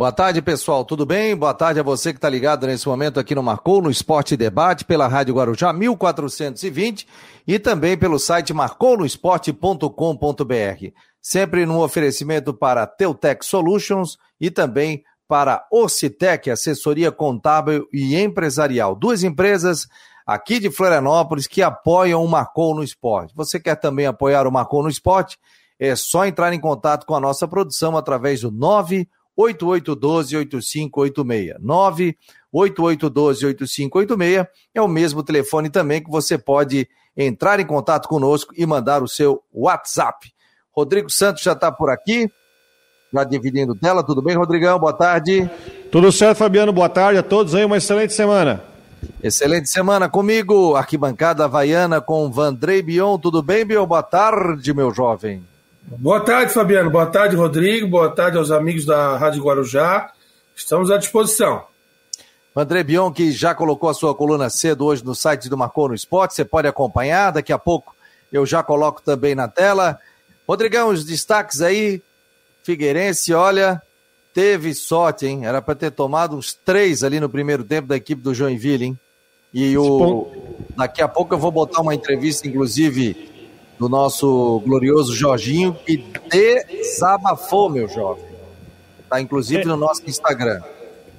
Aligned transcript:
Boa 0.00 0.10
tarde, 0.10 0.40
pessoal. 0.40 0.82
Tudo 0.82 1.04
bem? 1.04 1.36
Boa 1.36 1.52
tarde 1.52 1.78
a 1.78 1.82
você 1.82 2.10
que 2.10 2.16
está 2.16 2.26
ligado 2.26 2.66
nesse 2.66 2.88
momento 2.88 3.20
aqui 3.20 3.34
no 3.34 3.42
Marcou, 3.42 3.82
no 3.82 3.90
Esporte 3.90 4.34
Debate, 4.34 4.82
pela 4.82 5.06
Rádio 5.06 5.34
Guarujá 5.34 5.74
1420 5.74 7.06
e 7.46 7.58
também 7.58 7.98
pelo 7.98 8.18
site 8.18 8.54
marconosport.com.br. 8.54 10.94
Sempre 11.20 11.66
num 11.66 11.80
oferecimento 11.80 12.54
para 12.54 12.86
Teutec 12.86 13.44
Solutions 13.44 14.16
e 14.40 14.50
também 14.50 15.04
para 15.28 15.66
Ocitec, 15.70 16.50
assessoria 16.50 17.12
contábil 17.12 17.86
e 17.92 18.16
empresarial. 18.16 18.94
Duas 18.94 19.22
empresas 19.22 19.86
aqui 20.26 20.58
de 20.58 20.70
Florianópolis 20.70 21.46
que 21.46 21.60
apoiam 21.60 22.24
o 22.24 22.28
Marcou 22.28 22.74
no 22.74 22.82
Esporte. 22.82 23.34
Você 23.36 23.60
quer 23.60 23.74
também 23.74 24.06
apoiar 24.06 24.46
o 24.46 24.50
Marcou 24.50 24.82
no 24.82 24.88
Esporte? 24.88 25.38
É 25.78 25.94
só 25.94 26.24
entrar 26.24 26.54
em 26.54 26.60
contato 26.60 27.04
com 27.04 27.14
a 27.14 27.20
nossa 27.20 27.46
produção 27.46 27.98
através 27.98 28.40
do 28.40 28.50
9 28.50 29.06
8812-8586. 29.40 31.54
98812-8586 32.52 34.46
é 34.74 34.82
o 34.82 34.88
mesmo 34.88 35.22
telefone 35.22 35.70
também 35.70 36.02
que 36.02 36.10
você 36.10 36.38
pode 36.38 36.88
entrar 37.16 37.60
em 37.60 37.66
contato 37.66 38.08
conosco 38.08 38.52
e 38.56 38.66
mandar 38.66 39.02
o 39.02 39.08
seu 39.08 39.42
WhatsApp. 39.52 40.32
Rodrigo 40.72 41.10
Santos 41.10 41.42
já 41.42 41.52
está 41.52 41.70
por 41.70 41.90
aqui, 41.90 42.30
já 43.12 43.24
dividindo 43.24 43.74
tela. 43.74 44.04
Tudo 44.04 44.22
bem, 44.22 44.36
Rodrigão? 44.36 44.78
Boa 44.78 44.92
tarde. 44.92 45.50
Tudo 45.90 46.12
certo, 46.12 46.38
Fabiano. 46.38 46.72
Boa 46.72 46.88
tarde 46.88 47.18
a 47.18 47.22
todos 47.22 47.54
aí. 47.54 47.64
Uma 47.64 47.76
excelente 47.76 48.14
semana. 48.14 48.62
Excelente 49.22 49.68
semana 49.68 50.08
comigo, 50.08 50.76
arquibancada 50.76 51.44
havaiana 51.44 52.00
com 52.00 52.30
Vandrei 52.30 52.82
Bion. 52.82 53.18
Tudo 53.18 53.42
bem, 53.42 53.64
Bion? 53.64 53.86
Boa 53.86 54.02
tarde, 54.02 54.74
meu 54.74 54.92
jovem. 54.92 55.42
Boa 55.98 56.20
tarde, 56.20 56.52
Fabiano. 56.52 56.88
Boa 56.88 57.06
tarde, 57.06 57.34
Rodrigo. 57.34 57.88
Boa 57.88 58.08
tarde 58.08 58.38
aos 58.38 58.52
amigos 58.52 58.84
da 58.86 59.16
Rádio 59.16 59.42
Guarujá. 59.42 60.12
Estamos 60.54 60.88
à 60.88 60.96
disposição. 60.96 61.64
André 62.54 62.84
Bion, 62.84 63.10
que 63.10 63.32
já 63.32 63.56
colocou 63.56 63.90
a 63.90 63.94
sua 63.94 64.14
coluna 64.14 64.48
cedo 64.48 64.84
hoje 64.84 65.04
no 65.04 65.16
site 65.16 65.48
do 65.48 65.58
Marcou 65.58 65.88
no 65.88 65.94
Esporte, 65.94 66.34
você 66.34 66.44
pode 66.44 66.68
acompanhar, 66.68 67.32
daqui 67.32 67.52
a 67.52 67.58
pouco 67.58 67.92
eu 68.32 68.46
já 68.46 68.62
coloco 68.62 69.02
também 69.02 69.34
na 69.34 69.48
tela. 69.48 69.98
Rodrigão, 70.46 70.90
os 70.90 71.04
destaques 71.04 71.60
aí, 71.60 72.00
Figueirense, 72.62 73.34
olha, 73.34 73.82
teve 74.32 74.74
sorte, 74.74 75.26
hein? 75.26 75.44
Era 75.44 75.60
para 75.60 75.74
ter 75.74 75.90
tomado 75.90 76.36
uns 76.36 76.54
três 76.54 77.02
ali 77.02 77.18
no 77.18 77.28
primeiro 77.28 77.64
tempo 77.64 77.88
da 77.88 77.96
equipe 77.96 78.22
do 78.22 78.32
Joinville, 78.32 78.84
hein? 78.84 78.98
E 79.52 79.76
o... 79.76 80.28
daqui 80.76 81.02
a 81.02 81.08
pouco 81.08 81.34
eu 81.34 81.38
vou 81.38 81.50
botar 81.50 81.80
uma 81.80 81.96
entrevista, 81.96 82.46
inclusive, 82.46 83.29
do 83.80 83.88
nosso 83.88 84.60
glorioso 84.62 85.14
Jorginho, 85.14 85.74
que 85.86 86.04
desabafou, 86.28 87.70
meu 87.70 87.88
jovem. 87.88 88.22
Tá 89.08 89.18
inclusive 89.22 89.62
é. 89.62 89.64
no 89.64 89.76
nosso 89.78 90.02
Instagram. 90.06 90.60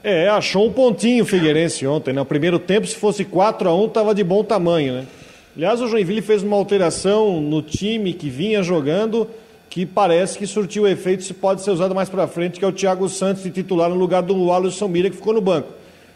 É, 0.03 0.29
achou 0.29 0.67
um 0.67 0.71
pontinho 0.71 1.23
o 1.23 1.27
Figueirense 1.27 1.87
ontem, 1.87 2.13
né? 2.13 2.19
No 2.19 2.25
primeiro 2.25 2.59
tempo, 2.59 2.85
se 2.85 2.95
fosse 2.95 3.25
4 3.25 3.67
a 3.67 3.75
1 3.75 3.89
tava 3.89 4.13
de 4.13 4.23
bom 4.23 4.43
tamanho, 4.43 4.93
né? 4.93 5.07
Aliás, 5.55 5.81
o 5.81 5.87
Joinville 5.87 6.21
fez 6.21 6.43
uma 6.43 6.55
alteração 6.55 7.41
no 7.41 7.63
time 7.63 8.13
que 8.13 8.29
vinha 8.29 8.61
jogando, 8.61 9.27
que 9.67 9.83
parece 9.83 10.37
que 10.37 10.45
surtiu 10.45 10.87
efeito 10.87 11.23
se 11.23 11.33
pode 11.33 11.63
ser 11.63 11.71
usado 11.71 11.95
mais 11.95 12.09
para 12.09 12.27
frente, 12.27 12.59
que 12.59 12.63
é 12.63 12.67
o 12.67 12.71
Thiago 12.71 13.09
Santos 13.09 13.41
de 13.41 13.49
titular 13.49 13.89
no 13.89 13.95
lugar 13.95 14.21
do 14.21 14.51
Alisson 14.51 14.87
Mira, 14.87 15.09
que 15.09 15.15
ficou 15.15 15.33
no 15.33 15.41
banco. 15.41 15.69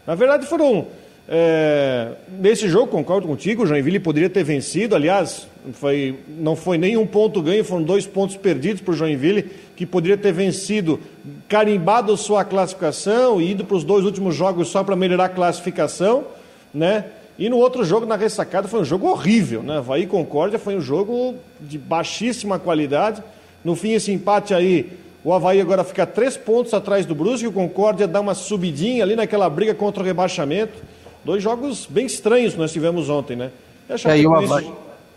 Na 0.06 0.14
verdade, 0.14 0.46
foram 0.46 0.86
é, 1.28 2.12
nesse 2.38 2.68
jogo, 2.68 2.86
concordo 2.86 3.26
contigo, 3.26 3.64
o 3.64 3.66
Joinville 3.66 3.98
poderia 3.98 4.30
ter 4.30 4.44
vencido. 4.44 4.94
Aliás, 4.94 5.48
foi, 5.72 6.18
não 6.28 6.54
foi 6.54 6.78
nem 6.78 6.96
um 6.96 7.06
ponto 7.06 7.42
ganho, 7.42 7.64
foram 7.64 7.82
dois 7.82 8.06
pontos 8.06 8.36
perdidos 8.36 8.80
para 8.80 8.92
o 8.92 8.96
Joinville, 8.96 9.50
que 9.74 9.84
poderia 9.84 10.16
ter 10.16 10.32
vencido, 10.32 11.00
carimbado 11.48 12.16
sua 12.16 12.44
classificação 12.44 13.40
e 13.40 13.50
ido 13.50 13.64
para 13.64 13.76
os 13.76 13.82
dois 13.82 14.04
últimos 14.04 14.36
jogos 14.36 14.68
só 14.68 14.84
para 14.84 14.94
melhorar 14.94 15.24
a 15.24 15.28
classificação. 15.28 16.24
Né? 16.72 17.06
E 17.36 17.48
no 17.48 17.56
outro 17.56 17.84
jogo, 17.84 18.06
na 18.06 18.16
ressacada, 18.16 18.68
foi 18.68 18.80
um 18.80 18.84
jogo 18.84 19.08
horrível. 19.08 19.62
Né? 19.62 19.78
Havaí 19.78 20.06
Concórdia 20.06 20.58
foi 20.60 20.76
um 20.76 20.80
jogo 20.80 21.34
de 21.60 21.76
baixíssima 21.76 22.58
qualidade. 22.58 23.22
No 23.64 23.74
fim, 23.74 23.92
esse 23.92 24.12
empate 24.12 24.54
aí 24.54 24.92
o 25.24 25.32
Havaí 25.32 25.60
agora 25.60 25.82
fica 25.82 26.06
três 26.06 26.36
pontos 26.36 26.72
atrás 26.72 27.04
do 27.04 27.12
Brusque, 27.12 27.48
o 27.48 27.52
Concórdia 27.52 28.06
dá 28.06 28.20
uma 28.20 28.32
subidinha 28.32 29.02
ali 29.02 29.16
naquela 29.16 29.50
briga 29.50 29.74
contra 29.74 30.00
o 30.00 30.06
rebaixamento. 30.06 30.78
Dois 31.26 31.42
jogos 31.42 31.86
bem 31.90 32.06
estranhos 32.06 32.52
que 32.52 32.58
nós 32.60 32.72
tivemos 32.72 33.10
ontem, 33.10 33.34
né? 33.34 33.50
E 33.88 33.92
a 33.92 33.98
Chapecoense... 33.98 34.64
É, 34.64 34.72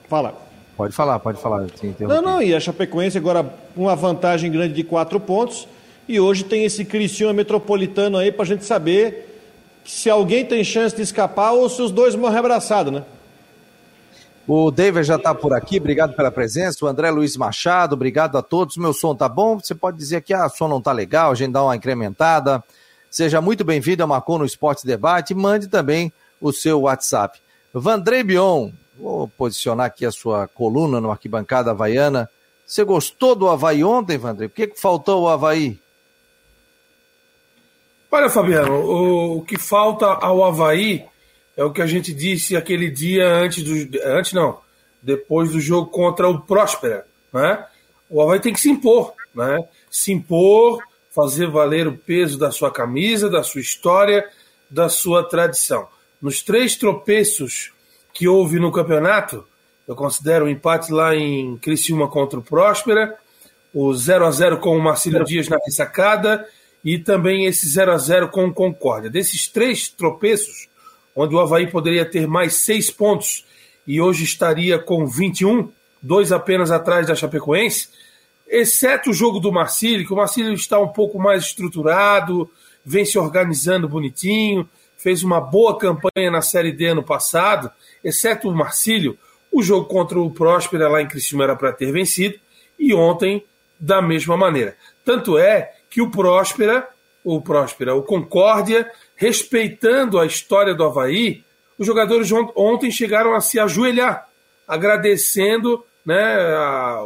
Fala. 0.10 0.34
Pode 0.76 0.96
falar, 0.96 1.20
pode 1.20 1.40
falar. 1.40 1.68
Não, 2.00 2.20
não, 2.20 2.42
e 2.42 2.56
a 2.56 2.60
Chapecoense 2.60 3.16
agora 3.16 3.44
com 3.76 3.84
uma 3.84 3.96
vantagem 3.96 4.52
grande 4.52 4.74
de 4.74 4.84
quatro 4.84 5.20
pontos. 5.20 5.68
E 6.08 6.20
hoje 6.20 6.44
tem 6.44 6.66
esse 6.66 6.84
Criciúma 6.84 7.32
Metropolitano 7.32 8.18
aí 8.18 8.32
para 8.32 8.42
a 8.42 8.48
gente 8.48 8.66
saber 8.66 9.40
se 9.86 10.10
alguém 10.10 10.44
tem 10.44 10.64
chance 10.64 10.96
de 10.96 11.04
escapar 11.04 11.52
ou 11.52 11.70
se 11.70 11.80
os 11.80 11.92
dois 11.92 12.16
morrem 12.16 12.40
abraçados, 12.40 12.92
né? 12.92 13.04
O 14.48 14.72
David 14.72 15.06
já 15.06 15.18
está 15.18 15.36
por 15.36 15.54
aqui, 15.54 15.78
obrigado 15.78 16.16
pela 16.16 16.32
presença. 16.32 16.84
O 16.84 16.88
André 16.88 17.12
Luiz 17.12 17.38
Machado, 17.38 17.94
obrigado 17.94 18.36
a 18.36 18.42
todos. 18.42 18.78
Meu 18.78 18.94
som 18.94 19.14
tá 19.14 19.30
bom? 19.30 19.60
Você 19.60 19.76
pode 19.76 19.96
dizer 19.96 20.24
que 20.24 20.34
ah, 20.34 20.48
o 20.48 20.50
som 20.50 20.68
não 20.68 20.82
tá 20.82 20.92
legal, 20.92 21.32
a 21.32 21.36
gente 21.36 21.52
dá 21.52 21.64
uma 21.64 21.76
incrementada. 21.76 22.64
Seja 23.10 23.42
muito 23.42 23.64
bem-vindo 23.64 24.04
ao 24.04 24.10
Marcou 24.10 24.38
no 24.38 24.46
Esporte 24.46 24.86
Debate. 24.86 25.34
Mande 25.34 25.68
também 25.68 26.14
o 26.40 26.54
seu 26.54 26.82
WhatsApp. 26.82 27.40
Vandré 27.74 28.24
Bion, 28.24 28.72
vou 28.98 29.28
posicionar 29.30 29.88
aqui 29.88 30.06
a 30.06 30.12
sua 30.12 30.48
coluna 30.48 31.02
no 31.02 31.10
Arquibancada 31.10 31.72
Havaiana. 31.72 32.30
Você 32.66 32.84
gostou 32.84 33.36
do 33.36 33.50
Havaí 33.50 33.84
ontem, 33.84 34.18
Vandré? 34.18 34.48
Por 34.48 34.54
que, 34.54 34.68
que 34.68 34.80
faltou 34.80 35.24
o 35.24 35.28
Havaí? 35.28 35.80
Olha, 38.12 38.30
Fabiano, 38.30 38.74
o, 38.74 39.38
o 39.38 39.42
que 39.42 39.58
falta 39.58 40.06
ao 40.06 40.44
Havaí 40.44 41.06
é 41.58 41.64
o 41.64 41.72
que 41.72 41.82
a 41.82 41.88
gente 41.88 42.14
disse 42.14 42.56
aquele 42.56 42.92
dia 42.92 43.28
antes 43.28 43.64
do. 43.64 44.00
Antes 44.06 44.34
não, 44.34 44.60
depois 45.02 45.52
do 45.52 45.60
jogo 45.60 45.90
contra 45.90 46.30
o 46.30 46.42
Próspera. 46.42 47.08
Né? 47.34 47.66
O 48.08 48.22
Havaí 48.22 48.40
tem 48.40 48.54
que 48.54 48.60
se 48.60 48.70
impor. 48.70 49.14
Né? 49.34 49.58
Se 49.90 50.12
impor, 50.12 50.80
fazer 51.20 51.48
valer 51.48 51.86
o 51.86 51.98
peso 51.98 52.40
da 52.40 52.50
sua 52.50 52.72
camisa, 52.72 53.30
da 53.30 53.44
sua 53.44 53.60
história, 53.60 54.26
da 54.70 54.88
sua 54.88 55.22
tradição. 55.22 55.86
Nos 56.22 56.42
três 56.42 56.78
tropeços 56.78 57.74
que 58.14 58.26
houve 58.26 58.58
no 58.58 58.72
campeonato, 58.72 59.46
eu 59.86 59.96
considero 59.96 60.46
o 60.46 60.50
empate 60.50 60.94
lá 60.94 61.14
em 61.14 61.58
Criciúma 61.58 62.08
contra 62.08 62.40
o 62.40 62.42
Próspera, 62.42 63.18
o 63.74 63.94
0 63.94 64.26
a 64.26 64.32
0 64.32 64.58
com 64.60 64.78
o 64.78 64.82
Marcelo 64.82 65.26
Dias 65.26 65.50
na 65.50 65.58
ressacada 65.66 66.48
e 66.86 66.98
também 66.98 67.46
esse 67.46 67.68
0 67.68 67.92
a 67.92 67.98
0 67.98 68.30
com 68.30 68.46
o 68.46 68.54
Concórdia. 68.54 69.10
Desses 69.10 69.46
três 69.50 69.90
tropeços, 69.90 70.70
onde 71.14 71.36
o 71.36 71.40
Havaí 71.40 71.68
poderia 71.68 72.06
ter 72.06 72.28
mais 72.28 72.54
seis 72.54 72.90
pontos 72.90 73.46
e 73.86 74.00
hoje 74.00 74.24
estaria 74.24 74.80
com 74.80 75.06
21, 75.06 75.70
dois 76.02 76.32
apenas 76.32 76.72
atrás 76.72 77.08
da 77.08 77.16
Chapecoense, 77.16 77.90
exceto 78.50 79.12
o 79.12 79.14
jogo 79.14 79.40
do 79.40 79.52
Marcílio, 79.52 80.06
que 80.06 80.14
o 80.14 80.18
Marcílio 80.18 80.54
está 80.54 80.80
um 80.80 80.88
pouco 80.88 81.20
mais 81.20 81.44
estruturado, 81.44 82.50
vem 82.84 83.06
se 83.06 83.20
organizando 83.20 83.88
bonitinho, 83.88 84.68
fez 84.98 85.24
uma 85.24 85.40
boa 85.40 85.78
campanha 85.78 86.32
na 86.32 86.42
Série 86.42 86.72
D 86.72 86.88
ano 86.88 87.04
passado, 87.04 87.72
exceto 88.04 88.50
o 88.50 88.56
Marcílio, 88.56 89.18
o 89.52 89.62
jogo 89.62 89.86
contra 89.86 90.20
o 90.20 90.32
Próspera 90.32 90.90
lá 90.90 91.02
em 91.02 91.08
Criciúma 91.08 91.44
era 91.44 91.56
para 91.56 91.72
ter 91.72 91.92
vencido, 91.92 92.40
e 92.78 92.94
ontem 92.94 93.44
da 93.80 94.02
mesma 94.02 94.36
maneira. 94.36 94.76
Tanto 95.06 95.38
é 95.38 95.74
que 95.90 96.02
o 96.02 96.10
Próspera, 96.10 96.88
o 97.24 97.42
Próspera, 97.42 97.96
o 97.96 98.04
Concórdia, 98.04 98.90
respeitando 99.16 100.20
a 100.20 100.26
história 100.26 100.74
do 100.74 100.84
Havaí, 100.84 101.44
os 101.78 101.88
jogadores 101.88 102.30
ontem 102.56 102.92
chegaram 102.92 103.34
a 103.34 103.42
se 103.42 103.60
ajoelhar, 103.60 104.28
agradecendo 104.68 105.86
né, 106.06 106.16
a 106.16 107.02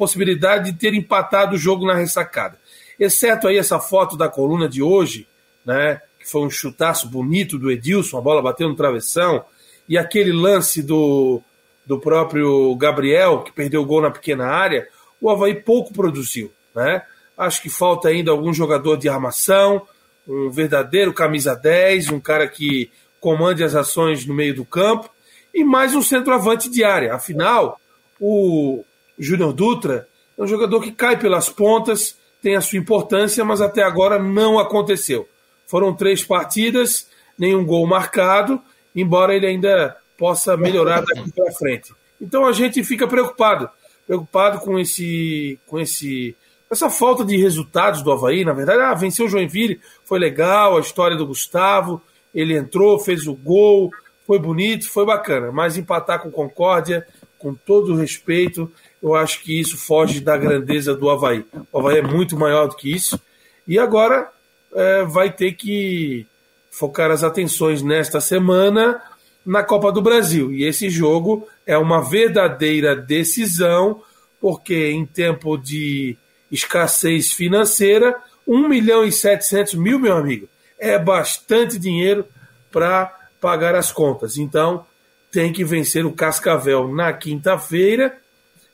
possibilidade 0.00 0.72
de 0.72 0.78
ter 0.78 0.94
empatado 0.94 1.56
o 1.56 1.58
jogo 1.58 1.86
na 1.86 1.94
ressacada. 1.94 2.58
Exceto 2.98 3.46
aí 3.46 3.58
essa 3.58 3.78
foto 3.78 4.16
da 4.16 4.30
coluna 4.30 4.66
de 4.66 4.82
hoje, 4.82 5.28
né, 5.62 6.00
que 6.18 6.26
foi 6.26 6.40
um 6.40 6.48
chutaço 6.48 7.06
bonito 7.06 7.58
do 7.58 7.70
Edilson, 7.70 8.16
a 8.16 8.22
bola 8.22 8.40
bateu 8.40 8.66
no 8.66 8.74
travessão, 8.74 9.44
e 9.86 9.98
aquele 9.98 10.32
lance 10.32 10.82
do, 10.82 11.42
do 11.84 12.00
próprio 12.00 12.74
Gabriel, 12.76 13.42
que 13.42 13.52
perdeu 13.52 13.82
o 13.82 13.84
gol 13.84 14.00
na 14.00 14.10
pequena 14.10 14.46
área, 14.46 14.88
o 15.20 15.28
Havaí 15.28 15.54
pouco 15.54 15.92
produziu. 15.92 16.50
Né? 16.74 17.02
Acho 17.36 17.60
que 17.60 17.68
falta 17.68 18.08
ainda 18.08 18.30
algum 18.30 18.54
jogador 18.54 18.96
de 18.96 19.06
armação, 19.06 19.86
um 20.26 20.48
verdadeiro 20.48 21.12
camisa 21.12 21.54
10, 21.54 22.08
um 22.08 22.20
cara 22.20 22.48
que 22.48 22.90
comande 23.20 23.62
as 23.62 23.74
ações 23.74 24.24
no 24.24 24.32
meio 24.32 24.54
do 24.54 24.64
campo, 24.64 25.10
e 25.52 25.62
mais 25.62 25.94
um 25.94 26.00
centroavante 26.00 26.70
de 26.70 26.82
área. 26.82 27.12
Afinal, 27.12 27.78
o, 28.18 28.82
Júnior 29.20 29.52
Dutra 29.52 30.08
é 30.36 30.42
um 30.42 30.46
jogador 30.46 30.80
que 30.80 30.90
cai 30.90 31.18
pelas 31.18 31.48
pontas, 31.48 32.16
tem 32.42 32.56
a 32.56 32.60
sua 32.60 32.78
importância, 32.78 33.44
mas 33.44 33.60
até 33.60 33.82
agora 33.82 34.18
não 34.18 34.58
aconteceu. 34.58 35.28
Foram 35.66 35.94
três 35.94 36.24
partidas, 36.24 37.08
nenhum 37.38 37.64
gol 37.64 37.86
marcado, 37.86 38.60
embora 38.96 39.34
ele 39.34 39.46
ainda 39.46 39.96
possa 40.18 40.56
melhorar 40.56 41.02
daqui 41.02 41.30
para 41.32 41.52
frente. 41.52 41.92
Então 42.20 42.46
a 42.46 42.52
gente 42.52 42.82
fica 42.82 43.06
preocupado, 43.06 43.68
preocupado 44.06 44.58
com 44.60 44.78
esse, 44.78 45.58
com 45.66 45.78
esse 45.78 46.34
essa 46.70 46.88
falta 46.88 47.24
de 47.24 47.36
resultados 47.36 48.00
do 48.00 48.12
Havaí, 48.12 48.44
na 48.44 48.52
verdade, 48.52 48.80
ah, 48.80 48.94
venceu 48.94 49.26
o 49.26 49.28
Joinville, 49.28 49.80
foi 50.04 50.20
legal, 50.20 50.76
a 50.76 50.80
história 50.80 51.16
do 51.16 51.26
Gustavo, 51.26 52.00
ele 52.32 52.56
entrou, 52.56 52.98
fez 53.00 53.26
o 53.26 53.34
gol, 53.34 53.90
foi 54.24 54.38
bonito, 54.38 54.88
foi 54.88 55.04
bacana, 55.04 55.50
mas 55.50 55.76
empatar 55.76 56.22
com 56.22 56.30
Concórdia, 56.30 57.04
com 57.40 57.54
todo 57.54 57.96
respeito, 57.96 58.70
eu 59.02 59.14
acho 59.14 59.42
que 59.42 59.58
isso 59.58 59.76
foge 59.76 60.20
da 60.20 60.36
grandeza 60.36 60.94
do 60.94 61.08
Havaí. 61.08 61.44
O 61.72 61.78
Havaí 61.78 61.98
é 61.98 62.02
muito 62.02 62.36
maior 62.36 62.68
do 62.68 62.76
que 62.76 62.92
isso, 62.92 63.20
e 63.66 63.78
agora 63.78 64.30
é, 64.74 65.04
vai 65.04 65.32
ter 65.32 65.52
que 65.52 66.26
focar 66.70 67.10
as 67.10 67.24
atenções 67.24 67.82
nesta 67.82 68.20
semana 68.20 69.00
na 69.44 69.62
Copa 69.62 69.90
do 69.90 70.02
Brasil. 70.02 70.52
E 70.52 70.64
esse 70.64 70.88
jogo 70.88 71.48
é 71.66 71.76
uma 71.76 72.00
verdadeira 72.00 72.94
decisão, 72.94 74.02
porque 74.40 74.90
em 74.90 75.04
tempo 75.04 75.56
de 75.56 76.16
escassez 76.50 77.32
financeira, 77.32 78.16
1 78.46 78.68
milhão 78.68 79.04
e 79.04 79.12
700 79.12 79.74
mil, 79.74 79.98
meu 79.98 80.16
amigo, 80.16 80.48
é 80.78 80.98
bastante 80.98 81.78
dinheiro 81.78 82.24
para 82.70 83.14
pagar 83.40 83.74
as 83.74 83.92
contas. 83.92 84.36
Então, 84.36 84.84
tem 85.30 85.52
que 85.52 85.64
vencer 85.64 86.04
o 86.04 86.12
Cascavel 86.12 86.88
na 86.88 87.12
quinta-feira. 87.12 88.16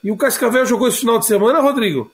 E 0.07 0.11
o 0.13 0.17
Cascavel 0.17 0.65
jogou 0.65 0.87
esse 0.87 1.01
final 1.01 1.19
de 1.19 1.27
semana, 1.27 1.61
Rodrigo? 1.61 2.13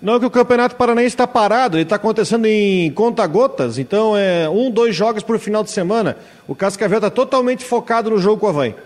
Não, 0.00 0.20
que 0.20 0.26
o 0.26 0.30
Campeonato 0.30 0.76
Paranaense 0.76 1.08
está 1.08 1.26
parado, 1.26 1.76
ele 1.76 1.82
está 1.82 1.96
acontecendo 1.96 2.46
em 2.46 2.88
conta-gotas, 2.92 3.78
então 3.78 4.16
é 4.16 4.48
um, 4.48 4.70
dois 4.70 4.94
jogos 4.94 5.24
por 5.24 5.40
final 5.40 5.64
de 5.64 5.72
semana. 5.72 6.16
O 6.46 6.54
Cascavel 6.54 6.98
está 6.98 7.10
totalmente 7.10 7.64
focado 7.64 8.10
no 8.10 8.18
jogo 8.18 8.38
com 8.38 8.46
o 8.46 8.50
Havaí. 8.50 8.76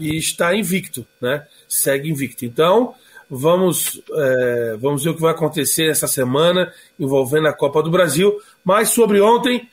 E 0.00 0.16
está 0.16 0.56
invicto, 0.56 1.06
né? 1.20 1.46
Segue 1.68 2.08
invicto. 2.08 2.46
Então, 2.46 2.94
vamos, 3.28 4.00
é, 4.10 4.78
vamos 4.80 5.04
ver 5.04 5.10
o 5.10 5.14
que 5.14 5.20
vai 5.20 5.32
acontecer 5.32 5.90
essa 5.90 6.06
semana 6.06 6.72
envolvendo 6.98 7.48
a 7.48 7.52
Copa 7.52 7.82
do 7.82 7.90
Brasil. 7.90 8.34
Mas 8.64 8.88
sobre 8.88 9.20
ontem, 9.20 9.68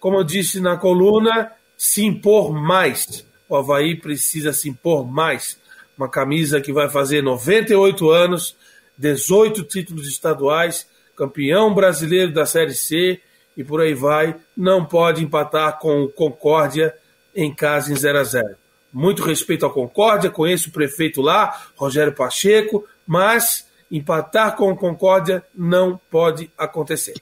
como 0.00 0.18
eu 0.18 0.24
disse 0.24 0.60
na 0.60 0.76
coluna, 0.76 1.52
se 1.78 2.04
impor 2.04 2.52
mais. 2.52 3.24
O 3.48 3.54
Havaí 3.54 3.94
precisa 3.94 4.52
se 4.52 4.68
impor 4.68 5.06
mais. 5.06 5.59
Uma 6.00 6.08
camisa 6.08 6.62
que 6.62 6.72
vai 6.72 6.88
fazer 6.88 7.22
98 7.22 8.08
anos 8.08 8.56
18 8.96 9.64
títulos 9.64 10.08
estaduais, 10.08 10.86
campeão 11.14 11.74
brasileiro 11.74 12.32
da 12.32 12.46
Série 12.46 12.72
C 12.72 13.20
e 13.54 13.62
por 13.62 13.82
aí 13.82 13.92
vai, 13.92 14.34
não 14.56 14.82
pode 14.82 15.22
empatar 15.22 15.78
com 15.78 16.04
o 16.04 16.08
Concórdia 16.08 16.94
em 17.36 17.54
casa 17.54 17.92
em 17.92 17.96
0 17.96 18.18
a 18.18 18.24
0 18.24 18.56
Muito 18.90 19.22
respeito 19.22 19.66
ao 19.66 19.74
Concórdia, 19.74 20.30
conheço 20.30 20.70
o 20.70 20.72
prefeito 20.72 21.20
lá, 21.20 21.66
Rogério 21.76 22.14
Pacheco, 22.14 22.82
mas 23.06 23.66
empatar 23.92 24.56
com 24.56 24.72
o 24.72 24.76
Concórdia 24.76 25.44
não 25.54 26.00
pode 26.10 26.50
acontecer. 26.56 27.12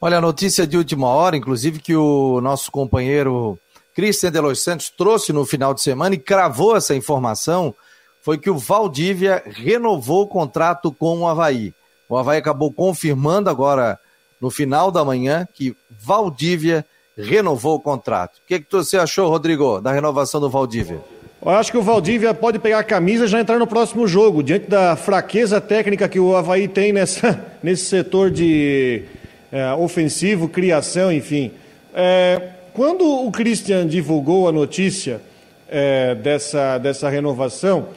Olha, 0.00 0.18
a 0.18 0.20
notícia 0.20 0.66
de 0.66 0.76
última 0.76 1.06
hora, 1.06 1.36
inclusive, 1.36 1.78
que 1.78 1.94
o 1.94 2.40
nosso 2.40 2.68
companheiro 2.72 3.56
Cristian 3.96 4.30
de 4.30 4.40
Los 4.40 4.62
Santos 4.62 4.90
trouxe 4.90 5.32
no 5.32 5.46
final 5.46 5.72
de 5.72 5.80
semana 5.80 6.14
e 6.14 6.18
cravou 6.18 6.76
essa 6.76 6.94
informação 6.94 7.74
foi 8.20 8.36
que 8.36 8.50
o 8.50 8.58
Valdívia 8.58 9.42
renovou 9.46 10.24
o 10.24 10.26
contrato 10.26 10.92
com 10.92 11.20
o 11.20 11.26
Havaí. 11.26 11.72
O 12.08 12.16
Havaí 12.16 12.38
acabou 12.38 12.70
confirmando 12.70 13.48
agora, 13.48 13.98
no 14.38 14.50
final 14.50 14.90
da 14.90 15.02
manhã, 15.02 15.48
que 15.54 15.74
Valdívia 15.98 16.84
renovou 17.16 17.76
o 17.76 17.80
contrato. 17.80 18.36
O 18.36 18.46
que, 18.46 18.60
que 18.60 18.70
você 18.70 18.98
achou, 18.98 19.30
Rodrigo, 19.30 19.80
da 19.80 19.92
renovação 19.92 20.40
do 20.40 20.50
Valdívia? 20.50 21.00
Eu 21.40 21.52
acho 21.52 21.70
que 21.70 21.78
o 21.78 21.82
Valdívia 21.82 22.34
pode 22.34 22.58
pegar 22.58 22.80
a 22.80 22.84
camisa 22.84 23.24
e 23.24 23.28
já 23.28 23.40
entrar 23.40 23.58
no 23.58 23.66
próximo 23.66 24.06
jogo, 24.06 24.42
diante 24.42 24.68
da 24.68 24.94
fraqueza 24.94 25.58
técnica 25.58 26.08
que 26.08 26.20
o 26.20 26.36
Havaí 26.36 26.68
tem 26.68 26.92
nessa, 26.92 27.42
nesse 27.62 27.86
setor 27.86 28.30
de 28.30 29.04
é, 29.50 29.72
ofensivo, 29.72 30.48
criação, 30.48 31.10
enfim. 31.10 31.52
É, 31.94 32.55
quando 32.76 33.26
o 33.26 33.32
Christian 33.32 33.86
divulgou 33.86 34.46
a 34.46 34.52
notícia 34.52 35.22
é, 35.66 36.14
dessa, 36.14 36.76
dessa 36.76 37.08
renovação, 37.08 37.88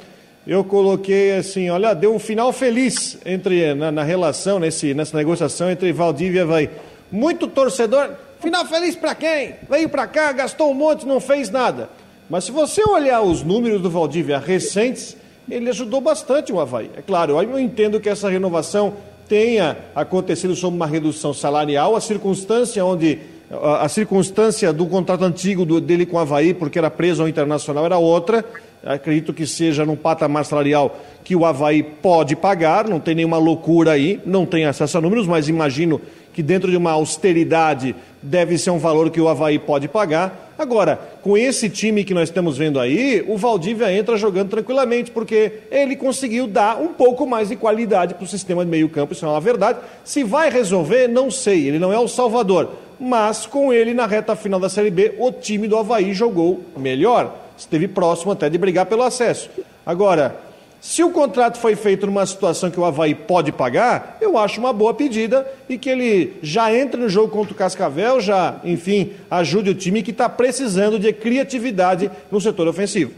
eu 0.47 0.63
coloquei 0.63 1.35
assim, 1.35 1.69
olha, 1.69 1.93
deu 1.93 2.15
um 2.15 2.17
final 2.17 2.53
feliz 2.53 3.17
entre 3.25 3.73
na, 3.75 3.91
na 3.91 4.03
relação, 4.03 4.57
nesse, 4.57 4.93
nessa 4.93 5.17
negociação 5.17 5.69
entre 5.69 5.91
Valdívia 5.91 6.39
e 6.39 6.41
Havaí. 6.43 6.69
Muito 7.11 7.45
torcedor, 7.45 8.11
final 8.39 8.65
feliz 8.67 8.95
para 8.95 9.13
quem? 9.13 9.55
Veio 9.69 9.89
para 9.89 10.07
cá, 10.07 10.31
gastou 10.31 10.71
um 10.71 10.73
monte, 10.73 11.05
não 11.05 11.19
fez 11.19 11.49
nada. 11.49 11.89
Mas 12.29 12.45
se 12.45 12.51
você 12.53 12.81
olhar 12.81 13.21
os 13.21 13.43
números 13.43 13.81
do 13.81 13.89
Valdívia 13.89 14.39
recentes, 14.39 15.17
ele 15.51 15.69
ajudou 15.69 15.99
bastante 15.99 16.53
o 16.53 16.59
Havaí. 16.61 16.89
É 16.95 17.01
claro, 17.01 17.33
eu 17.41 17.59
entendo 17.59 17.99
que 17.99 18.07
essa 18.07 18.29
renovação 18.29 18.93
tenha 19.27 19.75
acontecido 19.93 20.55
sob 20.55 20.73
uma 20.73 20.87
redução 20.87 21.33
salarial, 21.33 21.97
a 21.97 22.01
circunstância 22.01 22.85
onde 22.85 23.19
a, 23.51 23.88
circunstância 23.90 24.72
do 24.72 24.86
contrato 24.86 25.24
antigo 25.24 25.66
dele 25.80 26.06
com 26.06 26.18
o 26.18 26.19
Havaí, 26.19 26.54
porque 26.54 26.78
era 26.78 26.90
preso 26.90 27.22
ao 27.22 27.28
internacional, 27.28 27.86
era 27.86 27.98
outra 27.98 28.46
acredito 28.86 29.34
que 29.34 29.46
seja 29.46 29.86
num 29.86 29.96
patamar 29.96 30.46
salarial 30.46 30.98
que 31.24 31.36
o 31.36 31.46
Havaí 31.46 31.84
pode 31.84 32.36
pagar, 32.36 32.88
não 32.88 33.00
tem 33.00 33.16
nenhuma 33.16 33.38
loucura 33.38 33.92
aí, 33.92 34.19
não 34.25 34.46
tem 34.46 34.66
acesso 34.66 34.98
a 34.98 35.01
números, 35.01 35.28
mas 35.28 35.50
imagino 35.50 36.01
que 36.34 36.42
dentro 36.42 36.72
de 36.72 36.78
uma 36.78 36.92
austeridade 36.92 37.96
deve 38.22 38.57
ser 38.57 38.69
um 38.69 38.78
valor 38.78 39.10
que 39.10 39.19
o 39.19 39.28
Havaí 39.28 39.60
pode 39.60 39.88
pagar. 39.88 40.54
Agora, 40.57 41.00
com 41.22 41.38
esse 41.38 41.69
time 41.69 42.04
que 42.04 42.13
nós 42.13 42.30
estamos 42.30 42.57
vendo 42.57 42.80
aí, 42.80 43.24
o 43.28 43.38
Valdívia 43.38 43.92
entra 43.94 44.18
jogando 44.18 44.50
tranquilamente, 44.50 45.12
porque 45.12 45.54
ele 45.72 45.96
conseguiu 45.96 46.48
dar 46.48 46.81
um 46.81 46.90
pouco 46.90 47.25
mais 47.25 47.50
de 47.50 47.56
qualidade 47.56 48.13
para 48.13 48.24
o 48.24 48.28
sistema 48.28 48.63
de 48.63 48.72
meio 48.72 48.90
campo, 48.90 49.13
isso 49.13 49.25
é 49.25 49.30
uma 49.30 49.42
verdade. 49.42 49.80
Se 50.04 50.24
vai 50.24 50.50
resolver, 50.50 51.07
não 51.07 51.30
sei, 51.30 51.68
ele 51.68 51.80
não 51.80 51.92
é 51.92 52.00
o 52.00 52.07
salvador, 52.07 52.69
mas 53.00 53.46
com 53.46 53.72
ele 53.72 53.94
na 53.94 54.06
reta 54.06 54.36
final 54.36 54.60
da 54.60 54.69
Série 54.69 54.92
B, 54.92 55.16
o 55.18 55.31
time 55.31 55.68
do 55.68 55.78
Havaí 55.78 56.13
jogou 56.13 56.63
melhor 56.78 57.34
esteve 57.57 57.88
próximo 57.88 58.31
até 58.31 58.50
de 58.50 58.57
brigar 58.57 58.86
pelo 58.86 59.04
acesso. 59.04 59.50
Agora, 59.86 60.40
se 60.81 61.04
o 61.04 61.12
contrato 61.12 61.60
foi 61.60 61.75
feito 61.75 62.06
numa 62.06 62.25
situação 62.25 62.72
que 62.72 62.80
o 62.80 62.86
Havaí 62.86 63.13
pode 63.13 63.51
pagar, 63.51 64.18
eu 64.22 64.38
acho 64.38 64.60
uma 64.60 64.72
boa 64.72 64.94
pedida 64.94 65.46
e 65.68 65.78
que 65.78 65.90
ele 65.90 66.38
já 66.42 66.74
entre 66.74 67.00
no 67.00 67.10
jogo 67.10 67.30
contra 67.30 67.54
o 67.54 67.56
Cascavel, 67.56 68.22
já, 68.22 68.60
enfim, 68.63 69.12
ajude 69.30 69.72
o 69.72 69.75
time 69.75 70.01
que 70.01 70.12
está 70.12 70.30
precisando 70.30 70.98
de 70.98 71.12
criatividade 71.12 72.10
no 72.31 72.40
setor 72.40 72.68
ofensivo. 72.68 73.12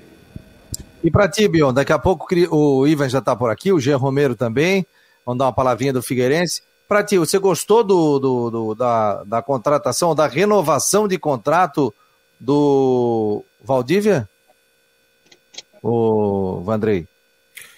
E 1.03 1.11
para 1.11 1.29
ti, 1.29 1.47
Bion, 1.47 1.73
daqui 1.73 1.93
a 1.93 1.99
pouco 1.99 2.27
o 2.51 2.87
Ivan 2.87 3.09
já 3.09 3.19
está 3.19 3.35
por 3.35 3.51
aqui, 3.51 3.71
o 3.71 3.79
Jean 3.79 3.97
Romero 3.97 4.35
também, 4.35 4.85
vamos 5.25 5.39
dar 5.39 5.45
uma 5.45 5.53
palavrinha 5.53 5.93
do 5.93 6.01
Figueirense. 6.01 6.61
Para 6.91 7.05
ti, 7.05 7.17
você 7.17 7.39
gostou 7.39 7.85
do, 7.85 8.19
do, 8.19 8.51
do, 8.51 8.75
da, 8.75 9.23
da 9.23 9.41
contratação, 9.41 10.13
da 10.13 10.27
renovação 10.27 11.07
de 11.07 11.17
contrato 11.17 11.93
do 12.37 13.45
Valdívia? 13.63 14.27
o 15.81 16.59
Vandrei? 16.65 17.07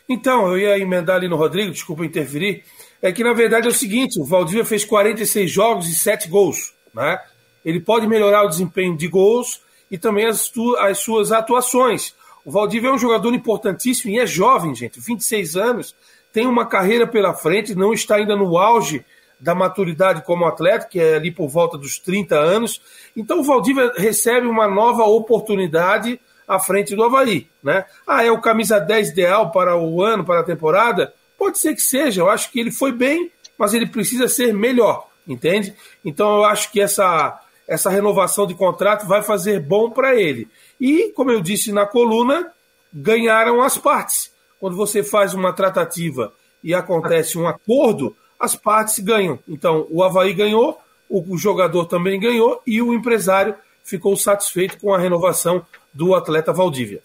Então, 0.10 0.48
eu 0.48 0.58
ia 0.58 0.80
emendar 0.80 1.18
ali 1.18 1.28
no 1.28 1.36
Rodrigo, 1.36 1.72
desculpa 1.72 2.04
interferir. 2.04 2.64
É 3.04 3.12
que 3.12 3.24
na 3.24 3.34
verdade 3.34 3.68
é 3.68 3.70
o 3.70 3.72
seguinte: 3.72 4.20
o 4.20 4.26
Valdívia 4.26 4.66
fez 4.66 4.84
46 4.84 5.52
jogos 5.52 5.88
e 5.90 5.94
7 5.94 6.28
gols. 6.28 6.74
Né? 6.92 7.20
Ele 7.64 7.80
pode 7.80 8.08
melhorar 8.08 8.44
o 8.44 8.50
desempenho 8.50 8.98
de 8.98 9.08
gols 9.08 9.62
e 9.92 9.98
também 10.00 10.26
as, 10.26 10.52
as 10.80 10.98
suas 10.98 11.32
atuações. 11.32 12.16
O 12.44 12.50
Valdívia 12.50 12.90
é 12.90 12.94
um 12.94 12.98
jogador 12.98 13.32
importantíssimo 13.32 14.12
e 14.12 14.18
é 14.18 14.26
jovem, 14.26 14.74
gente, 14.74 15.00
26 15.00 15.56
anos, 15.56 15.96
tem 16.34 16.48
uma 16.48 16.66
carreira 16.66 17.06
pela 17.06 17.34
frente, 17.34 17.76
não 17.76 17.94
está 17.94 18.16
ainda 18.16 18.36
no 18.36 18.58
auge 18.58 19.06
da 19.40 19.54
maturidade 19.54 20.24
como 20.26 20.46
atleta, 20.46 20.88
que 20.88 21.00
é 21.00 21.16
ali 21.16 21.30
por 21.30 21.48
volta 21.48 21.78
dos 21.78 22.00
30 22.00 22.36
anos. 22.36 22.82
Então 23.16 23.40
o 23.40 23.44
Valdívia 23.44 23.94
recebe 23.96 24.48
uma 24.48 24.68
nova 24.68 25.04
oportunidade 25.04 26.20
à 26.48 26.60
frente 26.60 26.96
do 26.96 27.04
Havaí. 27.04 27.48
Né? 27.62 27.86
Ah, 28.08 28.26
é 28.26 28.32
o 28.32 28.42
camisa 28.42 28.80
10 28.80 29.10
ideal 29.10 29.52
para 29.52 29.78
o 29.78 30.02
ano, 30.02 30.26
para 30.26 30.40
a 30.40 30.44
temporada? 30.44 31.14
Pode 31.38 31.60
ser 31.60 31.76
que 31.76 31.82
seja, 31.82 32.22
eu 32.22 32.30
acho 32.30 32.52
que 32.52 32.60
ele 32.60 32.72
foi 32.72 32.92
bem, 32.92 33.32
mas 33.58 33.74
ele 33.74 33.86
precisa 33.86 34.28
ser 34.28 34.54
melhor, 34.54 35.08
entende? 35.28 35.76
Então 36.04 36.38
eu 36.38 36.46
acho 36.46 36.72
que 36.72 36.82
essa, 36.82 37.40
essa 37.68 37.90
renovação 37.90 38.48
de 38.48 38.56
contrato 38.56 39.06
vai 39.06 39.22
fazer 39.22 39.60
bom 39.60 39.92
para 39.92 40.16
ele. 40.16 40.48
E, 40.80 41.12
como 41.16 41.32
eu 41.32 41.42
disse 41.42 41.72
na 41.72 41.86
coluna, 41.86 42.52
ganharam 42.94 43.62
as 43.62 43.78
partes. 43.78 44.33
Quando 44.64 44.78
você 44.78 45.04
faz 45.04 45.34
uma 45.34 45.52
tratativa 45.52 46.32
e 46.64 46.74
acontece 46.74 47.38
um 47.38 47.46
acordo, 47.46 48.16
as 48.40 48.56
partes 48.56 48.98
ganham. 49.00 49.38
Então, 49.46 49.86
o 49.90 50.02
Havaí 50.02 50.34
ganhou, 50.34 50.80
o 51.10 51.38
jogador 51.38 51.86
também 51.86 52.18
ganhou 52.18 52.62
e 52.66 52.82
o 52.82 52.94
empresário 52.94 53.56
ficou 53.84 54.16
satisfeito 54.16 54.80
com 54.80 54.94
a 54.94 54.98
renovação 54.98 55.66
do 55.94 56.16
atleta 56.16 56.54
Valdívia. 56.54 57.02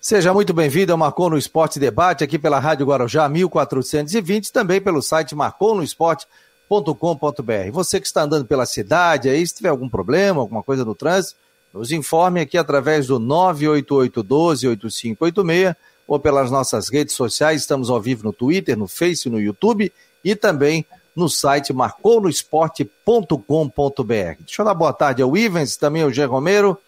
Seja 0.00 0.32
muito 0.32 0.54
bem-vindo 0.54 0.92
ao 0.92 0.98
Marcou 0.98 1.28
no 1.28 1.36
Esporte 1.36 1.80
Debate, 1.80 2.22
aqui 2.22 2.38
pela 2.38 2.60
Rádio 2.60 2.86
Guarujá 2.86 3.28
1420, 3.28 4.52
também 4.52 4.80
pelo 4.80 5.02
site 5.02 5.34
marconosport.com.br. 5.34 7.72
Você 7.72 7.98
que 7.98 8.06
está 8.06 8.22
andando 8.22 8.46
pela 8.46 8.66
cidade, 8.66 9.28
aí, 9.28 9.44
se 9.44 9.56
tiver 9.56 9.70
algum 9.70 9.88
problema, 9.88 10.40
alguma 10.40 10.62
coisa 10.62 10.84
no 10.84 10.94
trânsito, 10.94 11.34
nos 11.74 11.90
informe 11.90 12.40
aqui 12.40 12.56
através 12.56 13.08
do 13.08 13.18
988-12-8586 13.18 15.74
ou 16.08 16.18
pelas 16.18 16.50
nossas 16.50 16.88
redes 16.88 17.14
sociais. 17.14 17.60
Estamos 17.60 17.90
ao 17.90 18.00
vivo 18.00 18.24
no 18.24 18.32
Twitter, 18.32 18.76
no 18.76 18.88
Face, 18.88 19.28
no 19.28 19.38
YouTube 19.38 19.92
e 20.24 20.34
também 20.34 20.86
no 21.14 21.28
site 21.28 21.72
marconosport.com.br. 21.72 24.36
Deixa 24.40 24.62
eu 24.62 24.64
dar 24.64 24.74
boa 24.74 24.92
tarde 24.92 25.20
ao 25.20 25.36
Ivens, 25.36 25.76
também 25.76 26.02
ao 26.02 26.10
Gê 26.10 26.24
Romero. 26.24 26.78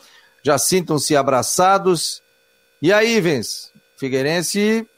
Já 0.42 0.56
sintam-se 0.56 1.14
abraçados. 1.14 2.22
E 2.80 2.92
aí, 2.92 3.16
Ivens? 3.16 3.70
Figueirense 3.98 4.88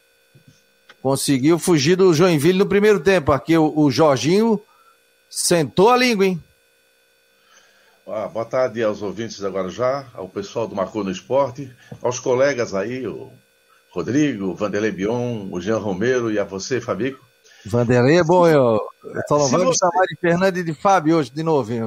conseguiu 1.02 1.58
fugir 1.58 1.96
do 1.96 2.14
Joinville 2.14 2.60
no 2.60 2.66
primeiro 2.66 3.00
tempo. 3.00 3.32
Aqui 3.32 3.58
o, 3.58 3.76
o 3.76 3.90
Jorginho 3.90 4.62
sentou 5.28 5.90
a 5.90 5.96
língua, 5.96 6.26
hein? 6.26 6.40
Ah, 8.06 8.28
boa 8.28 8.44
tarde 8.44 8.82
aos 8.82 9.02
ouvintes 9.02 9.40
da 9.40 9.48
Guarujá, 9.48 10.06
ao 10.14 10.28
pessoal 10.28 10.68
do 10.68 10.76
Marcou 10.76 11.02
no 11.02 11.10
Esporte, 11.10 11.74
aos 12.00 12.20
colegas 12.20 12.74
aí, 12.74 13.06
o 13.06 13.32
Rodrigo, 13.92 14.54
Vanderlei 14.54 14.90
Bion, 14.90 15.48
o 15.52 15.60
Jean 15.60 15.76
Romero 15.76 16.32
e 16.32 16.38
a 16.38 16.44
você, 16.44 16.80
Fabico. 16.80 17.22
Vanderlei 17.64 18.18
é 18.18 18.24
bom, 18.24 18.48
eu, 18.48 18.80
eu 19.04 19.22
só 19.28 19.38
não 19.38 19.48
vou 19.48 19.66
me 19.66 19.78
chamar 19.78 20.06
de 20.06 20.16
Fernando 20.20 20.56
e 20.56 20.64
de 20.64 20.74
Fábio 20.74 21.16
hoje 21.16 21.30
de 21.30 21.42
novo, 21.42 21.72
hein, 21.72 21.82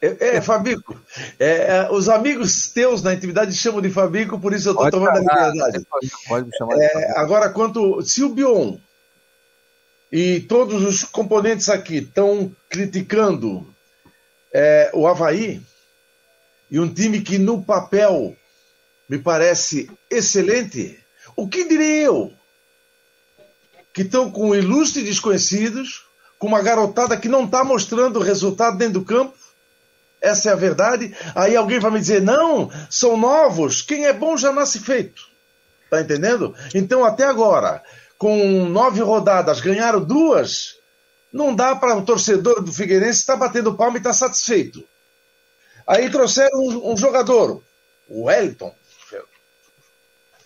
é, 0.00 0.06
é, 0.06 0.36
é, 0.36 0.40
Fabico, 0.40 0.98
é, 1.38 1.76
é, 1.76 1.88
os 1.90 2.08
amigos 2.08 2.70
teus 2.70 3.02
na 3.02 3.12
intimidade 3.12 3.52
chamam 3.52 3.82
de 3.82 3.90
Fabico, 3.90 4.40
por 4.40 4.54
isso 4.54 4.68
eu 4.68 4.72
estou 4.72 4.90
tomando 4.90 5.16
a 5.16 5.20
liberdade. 5.20 5.84
Pode, 5.90 6.10
pode 6.26 6.46
me 6.46 6.56
chamar 6.56 6.76
de 6.76 6.82
é, 6.84 7.18
Agora, 7.18 7.50
quanto 7.50 8.00
se 8.02 8.22
o 8.22 8.30
Bion 8.30 8.78
e 10.10 10.40
todos 10.40 10.82
os 10.82 11.04
componentes 11.04 11.68
aqui 11.68 11.96
estão 11.96 12.50
criticando 12.70 13.66
é, 14.54 14.90
o 14.94 15.06
Havaí 15.06 15.60
e 16.70 16.80
um 16.80 16.88
time 16.88 17.20
que 17.20 17.36
no 17.36 17.62
papel 17.62 18.34
me 19.10 19.18
parece 19.18 19.90
excelente, 20.08 20.99
o 21.42 21.48
que 21.48 21.68
direi 21.68 22.06
eu? 22.06 22.32
que 23.92 24.02
estão 24.02 24.30
com 24.30 24.54
ilustres 24.54 25.04
desconhecidos, 25.04 26.04
com 26.38 26.46
uma 26.46 26.62
garotada 26.62 27.16
que 27.16 27.28
não 27.28 27.44
está 27.44 27.64
mostrando 27.64 28.20
resultado 28.20 28.78
dentro 28.78 29.00
do 29.00 29.04
campo. 29.04 29.34
Essa 30.20 30.50
é 30.50 30.52
a 30.52 30.56
verdade. 30.56 31.14
Aí 31.34 31.56
alguém 31.56 31.78
vai 31.78 31.90
me 31.90 32.00
dizer: 32.00 32.22
não, 32.22 32.70
são 32.88 33.16
novos, 33.16 33.82
quem 33.82 34.06
é 34.06 34.12
bom 34.12 34.36
já 34.36 34.52
nasce 34.52 34.78
feito. 34.78 35.22
Tá 35.90 36.00
entendendo? 36.00 36.54
Então, 36.74 37.04
até 37.04 37.24
agora, 37.24 37.82
com 38.16 38.64
nove 38.66 39.00
rodadas, 39.00 39.60
ganharam 39.60 40.04
duas, 40.04 40.76
não 41.32 41.54
dá 41.54 41.74
para 41.74 41.96
o 41.96 42.04
torcedor 42.04 42.62
do 42.62 42.72
Figueirense 42.72 43.20
estar 43.20 43.32
tá 43.32 43.38
batendo 43.38 43.74
palma 43.74 43.96
e 43.96 43.98
estar 43.98 44.10
tá 44.10 44.14
satisfeito. 44.14 44.84
Aí 45.86 46.08
trouxeram 46.08 46.60
um, 46.60 46.92
um 46.92 46.96
jogador, 46.96 47.60
o 48.08 48.24
Wellington. 48.24 48.72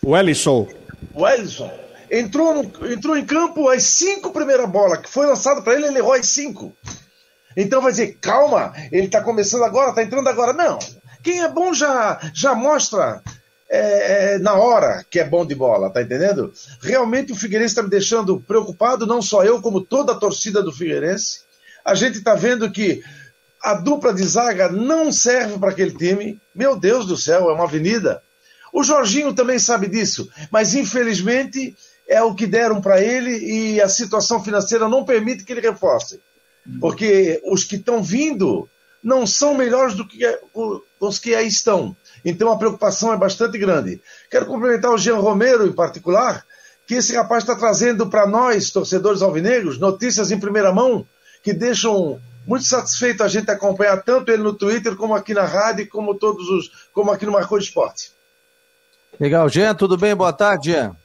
O 0.02 0.16
Ellison. 0.16 0.68
O 1.12 1.28
Ellison 1.28 1.70
entrou, 2.10 2.54
no, 2.54 2.92
entrou 2.92 3.16
em 3.16 3.24
campo 3.24 3.68
as 3.68 3.84
cinco 3.84 4.30
primeiras 4.32 4.68
bolas 4.68 5.00
que 5.00 5.10
foi 5.10 5.26
lançado 5.26 5.62
para 5.62 5.74
ele, 5.74 5.86
ele 5.86 5.98
errou 5.98 6.12
as 6.12 6.26
cinco. 6.28 6.72
Então 7.56 7.80
vai 7.80 7.92
dizer, 7.92 8.18
calma, 8.20 8.72
ele 8.90 9.06
está 9.06 9.20
começando 9.20 9.64
agora, 9.64 9.90
está 9.90 10.02
entrando 10.02 10.28
agora. 10.28 10.52
Não. 10.52 10.78
Quem 11.22 11.42
é 11.42 11.48
bom 11.48 11.72
já, 11.72 12.20
já 12.34 12.54
mostra 12.54 13.22
é, 13.68 14.34
é, 14.34 14.38
na 14.38 14.54
hora 14.54 15.04
que 15.08 15.18
é 15.18 15.24
bom 15.24 15.46
de 15.46 15.54
bola, 15.54 15.90
tá 15.90 16.02
entendendo? 16.02 16.52
Realmente 16.82 17.32
o 17.32 17.36
Figueirense 17.36 17.72
está 17.72 17.82
me 17.82 17.88
deixando 17.88 18.40
preocupado, 18.40 19.06
não 19.06 19.22
só 19.22 19.42
eu, 19.44 19.60
como 19.62 19.80
toda 19.80 20.12
a 20.12 20.16
torcida 20.16 20.62
do 20.62 20.72
Figueirense. 20.72 21.40
A 21.84 21.94
gente 21.94 22.18
está 22.18 22.34
vendo 22.34 22.70
que 22.70 23.02
a 23.62 23.74
dupla 23.74 24.12
de 24.12 24.22
zaga 24.24 24.68
não 24.68 25.10
serve 25.10 25.58
para 25.58 25.70
aquele 25.70 25.92
time. 25.92 26.40
Meu 26.54 26.76
Deus 26.76 27.06
do 27.06 27.16
céu, 27.16 27.48
é 27.50 27.54
uma 27.54 27.64
avenida. 27.64 28.22
O 28.74 28.82
Jorginho 28.82 29.32
também 29.32 29.56
sabe 29.56 29.86
disso, 29.86 30.28
mas 30.50 30.74
infelizmente 30.74 31.76
é 32.08 32.20
o 32.24 32.34
que 32.34 32.44
deram 32.44 32.80
para 32.80 33.00
ele 33.00 33.38
e 33.38 33.80
a 33.80 33.88
situação 33.88 34.42
financeira 34.42 34.88
não 34.88 35.04
permite 35.04 35.44
que 35.44 35.52
ele 35.52 35.60
reforce. 35.60 36.20
Porque 36.80 37.40
os 37.44 37.62
que 37.62 37.76
estão 37.76 38.02
vindo 38.02 38.68
não 39.00 39.28
são 39.28 39.54
melhores 39.54 39.94
do 39.94 40.04
que 40.04 40.18
os 40.98 41.20
que 41.20 41.36
aí 41.36 41.46
estão. 41.46 41.96
Então 42.24 42.50
a 42.50 42.58
preocupação 42.58 43.12
é 43.12 43.16
bastante 43.16 43.56
grande. 43.58 44.02
Quero 44.28 44.46
cumprimentar 44.46 44.90
o 44.90 44.98
Jean 44.98 45.18
Romero, 45.18 45.64
em 45.64 45.72
particular, 45.72 46.44
que 46.84 46.94
esse 46.94 47.14
rapaz 47.14 47.44
está 47.44 47.54
trazendo 47.54 48.08
para 48.08 48.26
nós, 48.26 48.72
torcedores 48.72 49.22
alvinegros, 49.22 49.78
notícias 49.78 50.32
em 50.32 50.40
primeira 50.40 50.72
mão 50.72 51.06
que 51.44 51.52
deixam 51.52 52.20
muito 52.44 52.64
satisfeito 52.64 53.22
a 53.22 53.28
gente 53.28 53.48
acompanhar 53.52 54.02
tanto 54.02 54.32
ele 54.32 54.42
no 54.42 54.52
Twitter, 54.52 54.96
como 54.96 55.14
aqui 55.14 55.32
na 55.32 55.44
rádio, 55.44 55.88
como 55.88 56.16
todos 56.16 56.48
os, 56.48 56.88
como 56.92 57.12
aqui 57.12 57.24
no 57.24 57.32
Marcou 57.32 57.56
Esporte. 57.56 58.12
Legal, 59.18 59.48
Jean, 59.48 59.74
tudo 59.74 59.96
bem? 59.96 60.14
Boa 60.14 60.32
tarde, 60.32 60.70
Jean. 60.70 60.96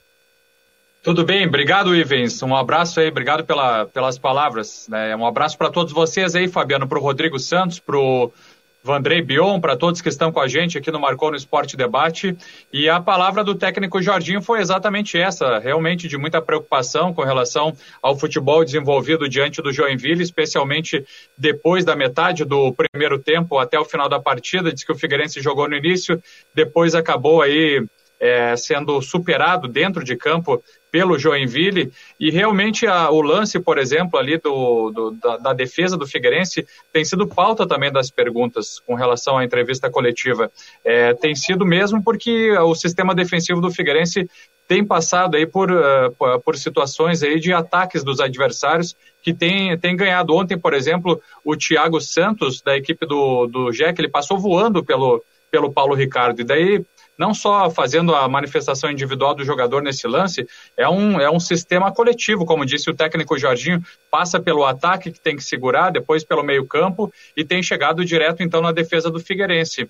Tudo 1.02 1.24
bem, 1.24 1.48
obrigado, 1.48 1.96
Ivens. 1.96 2.44
Um 2.44 2.54
abraço 2.54 3.00
aí, 3.00 3.08
obrigado 3.08 3.46
pela, 3.46 3.86
pelas 3.86 4.20
palavras. 4.20 4.86
Né? 4.90 5.16
Um 5.16 5.26
abraço 5.26 5.58
para 5.58 5.70
todos 5.70 5.94
vocês 5.94 6.36
aí, 6.36 6.48
Fabiano, 6.48 6.88
para 6.88 7.00
o 7.00 7.02
Rodrigo 7.02 7.40
Santos, 7.40 7.80
para 7.80 7.98
o 7.98 8.34
Vandrei 8.82 9.22
Bion, 9.22 9.60
para 9.60 9.76
todos 9.76 10.02
que 10.02 10.08
estão 10.08 10.32
com 10.32 10.40
a 10.40 10.48
gente 10.48 10.78
aqui 10.78 10.90
no 10.90 11.00
Marcou 11.00 11.30
no 11.30 11.38
Esporte 11.38 11.76
Debate. 11.76 12.36
E 12.72 12.88
a 12.88 13.00
palavra 13.00 13.44
do 13.44 13.54
técnico 13.54 14.02
Jorginho 14.02 14.42
foi 14.42 14.62
exatamente 14.62 15.18
essa, 15.18 15.60
realmente 15.60 16.08
de 16.08 16.18
muita 16.18 16.42
preocupação 16.42 17.14
com 17.14 17.24
relação 17.24 17.76
ao 18.02 18.18
futebol 18.18 18.64
desenvolvido 18.64 19.28
diante 19.28 19.62
do 19.62 19.74
Joinville, 19.74 20.24
especialmente 20.24 21.06
depois 21.38 21.84
da 21.84 21.96
metade 21.96 22.46
do 22.46 22.74
primeiro 22.74 23.20
tempo 23.20 23.58
até 23.58 23.78
o 23.78 23.86
final 23.86 24.08
da 24.08 24.20
partida. 24.20 24.72
Diz 24.72 24.84
que 24.84 24.92
o 24.92 24.96
Figueirense 24.96 25.42
jogou 25.42 25.68
no 25.68 25.76
início, 25.76 26.22
depois 26.56 26.96
acabou 26.96 27.42
aí 27.42 27.86
é, 28.20 28.56
sendo 28.56 29.02
superado 29.02 29.68
dentro 29.68 30.04
de 30.04 30.16
campo 30.16 30.62
pelo 30.92 31.18
Joinville 31.18 31.92
e 32.20 32.32
realmente 32.32 32.88
a, 32.88 33.10
o 33.12 33.22
lance, 33.22 33.60
por 33.60 33.78
exemplo, 33.78 34.20
ali 34.20 34.38
do, 34.38 34.90
do 34.90 35.12
da, 35.12 35.38
da, 35.38 35.54
defesa 35.54 35.96
do 35.96 36.08
Figueirense 36.08 36.66
tem 36.92 37.06
sido 37.06 37.28
pauta 37.28 37.68
também 37.68 37.92
das 37.92 38.10
perguntas 38.10 38.80
com 38.80 38.96
relação 38.96 39.38
à 39.38 39.46
entrevista 39.46 39.90
coletiva. 39.90 40.52
É, 40.84 41.14
tem 41.14 41.36
sido 41.36 41.66
mesmo 41.66 42.04
porque 42.04 42.52
o 42.58 42.74
sistema 42.74 43.14
defensivo 43.14 43.62
do 43.62 43.72
Figueirense 43.72 44.28
tem 44.68 44.86
passado 44.86 45.36
aí 45.36 45.48
por, 45.48 45.72
uh, 45.72 46.40
por 46.46 46.56
situações 46.56 47.24
aí 47.24 47.40
de 47.40 47.52
ataques 47.52 48.04
dos 48.04 48.20
adversários 48.20 48.96
que 49.24 49.34
tem, 49.34 49.76
tem 49.80 49.96
ganhado. 49.96 50.36
Ontem, 50.36 50.58
por 50.58 50.76
exemplo, 50.76 51.20
o 51.44 51.56
Thiago 51.56 52.00
Santos, 52.00 52.62
da 52.62 52.78
equipe 52.78 53.04
do, 53.06 53.48
do 53.48 53.72
Jack, 53.72 54.00
ele 54.00 54.08
passou 54.08 54.38
voando 54.38 54.84
pelo, 54.84 55.24
pelo 55.50 55.72
Paulo 55.72 55.96
Ricardo. 55.96 56.42
E 56.42 56.44
daí 56.44 56.86
não 57.20 57.34
só 57.34 57.70
fazendo 57.70 58.16
a 58.16 58.30
manifestação 58.30 58.90
individual 58.90 59.36
do 59.36 59.44
jogador 59.44 59.84
nesse 59.84 60.08
lance, 60.08 60.48
é 60.78 60.88
um, 60.88 61.20
é 61.20 61.30
um 61.30 61.40
sistema 61.40 61.92
coletivo, 61.92 62.46
como 62.46 62.66
disse 62.66 62.90
o 62.90 62.96
técnico 62.96 63.38
Jorginho, 63.38 63.84
passa 64.10 64.40
pelo 64.40 64.64
ataque 64.64 65.12
que 65.12 65.20
tem 65.20 65.36
que 65.36 65.44
segurar, 65.44 65.92
depois 65.92 66.24
pelo 66.24 66.42
meio-campo 66.42 67.12
e 67.36 67.44
tem 67.44 67.62
chegado 67.62 68.06
direto 68.06 68.42
então 68.42 68.62
na 68.62 68.72
defesa 68.72 69.12
do 69.12 69.20
Figueirense. 69.20 69.90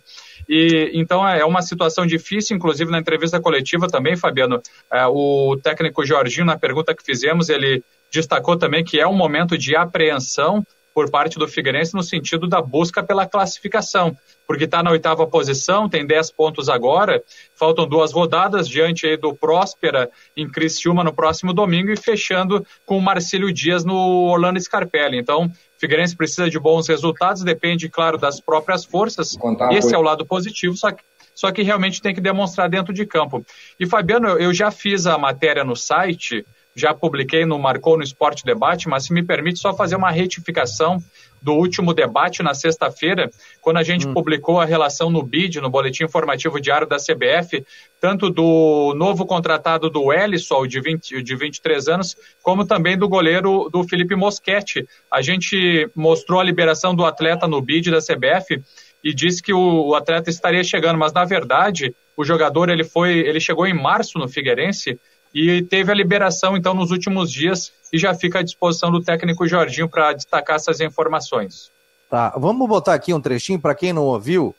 E 0.50 0.90
então 0.96 1.26
é 1.28 1.46
uma 1.46 1.62
situação 1.62 2.04
difícil, 2.04 2.58
inclusive 2.58 2.90
na 2.90 2.98
entrevista 2.98 3.40
coletiva 3.40 3.88
também, 3.88 4.18
Fabiano, 4.18 4.60
é, 4.92 5.06
o 5.06 5.56
técnico 5.62 6.04
Jorginho, 6.04 6.48
na 6.48 6.58
pergunta 6.58 6.96
que 6.96 7.06
fizemos, 7.06 7.48
ele 7.48 7.84
destacou 8.12 8.58
também 8.58 8.84
que 8.84 9.00
é 9.00 9.08
um 9.08 9.14
momento 9.14 9.56
de 9.56 9.76
apreensão 9.76 10.66
por 10.94 11.10
parte 11.10 11.38
do 11.38 11.48
Figueirense 11.48 11.94
no 11.94 12.04
sentido 12.04 12.48
da 12.48 12.62
busca 12.62 13.04
pela 13.04 13.26
classificação, 13.26 14.16
porque 14.48 14.66
está 14.66 14.82
na 14.82 14.92
oitava 14.92 15.26
posição, 15.28 15.88
tem 15.88 16.06
10 16.06 16.32
pontos 16.32 16.70
agora, 16.70 17.24
faltam 17.56 17.88
duas 17.88 18.12
rodadas 18.12 18.68
diante 18.68 19.16
do 19.18 19.34
Próspera 19.34 20.10
em 20.36 20.50
Criciúma 20.50 21.04
no 21.04 21.14
próximo 21.14 21.54
domingo 21.54 21.92
e 21.92 21.98
fechando 21.98 22.66
com 22.86 22.98
o 22.98 23.02
Marcílio 23.02 23.54
Dias 23.54 23.86
no 23.86 24.30
Orlando 24.30 24.60
Scarpelli. 24.60 25.18
Então, 25.18 25.52
Figueirense 25.78 26.16
precisa 26.16 26.50
de 26.50 26.60
bons 26.60 26.88
resultados, 26.88 27.44
depende, 27.44 27.88
claro, 27.88 28.18
das 28.18 28.42
próprias 28.42 28.84
forças. 28.84 29.38
Esse 29.72 29.94
é 29.94 29.98
o 29.98 30.02
lado 30.02 30.26
positivo, 30.26 30.76
só 30.76 30.92
que 30.92 31.04
só 31.40 31.54
que 31.54 31.62
realmente 31.62 32.02
tem 32.02 32.14
que 32.14 32.20
demonstrar 32.20 32.70
dentro 32.70 32.94
de 32.94 33.06
campo. 33.06 33.46
E 33.80 33.88
Fabiano, 33.88 34.28
eu 34.28 34.54
já 34.54 34.72
fiz 34.72 35.08
a 35.08 35.18
matéria 35.18 35.64
no 35.64 35.74
site, 35.74 36.46
já 36.80 36.94
publiquei 36.94 37.46
no 37.46 37.60
Marcou 37.60 37.98
no 37.98 38.04
Esporte 38.04 38.46
Debate, 38.46 38.88
mas 38.88 39.06
se 39.06 39.14
me 39.14 39.24
permite 39.24 39.60
só 39.60 39.74
fazer 39.74 39.96
uma 39.96 40.12
retificação 40.12 41.04
do 41.42 41.54
último 41.54 41.94
debate 41.94 42.44
na 42.44 42.54
sexta-feira, 42.54 43.30
quando 43.62 43.78
a 43.78 43.84
gente 43.84 44.08
hum. 44.08 44.14
publicou 44.14 44.60
a 44.60 44.66
relação 44.66 45.10
no 45.10 45.24
BID, 45.24 45.62
no 45.62 45.70
Boletim 45.70 46.04
Informativo 46.04 46.60
Diário 46.60 46.88
da 46.88 46.98
CBF, 46.98 47.66
tanto 48.00 48.30
do 48.30 48.94
novo 48.96 49.26
contratado 49.26 49.90
do 49.90 50.12
Ellison, 50.12 50.68
de, 50.68 50.80
20, 50.82 51.22
de 51.24 51.36
23 51.36 51.88
anos, 51.88 52.16
como 52.44 52.66
também 52.66 52.98
do 52.98 53.08
goleiro 53.08 53.70
do 53.72 53.84
Felipe 53.84 54.16
Moschetti. 54.16 54.88
A 55.12 55.22
gente 55.22 55.90
mostrou 55.96 56.40
a 56.40 56.44
liberação 56.44 56.94
do 56.94 57.06
atleta 57.06 57.48
no 57.48 57.62
BID 57.62 57.92
da 57.92 58.00
CBF 58.00 58.62
e 59.04 59.14
disse 59.14 59.42
que 59.42 59.54
o, 59.54 59.88
o 59.88 59.96
atleta 59.96 60.30
estaria 60.30 60.64
chegando, 60.64 61.00
mas 61.00 61.14
na 61.14 61.24
verdade 61.24 61.94
o 62.18 62.26
jogador 62.26 62.70
ele 62.70 62.84
foi, 62.84 63.20
ele 63.20 63.40
chegou 63.40 63.66
em 63.66 63.74
março 63.74 64.20
no 64.20 64.28
Figueirense 64.28 65.00
e 65.34 65.62
teve 65.64 65.92
a 65.92 65.96
liberação 65.96 66.58
então 66.58 66.74
nos 66.74 66.92
últimos 66.92 67.32
dias 67.32 67.72
e 67.92 67.98
já 67.98 68.14
fica 68.14 68.40
à 68.40 68.42
disposição 68.42 68.92
do 68.92 69.02
técnico 69.02 69.48
Jorginho 69.48 69.90
para 69.90 70.14
destacar 70.14 70.56
essas 70.56 70.80
informações. 70.80 71.72
Tá, 72.10 72.34
vamos 72.38 72.68
botar 72.68 72.94
aqui 72.94 73.14
um 73.14 73.22
trechinho 73.22 73.60
para 73.60 73.76
quem 73.76 73.94
não 73.94 74.04
ouviu. 74.04 74.56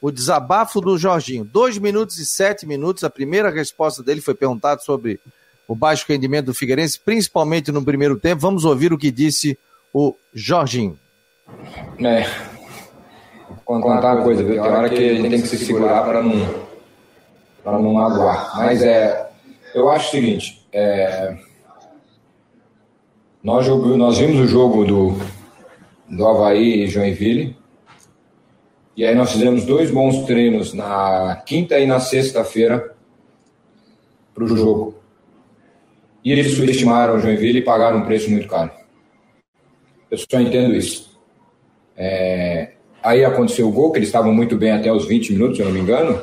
O 0.00 0.10
desabafo 0.10 0.80
do 0.80 0.98
Jorginho, 0.98 1.44
dois 1.44 1.78
minutos 1.78 2.18
e 2.18 2.26
sete 2.26 2.66
minutos. 2.66 3.04
A 3.04 3.10
primeira 3.10 3.50
resposta 3.50 4.02
dele 4.02 4.20
foi 4.20 4.34
perguntado 4.34 4.82
sobre 4.82 5.20
o 5.66 5.74
baixo 5.74 6.04
rendimento 6.08 6.46
do 6.46 6.54
Figueirense, 6.54 7.00
principalmente 7.00 7.72
no 7.72 7.84
primeiro 7.84 8.18
tempo. 8.18 8.40
Vamos 8.40 8.64
ouvir 8.64 8.92
o 8.92 8.98
que 8.98 9.10
disse 9.10 9.58
o 9.92 10.14
Jorginho. 10.32 10.98
É. 12.02 12.26
Contar 13.64 14.16
uma 14.16 14.22
coisa, 14.22 14.42
viu? 14.42 14.60
Tem 14.62 14.72
hora 14.72 14.90
que 14.90 15.10
a 15.10 15.14
gente 15.14 15.30
tem 15.30 15.40
que 15.40 15.48
se 15.48 15.58
segurar 15.58 16.02
para 16.04 16.22
não, 16.22 16.64
para 17.62 17.78
não 17.78 17.94
magoar. 17.94 18.56
Mas 18.56 18.82
é, 18.82 19.23
eu 19.74 19.90
acho 19.90 20.08
o 20.08 20.10
seguinte: 20.10 20.66
é, 20.72 21.36
nós, 23.42 23.66
nós 23.68 24.18
vimos 24.18 24.40
o 24.40 24.46
jogo 24.46 24.84
do, 24.84 25.18
do 26.08 26.26
Havaí 26.26 26.84
e 26.84 26.88
Joinville. 26.88 27.56
E 28.96 29.04
aí 29.04 29.14
nós 29.14 29.32
fizemos 29.32 29.64
dois 29.64 29.90
bons 29.90 30.24
treinos 30.24 30.72
na 30.72 31.42
quinta 31.44 31.78
e 31.78 31.86
na 31.86 31.98
sexta-feira 31.98 32.94
para 34.32 34.44
o 34.44 34.48
jogo. 34.48 34.94
E 36.24 36.32
eles 36.32 36.54
subestimaram 36.54 37.16
o 37.16 37.18
Joinville 37.18 37.58
e 37.58 37.62
pagaram 37.62 37.98
um 37.98 38.04
preço 38.04 38.30
muito 38.30 38.48
caro. 38.48 38.70
Eu 40.10 40.16
só 40.16 40.40
entendo 40.40 40.74
isso. 40.74 41.18
É, 41.96 42.72
aí 43.02 43.24
aconteceu 43.24 43.68
o 43.68 43.72
gol, 43.72 43.90
que 43.90 43.98
eles 43.98 44.08
estavam 44.08 44.32
muito 44.32 44.56
bem 44.56 44.70
até 44.70 44.92
os 44.92 45.06
20 45.06 45.32
minutos, 45.32 45.56
se 45.56 45.62
eu 45.62 45.66
não 45.66 45.74
me 45.74 45.80
engano. 45.80 46.22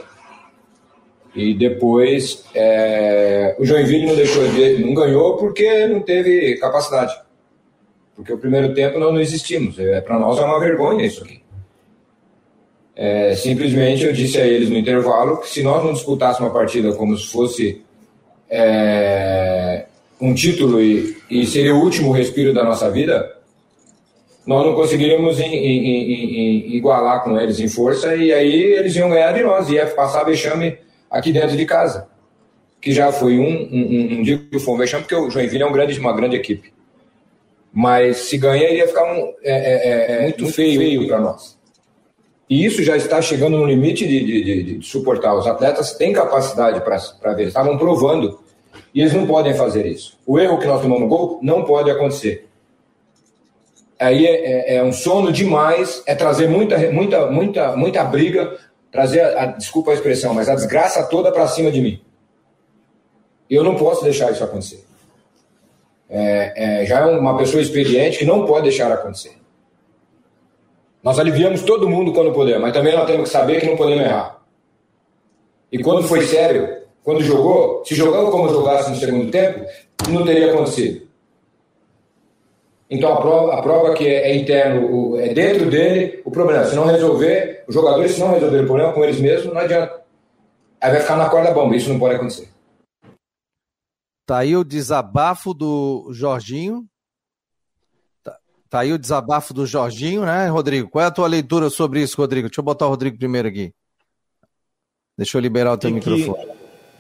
E 1.34 1.54
depois 1.54 2.44
é, 2.54 3.56
o 3.58 3.66
Joinville 3.66 4.06
não 4.06 4.16
deixou 4.16 4.46
de, 4.50 4.84
não 4.84 4.94
ganhou 4.94 5.38
porque 5.38 5.88
não 5.88 6.02
teve 6.02 6.58
capacidade. 6.58 7.18
Porque 8.16 8.34
o 8.34 8.38
primeiro 8.38 8.74
tempo 8.74 9.00
nós 9.00 9.14
não 9.14 9.22
existimos. 9.22 9.80
É, 9.80 10.02
Para 10.02 10.20
nós 10.20 10.38
é 10.38 10.44
uma 10.44 10.60
vergonha 10.60 11.06
isso 11.06 11.24
aqui. 11.24 11.42
É, 12.94 13.34
simplesmente 13.36 14.04
eu 14.04 14.12
disse 14.12 14.38
a 14.40 14.46
eles 14.46 14.70
no 14.70 14.78
intervalo 14.78 15.38
que 15.38 15.48
se 15.48 15.64
nós 15.64 15.84
não 15.84 15.94
disputássemos 15.94 16.52
a 16.52 16.54
partida 16.54 16.94
como 16.94 17.18
se 17.18 17.32
fosse 17.32 17.82
é, 18.50 19.86
um 20.20 20.34
título 20.34 20.82
e, 20.82 21.18
e, 21.30 21.46
seria 21.46 21.74
o 21.74 21.80
último 21.80 22.12
respiro 22.12 22.54
da 22.54 22.66
nossa 22.66 22.92
vida, 22.92 23.38
nós 24.46 24.66
não 24.66 24.76
conseguiríamos 24.76 25.40
igualar 25.40 27.24
com 27.24 27.40
eles 27.40 27.60
em 27.62 27.70
força 27.70 28.14
e 28.16 28.34
aí 28.34 28.62
eles 28.62 28.94
iam 28.96 29.10
ganhar 29.10 29.32
de 29.32 29.42
nós, 29.42 29.70
ia 29.70 29.88
passar 29.88 30.26
vexame 30.26 30.78
aqui 31.12 31.34
dentro 31.34 31.58
de 31.58 31.66
casa. 31.66 32.08
Que 32.80 32.94
já 32.94 33.12
foi 33.12 33.38
um, 33.38 33.70
um, 33.72 34.20
um, 34.20 34.24
digo 34.24 34.50
que 34.50 34.60
foi 34.60 34.74
um 34.74 34.78
vexame, 34.78 35.04
porque 35.04 35.16
o 35.16 35.30
Joinville 35.30 35.62
é 35.62 35.66
um 35.68 35.72
grande, 35.72 36.00
uma 36.00 36.14
grande 36.14 36.36
equipe. 36.38 36.74
Mas 37.72 38.18
se 38.18 38.38
ganhar, 38.38 38.72
iria 38.72 38.88
ficar 38.88 39.04
um, 39.04 39.34
é, 39.44 39.52
é, 39.52 40.12
é, 40.18 40.22
muito, 40.24 40.42
muito 40.42 40.56
feio, 40.56 40.80
feio 40.80 41.08
para 41.08 41.20
nós. 41.20 41.60
E 42.50 42.66
isso 42.66 42.84
já 42.84 42.98
está 42.98 43.22
chegando 43.22 43.58
no 43.58 43.66
limite 43.66 44.06
de, 44.08 44.26
de, 44.26 44.44
de, 44.44 44.78
de 44.80 44.86
suportar. 44.86 45.36
Os 45.36 45.48
atletas 45.48 45.94
têm 45.94 46.12
capacidade 46.12 46.82
para 46.82 47.34
ver, 47.34 47.48
estavam 47.48 47.78
provando. 47.78 48.40
E 48.94 49.00
eles 49.02 49.14
não 49.14 49.26
podem 49.26 49.54
fazer 49.54 49.86
isso. 49.86 50.18
O 50.26 50.38
erro 50.40 50.58
que 50.58 50.68
nós 50.68 50.82
tomamos 50.82 51.04
no 51.04 51.08
gol 51.08 51.40
não 51.42 51.64
pode 51.64 51.90
acontecer. 51.90 52.48
Aí 53.98 54.26
é, 54.26 54.74
é, 54.74 54.76
é 54.78 54.84
um 54.84 54.92
sono 54.92 55.32
demais, 55.32 56.04
é 56.06 56.16
trazer 56.16 56.50
muita, 56.50 56.78
muita, 56.92 57.28
muita, 57.28 57.76
muita 57.78 58.04
briga, 58.04 58.58
trazer, 58.92 59.22
a, 59.22 59.44
a, 59.44 59.46
desculpa 59.48 59.92
a 59.92 59.94
expressão, 59.94 60.34
mas 60.34 60.50
a 60.50 60.56
desgraça 60.56 61.04
toda 61.04 61.32
para 61.32 61.48
cima 61.48 61.72
de 61.72 61.82
mim. 61.82 62.02
Eu 63.50 63.64
não 63.64 63.76
posso 63.76 64.04
deixar 64.04 64.32
isso 64.32 64.44
acontecer. 64.44 64.86
É, 66.10 66.82
é, 66.82 66.86
já 66.86 67.00
é 67.00 67.06
uma 67.06 67.38
pessoa 67.38 67.62
experiente 67.62 68.20
que 68.20 68.26
não 68.26 68.46
pode 68.46 68.64
deixar 68.64 68.92
acontecer. 68.92 69.38
Nós 71.02 71.18
aliviamos 71.18 71.64
todo 71.64 71.90
mundo 71.90 72.14
quando 72.14 72.34
puder, 72.34 72.60
mas 72.60 72.74
também 72.74 72.96
nós 72.96 73.08
temos 73.08 73.24
que 73.24 73.30
saber 73.30 73.60
que 73.60 73.66
não 73.66 73.78
podemos 73.78 74.04
errar. 74.04 74.42
E 75.72 75.80
quando 75.80 76.08
foi 76.08 76.22
sério, 76.28 76.82
quando 77.04 77.24
jogou, 77.24 77.84
se 77.86 77.96
jogou 77.96 78.30
como 78.30 78.50
jogasse 78.50 78.90
no 78.90 78.98
segundo 78.98 79.32
tempo, 79.32 79.66
não 80.10 80.24
teria 80.24 80.54
acontecido. 80.54 81.08
Então 82.92 83.14
a 83.14 83.22
prova, 83.22 83.54
a 83.54 83.62
prova 83.62 83.94
que 83.94 84.06
é, 84.06 84.32
é 84.32 84.36
interno, 84.36 85.18
é 85.18 85.34
dentro 85.34 85.70
dele, 85.70 86.22
o 86.26 86.30
problema. 86.30 86.66
Se 86.66 86.76
não 86.76 86.86
resolver, 86.86 87.64
os 87.68 87.74
jogadores, 87.74 88.12
se 88.12 88.20
não 88.20 88.34
resolver 88.34 88.60
o 88.60 88.66
problema 88.68 88.92
com 88.92 89.04
eles 89.04 89.20
mesmos, 89.20 89.54
não 89.54 89.62
adianta. 89.62 90.02
Aí 90.82 90.92
vai 90.92 91.00
ficar 91.00 91.16
na 91.16 91.30
corda 91.30 91.52
bomba, 91.52 91.76
isso 91.76 91.90
não 91.90 91.98
pode 91.98 92.16
acontecer. 92.16 92.50
Tá 94.26 94.40
aí 94.40 94.58
o 94.58 94.64
desabafo 94.64 95.54
do 95.54 96.10
Jorginho, 96.12 96.86
Tá 98.72 98.80
aí 98.80 98.94
o 98.94 98.98
desabafo 98.98 99.54
do 99.54 99.66
Jorginho, 99.66 100.22
né, 100.22 100.48
Rodrigo? 100.48 100.90
Qual 100.90 101.04
é 101.04 101.06
a 101.06 101.12
tua 101.12 101.28
leitura 101.28 101.70
sobre 101.70 102.02
isso, 102.02 102.16
Rodrigo? 102.16 102.48
Deixa 102.48 102.62
eu 102.62 102.64
botar 102.64 102.86
o 102.86 102.90
Rodrigo 102.90 103.18
primeiro 103.18 103.50
aqui. 103.50 103.74
Deixa 105.18 105.38
eu 105.38 105.42
liberar 105.42 105.74
o 105.74 105.78
teu 105.78 105.90
que... 105.90 105.96
microfone. 105.96 106.48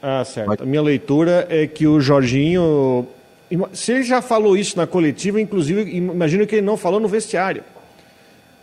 Ah, 0.02 0.26
certo. 0.26 0.64
A 0.64 0.66
minha 0.66 0.82
leitura 0.82 1.48
é 1.50 1.66
que 1.66 1.88
o 1.88 2.02
Jorginho. 2.02 3.08
Se 3.74 3.92
ele 3.92 4.04
já 4.04 4.22
falou 4.22 4.56
isso 4.56 4.78
na 4.78 4.88
coletiva, 4.88 5.40
inclusive, 5.42 5.82
imagino 5.96 6.48
que 6.48 6.56
ele 6.56 6.66
não 6.66 6.78
falou 6.78 7.00
no 7.00 7.08
vestiário. 7.08 7.64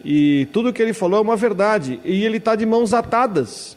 E 0.05 0.47
tudo 0.53 0.73
que 0.73 0.81
ele 0.81 0.93
falou 0.93 1.19
é 1.19 1.23
uma 1.23 1.37
verdade. 1.37 2.01
E 2.05 2.25
ele 2.25 2.39
está 2.39 2.55
de 2.55 2.65
mãos 2.65 2.95
atadas 2.95 3.77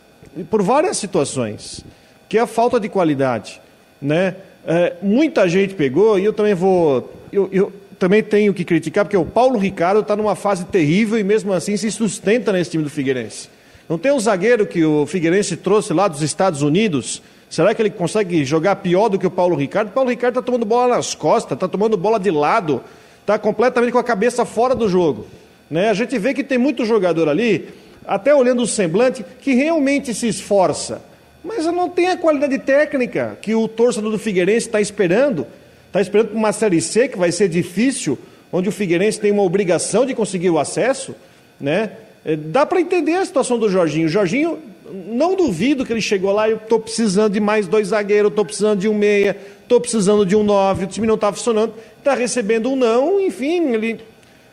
por 0.50 0.62
várias 0.62 0.98
situações, 0.98 1.84
que 2.30 2.38
é 2.38 2.42
a 2.42 2.48
falta 2.48 2.80
de 2.80 2.88
qualidade. 2.88 3.62
Né? 4.02 4.36
É, 4.66 4.94
muita 5.02 5.48
gente 5.50 5.74
pegou, 5.74 6.18
e 6.20 6.26
eu 6.26 6.34
também 6.34 6.54
vou. 6.54 7.12
Eu, 7.32 7.50
eu, 7.52 7.74
também 7.98 8.24
tenho 8.24 8.52
que 8.52 8.66
criticar, 8.66 9.06
porque 9.06 9.16
o 9.16 9.24
Paulo 9.24 9.60
Ricardo 9.60 10.00
está 10.00 10.16
numa 10.16 10.36
fase 10.36 10.66
terrível 10.66 11.20
e 11.20 11.24
mesmo 11.24 11.54
assim 11.54 11.78
se 11.78 11.92
sustenta 11.92 12.52
nesse 12.52 12.72
time 12.72 12.84
do 12.84 12.90
Figueirense. 12.90 13.48
Não 13.88 13.96
tem 13.96 14.12
um 14.12 14.20
zagueiro 14.20 14.66
que 14.66 14.84
o 14.84 15.06
Figueirense 15.06 15.56
trouxe 15.56 15.94
lá 15.94 16.08
dos 16.08 16.24
Estados 16.24 16.64
Unidos? 16.64 17.22
Será 17.52 17.76
que 17.76 17.82
ele 17.82 17.90
consegue 17.90 18.46
jogar 18.46 18.78
pior 18.78 19.10
do 19.10 19.20
que 19.20 19.28
o 19.28 19.30
Paulo 19.30 19.58
Ricardo? 19.58 19.90
O 19.90 19.92
Paulo 19.92 20.10
Ricardo 20.10 20.40
está 20.40 20.42
tomando 20.42 20.66
bola 20.66 20.96
nas 20.96 21.14
costas, 21.14 21.58
está 21.58 21.68
tomando 21.68 21.98
bola 21.98 22.18
de 22.18 22.32
lado, 22.32 22.82
está 23.20 23.38
completamente 23.38 23.92
com 23.92 23.98
a 23.98 24.04
cabeça 24.04 24.46
fora 24.46 24.74
do 24.74 24.88
jogo. 24.88 25.28
Né? 25.70 25.90
A 25.90 25.94
gente 25.94 26.18
vê 26.18 26.34
que 26.34 26.46
tem 26.46 26.58
muito 26.58 26.86
jogador 26.86 27.28
ali, 27.28 27.68
até 28.08 28.34
olhando 28.34 28.62
o 28.62 28.68
semblante, 28.68 29.26
que 29.42 29.54
realmente 29.54 30.14
se 30.14 30.30
esforça, 30.30 31.02
mas 31.44 31.66
não 31.66 31.90
tem 31.90 32.08
a 32.08 32.16
qualidade 32.16 32.58
técnica 32.60 33.38
que 33.42 33.54
o 33.54 33.68
torcedor 33.68 34.12
do 34.12 34.18
Figueirense 34.18 34.68
está 34.68 34.80
esperando. 34.80 35.46
Está 35.88 36.00
esperando 36.00 36.30
por 36.30 36.38
uma 36.38 36.54
Série 36.54 36.80
C 36.80 37.10
que 37.10 37.18
vai 37.18 37.34
ser 37.34 37.50
difícil, 37.50 38.18
onde 38.50 38.70
o 38.70 38.72
Figueirense 38.72 39.20
tem 39.20 39.30
uma 39.30 39.44
obrigação 39.44 40.06
de 40.06 40.16
conseguir 40.16 40.52
o 40.52 40.58
acesso, 40.58 41.14
né? 41.60 41.92
É, 42.24 42.38
dá 42.38 42.66
para 42.66 42.80
entender 42.80 43.16
a 43.16 43.26
situação 43.26 43.60
do 43.60 43.68
Jorginho. 43.68 44.06
O 44.06 44.10
Jorginho, 44.10 44.58
não 44.94 45.36
duvido 45.36 45.86
que 45.86 45.94
ele 45.94 46.02
chegou 46.02 46.32
lá 46.32 46.48
e 46.48 46.52
eu 46.52 46.58
estou 46.58 46.80
precisando 46.80 47.34
de 47.34 47.40
mais 47.40 47.68
dois 47.68 47.90
zagueiros, 47.90 48.30
estou 48.30 48.46
precisando 48.46 48.80
de 48.80 48.88
um 48.88 48.94
meia, 48.94 49.38
estou 49.62 49.80
precisando 49.80 50.26
de 50.26 50.36
um 50.36 50.44
nove, 50.44 50.86
o 50.86 50.88
time 50.88 51.08
não 51.08 51.16
está 51.16 51.32
funcionando, 51.32 51.74
está 51.98 52.14
recebendo 52.14 52.70
um 52.70 52.76
não, 52.76 53.20
enfim, 53.20 53.74
ele, 53.74 54.00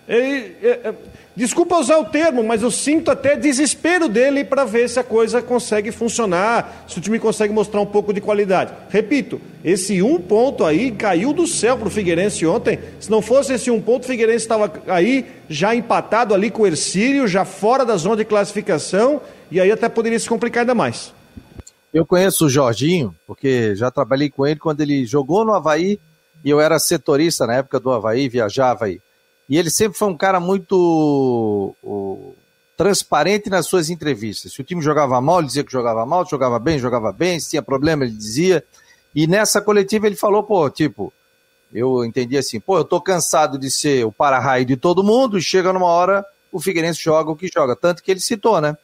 ele, 0.09 0.57
é, 0.63 0.69
é, 0.85 0.95
Desculpa 1.39 1.79
usar 1.79 1.99
o 1.99 2.05
termo, 2.07 2.43
mas 2.43 2.63
eu 2.63 2.71
sinto 2.71 3.13
até 3.13 3.37
desespero 3.37 4.09
dele 4.09 4.43
para 4.43 4.65
ver 4.65 4.89
se 4.89 4.99
a 4.99 5.05
coisa 5.05 5.41
consegue 5.41 5.93
funcionar, 5.93 6.85
se 6.89 6.99
o 6.99 7.01
time 7.01 7.17
consegue 7.17 7.55
mostrar 7.55 7.81
um 7.81 7.87
pouco 7.87 8.13
de 8.13 8.21
qualidade. 8.21 8.73
Repito, 8.91 9.41
esse 9.65 10.03
um 10.03 10.19
ponto 10.19 10.65
aí 10.65 10.91
caiu 10.91 11.33
do 11.33 11.47
céu 11.47 11.79
para 11.79 11.87
o 11.87 11.91
Figueirense 11.93 12.45
ontem. 12.45 12.81
Se 12.99 13.09
não 13.09 13.23
fosse 13.23 13.53
esse 13.53 13.71
um 13.71 13.81
ponto, 13.81 14.03
o 14.03 14.07
Figueirense 14.09 14.47
estava 14.47 14.83
aí 14.89 15.27
já 15.49 15.77
empatado 15.77 16.35
ali 16.35 16.51
com 16.51 16.63
o 16.63 16.67
Ercílio, 16.67 17.29
já 17.29 17.45
fora 17.45 17.87
da 17.87 17.97
zona 17.97 18.17
de 18.17 18.25
classificação, 18.25 19.21
e 19.51 19.61
aí 19.61 19.71
até 19.71 19.89
poderia 19.89 20.19
se 20.19 20.29
complicar 20.29 20.63
ainda 20.63 20.75
mais. 20.75 21.13
Eu 21.93 22.05
conheço 22.05 22.47
o 22.47 22.51
Jorginho, 22.51 23.15
porque 23.27 23.75
já 23.75 23.91
trabalhei 23.91 24.29
com 24.29 24.47
ele 24.47 24.61
quando 24.61 24.81
ele 24.81 25.07
jogou 25.07 25.45
no 25.45 25.55
Havaí 25.55 25.99
e 26.45 26.51
eu 26.51 26.61
era 26.61 26.79
setorista 26.79 27.47
na 27.47 27.55
época 27.55 27.81
do 27.81 27.91
Havaí, 27.91 28.29
viajava 28.29 28.85
aí. 28.85 29.01
E 29.49 29.57
ele 29.57 29.71
sempre 29.71 29.99
foi 29.99 30.09
um 30.09 30.17
cara 30.17 30.39
muito 30.39 31.75
o, 31.83 32.35
transparente 32.77 33.49
nas 33.49 33.67
suas 33.67 33.89
entrevistas. 33.89 34.53
Se 34.53 34.61
o 34.61 34.65
time 34.65 34.83
jogava 34.83 35.21
mal, 35.21 35.39
ele 35.39 35.49
dizia 35.49 35.65
que 35.65 35.73
jogava 35.73 36.05
mal, 36.05 36.25
se 36.25 36.31
jogava 36.31 36.59
bem, 36.59 36.79
jogava 36.79 37.11
bem, 37.11 37.41
se 37.41 37.51
tinha 37.51 37.63
problema, 37.63 38.05
ele 38.05 38.15
dizia. 38.15 38.63
E 39.15 39.27
nessa 39.27 39.61
coletiva 39.61 40.07
ele 40.07 40.15
falou, 40.15 40.43
pô, 40.43 40.69
tipo, 40.69 41.13
eu 41.73 42.05
entendi 42.05 42.37
assim, 42.37 42.61
pô, 42.61 42.79
eu 42.79 42.85
tô 42.85 43.01
cansado 43.01 43.59
de 43.59 43.71
ser 43.71 44.05
o 44.05 44.13
para-raio 44.13 44.67
de 44.67 44.77
todo 44.77 45.03
mundo, 45.03 45.39
e 45.39 45.43
chega 45.43 45.73
numa 45.73 45.87
hora 45.87 46.25
o 46.53 46.61
Figueirense 46.61 47.03
joga 47.03 47.31
o 47.31 47.37
que 47.37 47.51
joga. 47.53 47.75
Tanto 47.75 48.03
que 48.03 48.11
ele 48.11 48.21
citou, 48.21 48.61
né? 48.61 48.77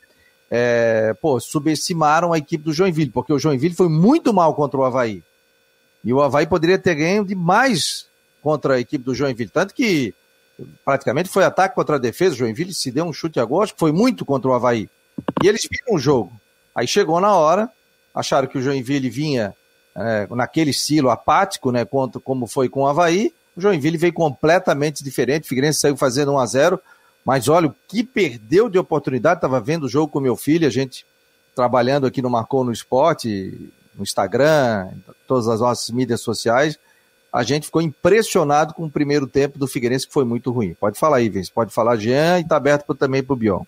É, 0.51 1.15
pô, 1.21 1.41
subestimaram 1.41 2.33
a 2.33 2.39
equipe 2.39 2.63
do 2.63 2.73
Joinville, 2.73 3.11
porque 3.11 3.33
o 3.33 3.39
Joinville 3.39 3.75
foi 3.75 3.89
muito 3.89 4.33
mal 4.33 4.55
contra 4.55 4.79
o 4.79 4.85
Havaí. 4.85 5.23
E 6.05 6.13
o 6.13 6.21
Havaí 6.21 6.47
poderia 6.47 6.79
ter 6.79 6.95
ganho 6.95 7.25
demais 7.25 8.07
contra 8.43 8.75
a 8.75 8.81
equipe 8.81 9.05
do 9.05 9.15
Joinville. 9.15 9.51
Tanto 9.51 9.75
que 9.75 10.15
praticamente 10.85 11.29
foi 11.29 11.45
ataque 11.45 11.75
contra 11.75 11.97
a 11.97 11.99
defesa. 11.99 12.35
O 12.35 12.39
Joinville 12.39 12.75
se 12.75 12.91
deu 12.91 13.05
um 13.05 13.13
chute 13.13 13.41
a 13.41 13.45
gol, 13.45 13.67
que 13.67 13.75
foi 13.77 13.91
muito 13.91 14.25
contra 14.25 14.51
o 14.51 14.55
Havaí. 14.55 14.89
E 15.43 15.49
eles 15.49 15.67
viram 15.71 15.97
o 15.97 15.99
jogo. 15.99 16.33
Aí 16.75 16.87
chegou 16.87 17.21
na 17.21 17.35
hora, 17.35 17.71
acharam 18.15 18.47
que 18.47 18.59
o 18.59 18.63
Joinville 18.63 19.09
vinha 19.09 19.55
é, 19.97 20.27
naquele 20.31 20.71
estilo 20.71 21.09
apático, 21.11 21.71
né, 21.71 21.85
contra, 21.85 22.21
como 22.21 22.47
foi 22.47 22.69
com 22.69 22.83
o 22.83 22.87
Havaí. 22.87 23.33
O 23.57 23.61
Joinville 23.61 23.97
veio 23.97 24.13
completamente 24.13 25.03
diferente. 25.03 25.45
O 25.45 25.49
Figueirense 25.49 25.81
saiu 25.81 25.97
fazendo 25.97 26.33
1 26.33 26.39
a 26.39 26.47
0 26.47 26.81
mas 27.25 27.49
olha, 27.49 27.69
o 27.69 27.75
que 27.89 28.05
perdeu 28.05 28.69
de 28.69 28.79
oportunidade, 28.79 29.39
estava 29.39 29.61
vendo 29.61 29.85
o 29.85 29.89
jogo 29.89 30.13
com 30.13 30.21
meu 30.21 30.37
filho, 30.37 30.67
a 30.67 30.71
gente 30.71 31.07
trabalhando 31.55 32.07
aqui 32.07 32.21
no 32.21 32.29
Marcou 32.29 32.65
no 32.65 32.73
Esporte, 32.73 33.71
no 33.95 34.03
Instagram, 34.03 34.91
todas 35.27 35.49
as 35.49 35.61
nossas 35.61 35.89
mídias 35.91 36.21
sociais, 36.21 36.79
a 37.33 37.43
gente 37.43 37.67
ficou 37.67 37.83
impressionado 37.83 38.75
com 38.75 38.85
o 38.85 38.91
primeiro 38.91 39.27
tempo 39.27 39.59
do 39.59 39.67
Figueirense, 39.67 40.07
que 40.07 40.13
foi 40.13 40.25
muito 40.25 40.51
ruim. 40.53 40.75
Pode 40.75 40.99
falar 40.99 41.19
Vince, 41.29 41.51
pode 41.51 41.73
falar, 41.73 41.97
Jean, 41.97 42.39
e 42.39 42.43
está 42.43 42.57
aberto 42.57 42.95
também 42.95 43.23
para 43.23 43.33
o 43.33 43.37
Bion. 43.37 43.65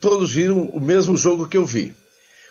Todos 0.00 0.32
viram 0.32 0.62
o 0.66 0.80
mesmo 0.80 1.16
jogo 1.16 1.48
que 1.48 1.56
eu 1.56 1.64
vi. 1.66 1.94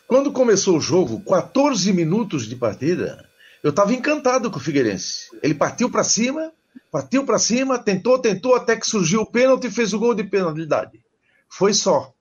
Quando 0.06 0.32
começou 0.32 0.78
o 0.78 0.82
jogo, 0.82 1.22
14 1.22 1.94
minutos 1.94 2.48
de 2.48 2.56
partida, 2.56 3.26
eu 3.64 3.70
estava 3.70 3.94
encantado 3.94 4.52
com 4.52 4.58
o 4.58 4.62
Figueirense. 4.62 5.28
Ele 5.42 5.54
partiu 5.54 5.90
para 5.90 6.04
cima, 6.04 6.52
partiu 6.92 7.26
para 7.26 7.40
cima, 7.40 7.80
tentou, 7.80 8.20
tentou, 8.20 8.56
até 8.56 8.76
que 8.76 8.88
surgiu 8.88 9.22
o 9.22 9.26
pênalti 9.26 9.68
e 9.68 9.72
fez 9.72 9.94
o 9.94 10.00
gol 10.00 10.14
de 10.14 10.24
penalidade. 10.24 11.04
Foi 11.50 11.74
só. 11.74 12.14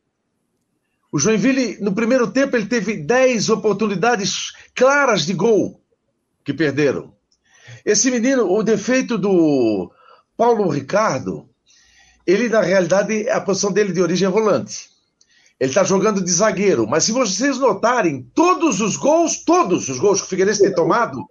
O 1.10 1.18
Joinville, 1.18 1.78
no 1.80 1.94
primeiro 1.94 2.30
tempo, 2.30 2.56
ele 2.56 2.66
teve 2.66 2.96
10 2.96 3.48
oportunidades 3.50 4.52
claras 4.74 5.24
de 5.24 5.32
gol 5.32 5.80
que 6.44 6.52
perderam. 6.52 7.14
Esse 7.84 8.10
menino, 8.10 8.50
o 8.50 8.62
defeito 8.62 9.16
do 9.16 9.90
Paulo 10.36 10.68
Ricardo, 10.68 11.48
ele, 12.26 12.48
na 12.48 12.60
realidade, 12.60 13.28
a 13.28 13.40
posição 13.40 13.72
dele 13.72 13.92
de 13.92 14.02
origem 14.02 14.26
é 14.26 14.30
volante. 14.30 14.90
Ele 15.58 15.70
está 15.70 15.84
jogando 15.84 16.22
de 16.22 16.30
zagueiro. 16.30 16.86
Mas 16.86 17.04
se 17.04 17.12
vocês 17.12 17.58
notarem, 17.58 18.30
todos 18.34 18.80
os 18.80 18.96
gols, 18.96 19.42
todos 19.44 19.88
os 19.88 19.98
gols 19.98 20.20
que 20.20 20.26
o 20.26 20.30
Figueirense 20.30 20.62
tem 20.62 20.74
tomado, 20.74 21.24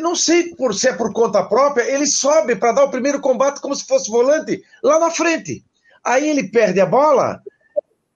não 0.00 0.14
sei 0.14 0.54
por, 0.54 0.74
se 0.74 0.88
é 0.88 0.92
por 0.92 1.12
conta 1.12 1.42
própria, 1.42 1.82
ele 1.82 2.06
sobe 2.06 2.54
para 2.54 2.72
dar 2.72 2.84
o 2.84 2.90
primeiro 2.90 3.20
combate 3.20 3.60
como 3.60 3.74
se 3.74 3.86
fosse 3.86 4.10
volante 4.10 4.62
lá 4.82 5.00
na 5.00 5.10
frente. 5.10 5.64
Aí 6.04 6.28
ele 6.28 6.48
perde 6.48 6.80
a 6.80 6.86
bola. 6.86 7.40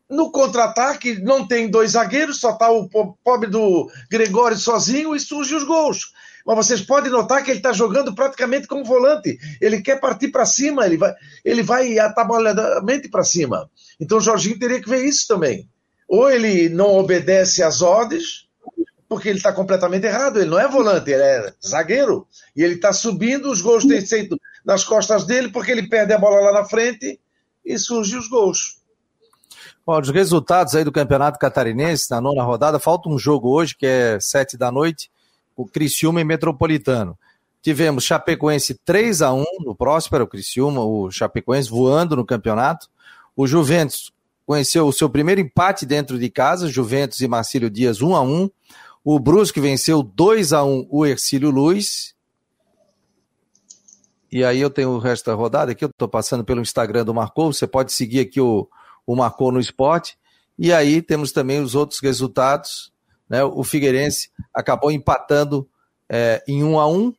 No 0.08 0.30
contra-ataque, 0.30 1.20
não 1.20 1.46
tem 1.46 1.68
dois 1.68 1.90
zagueiros, 1.90 2.40
só 2.40 2.52
está 2.52 2.70
o 2.70 2.88
pobre 3.22 3.50
do 3.50 3.90
Gregório 4.10 4.56
sozinho 4.56 5.14
e 5.14 5.20
surgem 5.20 5.56
os 5.56 5.64
gols. 5.64 6.12
Mas 6.46 6.56
vocês 6.56 6.80
podem 6.80 7.12
notar 7.12 7.44
que 7.44 7.50
ele 7.50 7.58
está 7.58 7.74
jogando 7.74 8.14
praticamente 8.14 8.66
como 8.66 8.84
volante. 8.84 9.38
Ele 9.60 9.82
quer 9.82 10.00
partir 10.00 10.28
para 10.28 10.46
cima, 10.46 10.86
ele 10.86 10.96
vai, 10.96 11.12
ele 11.44 11.62
vai 11.62 11.98
atabalhadamente 11.98 13.10
para 13.10 13.22
cima. 13.22 13.68
Então 14.00 14.16
o 14.16 14.20
Jorginho 14.20 14.58
teria 14.58 14.80
que 14.80 14.88
ver 14.88 15.04
isso 15.04 15.26
também. 15.28 15.68
Ou 16.08 16.30
ele 16.30 16.70
não 16.70 16.96
obedece 16.96 17.62
às 17.62 17.82
ordens, 17.82 18.47
porque 19.08 19.28
ele 19.28 19.38
está 19.38 19.52
completamente 19.52 20.06
errado. 20.06 20.38
Ele 20.38 20.50
não 20.50 20.58
é 20.58 20.68
volante, 20.68 21.10
ele 21.10 21.22
é 21.22 21.52
zagueiro. 21.66 22.26
E 22.54 22.62
ele 22.62 22.74
está 22.74 22.92
subindo, 22.92 23.50
os 23.50 23.60
gols 23.60 23.84
têm 23.84 24.00
sido 24.00 24.38
nas 24.64 24.84
costas 24.84 25.24
dele, 25.24 25.50
porque 25.50 25.70
ele 25.70 25.88
perde 25.88 26.12
a 26.12 26.18
bola 26.18 26.40
lá 26.40 26.60
na 26.60 26.64
frente 26.64 27.18
e 27.64 27.78
surgem 27.78 28.18
os 28.18 28.28
gols. 28.28 28.78
Bom, 29.86 29.98
os 29.98 30.10
resultados 30.10 30.74
aí 30.74 30.84
do 30.84 30.92
Campeonato 30.92 31.38
Catarinense, 31.38 32.10
na 32.10 32.20
nona 32.20 32.42
rodada, 32.42 32.78
falta 32.78 33.08
um 33.08 33.18
jogo 33.18 33.48
hoje, 33.48 33.74
que 33.74 33.86
é 33.86 34.20
sete 34.20 34.56
da 34.56 34.70
noite, 34.70 35.10
o 35.56 35.66
Criciúma 35.66 36.20
e 36.20 36.24
Metropolitano. 36.24 37.18
Tivemos 37.62 38.04
Chapecoense 38.04 38.78
3 38.84 39.22
a 39.22 39.32
1 39.32 39.44
no 39.60 39.74
Próspero, 39.74 40.24
o 40.24 40.26
Criciúma, 40.28 40.84
o 40.84 41.10
Chapecoense 41.10 41.70
voando 41.70 42.14
no 42.14 42.24
campeonato. 42.24 42.88
O 43.34 43.46
Juventus 43.46 44.12
conheceu 44.46 44.86
o 44.86 44.92
seu 44.92 45.08
primeiro 45.08 45.40
empate 45.40 45.84
dentro 45.84 46.18
de 46.18 46.30
casa, 46.30 46.68
Juventus 46.68 47.20
e 47.20 47.28
Marcílio 47.28 47.68
Dias 47.68 48.00
1 48.00 48.14
a 48.14 48.20
1 48.20 48.50
O 49.10 49.18
Brusque 49.18 49.58
venceu 49.58 50.02
2 50.02 50.52
a 50.52 50.62
1 50.62 50.86
o 50.90 51.06
Ercílio 51.06 51.48
Luz. 51.48 52.14
E 54.30 54.44
aí 54.44 54.60
eu 54.60 54.68
tenho 54.68 54.90
o 54.90 54.98
resto 54.98 55.30
da 55.30 55.34
rodada 55.34 55.72
aqui, 55.72 55.82
eu 55.82 55.88
estou 55.88 56.06
passando 56.06 56.44
pelo 56.44 56.60
Instagram 56.60 57.06
do 57.06 57.14
Marcou, 57.14 57.50
você 57.50 57.66
pode 57.66 57.90
seguir 57.90 58.20
aqui 58.20 58.38
o, 58.38 58.68
o 59.06 59.16
Marcou 59.16 59.50
no 59.50 59.58
esporte. 59.58 60.18
E 60.58 60.74
aí 60.74 61.00
temos 61.00 61.32
também 61.32 61.58
os 61.58 61.74
outros 61.74 62.00
resultados. 62.00 62.92
Né? 63.26 63.42
O 63.42 63.64
Figueirense 63.64 64.28
acabou 64.52 64.92
empatando 64.92 65.66
é, 66.06 66.44
em 66.46 66.62
1 66.62 66.78
a 66.78 66.86
1 66.86 67.14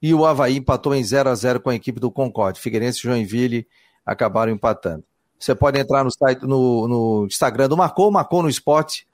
e 0.00 0.14
o 0.14 0.24
Havaí 0.24 0.56
empatou 0.56 0.94
em 0.94 1.04
0 1.04 1.28
a 1.28 1.34
0 1.34 1.60
com 1.60 1.68
a 1.68 1.74
equipe 1.74 2.00
do 2.00 2.10
Concorde. 2.10 2.58
Figueirense 2.58 3.00
e 3.00 3.02
Joinville 3.02 3.68
acabaram 4.06 4.50
empatando. 4.50 5.04
Você 5.38 5.54
pode 5.54 5.78
entrar 5.78 6.02
no 6.02 6.10
site, 6.10 6.46
no, 6.46 6.88
no 6.88 7.26
Instagram 7.26 7.68
do 7.68 7.76
Marcou, 7.76 8.10
Marcou 8.10 8.42
no 8.42 8.48
Esporte, 8.48 9.06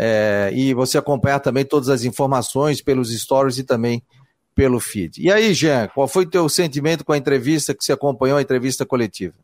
é, 0.00 0.50
e 0.54 0.72
você 0.72 0.96
acompanhar 0.96 1.40
também 1.40 1.64
todas 1.64 1.88
as 1.88 2.04
informações 2.04 2.80
pelos 2.80 3.12
stories 3.12 3.58
e 3.58 3.64
também 3.64 4.00
pelo 4.54 4.78
feed. 4.78 5.20
E 5.20 5.30
aí, 5.30 5.52
Jean, 5.52 5.88
qual 5.88 6.06
foi 6.06 6.24
o 6.24 6.30
teu 6.30 6.48
sentimento 6.48 7.04
com 7.04 7.12
a 7.12 7.18
entrevista 7.18 7.74
que 7.74 7.84
você 7.84 7.92
acompanhou, 7.92 8.38
a 8.38 8.42
entrevista 8.42 8.86
coletiva? 8.86 9.34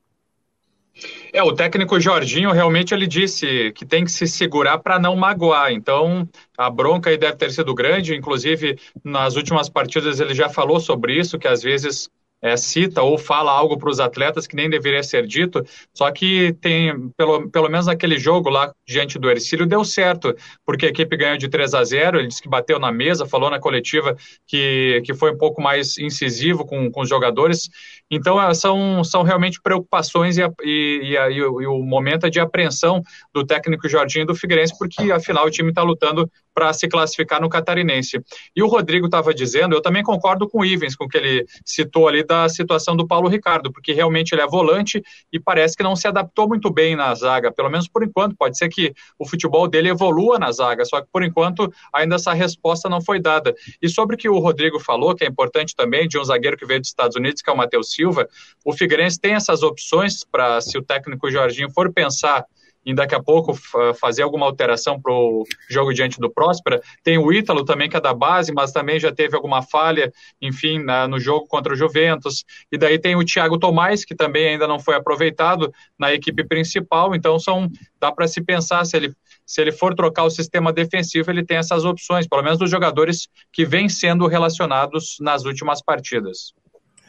É, 1.33 1.43
o 1.43 1.53
técnico 1.53 1.99
Jorginho 1.99 2.53
realmente 2.53 2.95
ele 2.95 3.09
disse 3.09 3.73
que 3.73 3.85
tem 3.85 4.05
que 4.05 4.13
se 4.13 4.29
segurar 4.29 4.79
para 4.79 4.97
não 4.97 5.17
magoar. 5.17 5.73
Então, 5.73 6.29
a 6.57 6.71
bronca 6.71 7.11
aí 7.11 7.19
deve 7.19 7.37
ter 7.37 7.51
sido 7.51 7.75
grande. 7.75 8.15
Inclusive, 8.15 8.79
nas 9.03 9.35
últimas 9.35 9.69
partidas 9.69 10.21
ele 10.21 10.35
já 10.35 10.49
falou 10.49 10.79
sobre 10.79 11.19
isso, 11.19 11.37
que 11.37 11.49
às 11.49 11.63
vezes 11.63 12.09
é, 12.45 12.59
cita 12.59 13.01
ou 13.01 13.17
fala 13.17 13.51
algo 13.51 13.79
para 13.79 13.89
os 13.89 13.99
atletas 13.99 14.47
que 14.47 14.55
nem 14.55 14.69
deveria 14.69 15.03
ser 15.03 15.27
dito, 15.27 15.65
só 15.95 16.11
que 16.13 16.53
tem, 16.61 17.09
pelo, 17.17 17.49
pelo 17.49 17.71
menos 17.71 17.87
naquele 17.87 18.19
jogo 18.19 18.51
lá 18.51 18.71
diante 18.87 19.19
do 19.19 19.31
Ercílio, 19.31 19.65
deu 19.65 19.83
certo, 19.83 20.37
porque 20.63 20.85
a 20.85 20.89
equipe 20.91 21.17
ganhou 21.17 21.39
de 21.39 21.49
3 21.49 21.73
a 21.73 21.83
0 21.83 22.19
ele 22.19 22.29
disse 22.29 22.43
que 22.43 22.49
bateu 22.49 22.79
na 22.79 22.93
mesa, 22.93 23.25
falou 23.25 23.49
na 23.49 23.59
coletiva 23.59 24.15
que, 24.47 25.01
que 25.07 25.15
foi 25.15 25.33
um 25.33 25.39
pouco 25.39 25.63
mais 25.63 25.97
incisivo 25.97 26.67
com, 26.67 26.91
com 26.91 27.01
os 27.01 27.09
jogadores, 27.09 27.71
então 28.11 28.41
é, 28.41 28.53
são, 28.53 29.03
são 29.03 29.23
realmente 29.23 29.59
preocupações 29.63 30.37
e, 30.37 30.43
a, 30.43 30.53
e, 30.63 31.17
a, 31.17 31.31
e, 31.31 31.43
o, 31.43 31.63
e, 31.63 31.67
o, 31.67 31.83
momento 31.83 32.27
é 32.27 32.31
de 32.31 32.41
apreensão 32.41 33.03
do 33.33 33.43
técnico 33.47 33.89
Jorginho 33.89 34.27
do 34.27 34.35
Figueirense, 34.35 34.77
porque 34.79 35.11
afinal 35.11 35.47
o 35.47 35.51
time 35.51 35.71
está 35.71 35.83
lutando 35.83 36.31
para 36.53 36.73
se 36.73 36.87
classificar 36.87 37.41
no 37.41 37.49
Catarinense. 37.49 38.21
E 38.55 38.63
o 38.63 38.69
Rodrigo 38.69 39.07
estava 39.07 39.35
dizendo, 39.35 39.75
eu 39.75 39.83
também 39.83 40.03
concordo 40.03 40.49
com 40.49 40.61
o 40.61 40.65
Ivens, 40.65 40.95
com 40.95 41.07
o 41.07 41.09
que 41.09 41.17
ele 41.17 41.47
citou 41.65 42.07
ali 42.07 42.23
da 42.23 42.34
situação 42.49 42.97
do 42.97 43.07
Paulo 43.07 43.29
Ricardo, 43.29 43.73
porque 43.73 43.93
realmente 43.93 44.33
ele 44.33 44.43
é 44.43 44.47
volante 44.47 45.03
e 45.33 45.41
parece 45.41 45.77
que 45.77 45.83
não 45.83 45.97
se 45.97 46.07
adaptou 46.07 46.49
muito 46.49 46.71
bem 46.73 46.97
na 46.97 47.15
zaga, 47.15 47.53
pelo 47.53 47.71
menos 47.71 47.89
por 47.89 48.03
enquanto. 48.03 48.37
Pode 48.37 48.57
ser 48.57 48.69
que 48.69 48.93
o 49.19 49.27
futebol 49.27 49.69
dele 49.69 49.89
evolua 49.89 50.39
na 50.39 50.51
zaga, 50.53 50.85
só 50.85 51.01
que 51.01 51.09
por 51.13 51.23
enquanto 51.23 51.73
ainda 51.93 52.17
essa 52.17 52.33
resposta 52.33 52.89
não 52.89 53.01
foi 53.01 53.21
dada. 53.21 53.55
E 53.81 53.89
sobre 53.89 54.17
o 54.17 54.19
que 54.19 54.29
o 54.29 54.39
Rodrigo 54.39 54.79
falou, 54.81 55.15
que 55.15 55.25
é 55.25 55.29
importante 55.29 55.75
também, 55.75 56.07
de 56.09 56.19
um 56.19 56.25
zagueiro 56.25 56.57
que 56.57 56.67
veio 56.67 56.81
dos 56.81 56.89
Estados 56.89 57.17
Unidos, 57.17 57.43
que 57.43 57.51
é 57.51 57.53
o 57.53 57.57
Matheus 57.57 57.93
Silva, 57.93 58.29
o 58.65 58.73
Figueirense 58.73 59.21
tem 59.21 59.35
essas 59.35 59.63
opções 59.63 60.25
para, 60.25 60.61
se 60.61 60.77
o 60.77 60.83
técnico 60.83 61.31
Jorginho 61.31 61.71
for 61.71 61.93
pensar 61.93 62.45
em 62.85 62.95
daqui 62.95 63.15
a 63.15 63.23
pouco 63.23 63.55
fazer 63.95 64.23
alguma 64.23 64.47
alteração 64.47 65.01
para 65.01 65.13
o 65.13 65.45
jogo 65.69 65.93
diante 65.93 66.21
do 66.21 66.31
Próspera. 66.31 66.81
Tem 67.03 67.19
o 67.19 67.33
Ítalo 67.33 67.65
também, 67.65 67.89
que 67.89 67.97
é 67.97 68.01
da 68.01 68.13
base, 68.13 68.53
mas 68.53 68.73
também 68.73 69.01
já 69.01 69.13
teve 69.13 69.35
alguma 69.35 69.63
falha, 69.63 70.13
enfim, 70.41 70.79
na, 70.79 71.09
no 71.09 71.19
jogo 71.19 71.47
contra 71.47 71.73
o 71.73 71.77
Juventus. 71.77 72.45
E 72.71 72.77
daí 72.77 72.99
tem 72.99 73.17
o 73.17 73.25
Thiago 73.25 73.59
Tomás, 73.59 74.05
que 74.05 74.15
também 74.15 74.49
ainda 74.49 74.67
não 74.67 74.79
foi 74.79 74.95
aproveitado 74.95 75.73
na 75.99 76.13
equipe 76.13 76.45
principal. 76.45 77.15
Então, 77.15 77.39
são 77.39 77.71
dá 78.01 78.13
para 78.13 78.29
se 78.29 78.43
pensar 78.43 78.85
se 78.85 78.97
ele, 78.97 79.15
se 79.47 79.61
ele 79.61 79.73
for 79.73 79.95
trocar 79.95 80.25
o 80.25 80.31
sistema 80.31 80.73
defensivo, 80.73 81.31
ele 81.31 81.45
tem 81.45 81.57
essas 81.57 81.85
opções, 81.85 82.27
pelo 82.27 82.43
menos 82.43 82.59
dos 82.59 82.71
jogadores 82.71 83.29
que 83.51 83.65
vêm 83.65 83.89
sendo 83.89 84.27
relacionados 84.27 85.17
nas 85.21 85.45
últimas 85.45 85.83
partidas. 85.83 86.53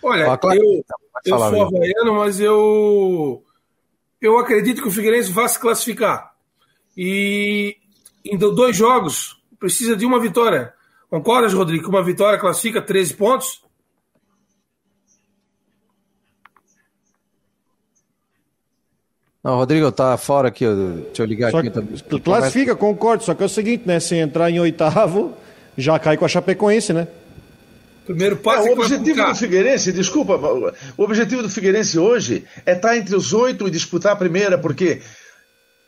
Olha, 0.01 0.39
eu, 0.53 0.85
eu 1.25 1.39
sou 1.39 1.63
havaiano, 1.63 2.13
mas 2.13 2.39
eu 2.39 3.43
eu 4.21 4.37
acredito 4.37 4.81
que 4.81 4.87
o 4.87 4.91
Figueirense 4.91 5.31
vai 5.31 5.47
se 5.47 5.59
classificar. 5.59 6.33
E 6.97 7.75
em 8.23 8.37
dois 8.37 8.75
jogos, 8.75 9.37
precisa 9.59 9.95
de 9.95 10.05
uma 10.05 10.19
vitória. 10.19 10.73
Concordas, 11.09 11.53
Rodrigo? 11.53 11.83
Que 11.83 11.89
uma 11.89 12.03
vitória 12.03 12.39
classifica 12.39 12.81
13 12.81 13.13
pontos? 13.13 13.63
Não, 19.43 19.57
Rodrigo 19.57 19.91
tá 19.91 20.17
fora 20.17 20.47
aqui, 20.47 20.65
deixa 20.65 21.21
eu 21.21 21.25
ligar 21.27 21.51
só 21.51 21.59
aqui. 21.59 21.69
Que, 21.69 22.19
classifica, 22.19 22.75
concordo, 22.75 23.23
só 23.23 23.35
que 23.35 23.43
é 23.43 23.45
o 23.45 23.49
seguinte, 23.49 23.87
né? 23.87 23.99
Se 23.99 24.15
entrar 24.15 24.49
em 24.49 24.59
oitavo, 24.59 25.35
já 25.77 25.99
cai 25.99 26.17
com 26.17 26.25
a 26.25 26.27
Chapecoense, 26.27 26.93
né? 26.93 27.07
Primeiro 28.05 28.37
passo 28.37 28.67
é, 28.67 28.69
o 28.69 28.73
objetivo 28.73 29.25
do 29.25 29.35
Figueirense, 29.35 29.91
desculpa, 29.91 30.35
o 30.35 31.03
objetivo 31.03 31.41
do 31.41 31.49
Figueirense 31.49 31.97
hoje 31.97 32.45
é 32.63 32.73
estar 32.73 32.89
tá 32.89 32.97
entre 32.97 33.15
os 33.15 33.33
oito 33.33 33.67
e 33.67 33.71
disputar 33.71 34.13
a 34.13 34.15
primeira, 34.15 34.59
porque, 34.59 35.01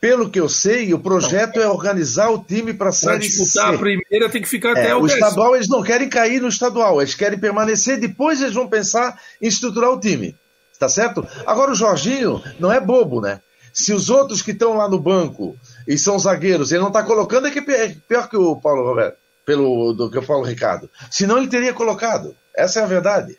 pelo 0.00 0.28
que 0.28 0.40
eu 0.40 0.48
sei, 0.48 0.92
o 0.92 0.98
projeto 0.98 1.56
não. 1.56 1.62
é 1.62 1.68
organizar 1.68 2.30
o 2.30 2.42
time 2.42 2.74
para 2.74 2.90
sair. 2.90 3.20
disputar 3.20 3.70
C. 3.70 3.74
a 3.76 3.78
primeira 3.78 4.28
tem 4.28 4.42
que 4.42 4.48
ficar 4.48 4.76
é, 4.76 4.80
até 4.80 4.96
o, 4.96 5.02
o 5.02 5.06
estadual. 5.06 5.54
Eles 5.54 5.68
não 5.68 5.80
querem 5.80 6.08
cair 6.08 6.42
no 6.42 6.48
estadual, 6.48 7.00
eles 7.00 7.14
querem 7.14 7.38
permanecer. 7.38 8.00
Depois 8.00 8.42
eles 8.42 8.54
vão 8.54 8.68
pensar 8.68 9.16
em 9.40 9.46
estruturar 9.46 9.90
o 9.90 10.00
time, 10.00 10.34
tá 10.76 10.88
certo? 10.88 11.24
Agora 11.46 11.70
o 11.70 11.76
Jorginho 11.76 12.42
não 12.58 12.72
é 12.72 12.80
bobo, 12.80 13.20
né? 13.20 13.40
Se 13.72 13.92
os 13.92 14.10
outros 14.10 14.42
que 14.42 14.50
estão 14.50 14.76
lá 14.76 14.88
no 14.88 14.98
banco 14.98 15.54
e 15.86 15.96
são 15.96 16.18
zagueiros, 16.18 16.72
ele 16.72 16.80
não 16.80 16.88
está 16.88 17.04
colocando, 17.04 17.46
é 17.46 17.50
que 17.52 17.60
é 17.60 17.94
pior 18.08 18.28
que 18.28 18.36
o 18.36 18.56
Paulo 18.56 18.82
Roberto 18.82 19.17
pelo 19.48 19.94
do 19.94 20.10
que 20.10 20.18
eu 20.18 20.22
falo, 20.22 20.42
Ricardo. 20.42 20.90
Senão 21.10 21.38
ele 21.38 21.48
teria 21.48 21.72
colocado. 21.72 22.36
Essa 22.54 22.80
é 22.80 22.82
a 22.82 22.86
verdade. 22.86 23.34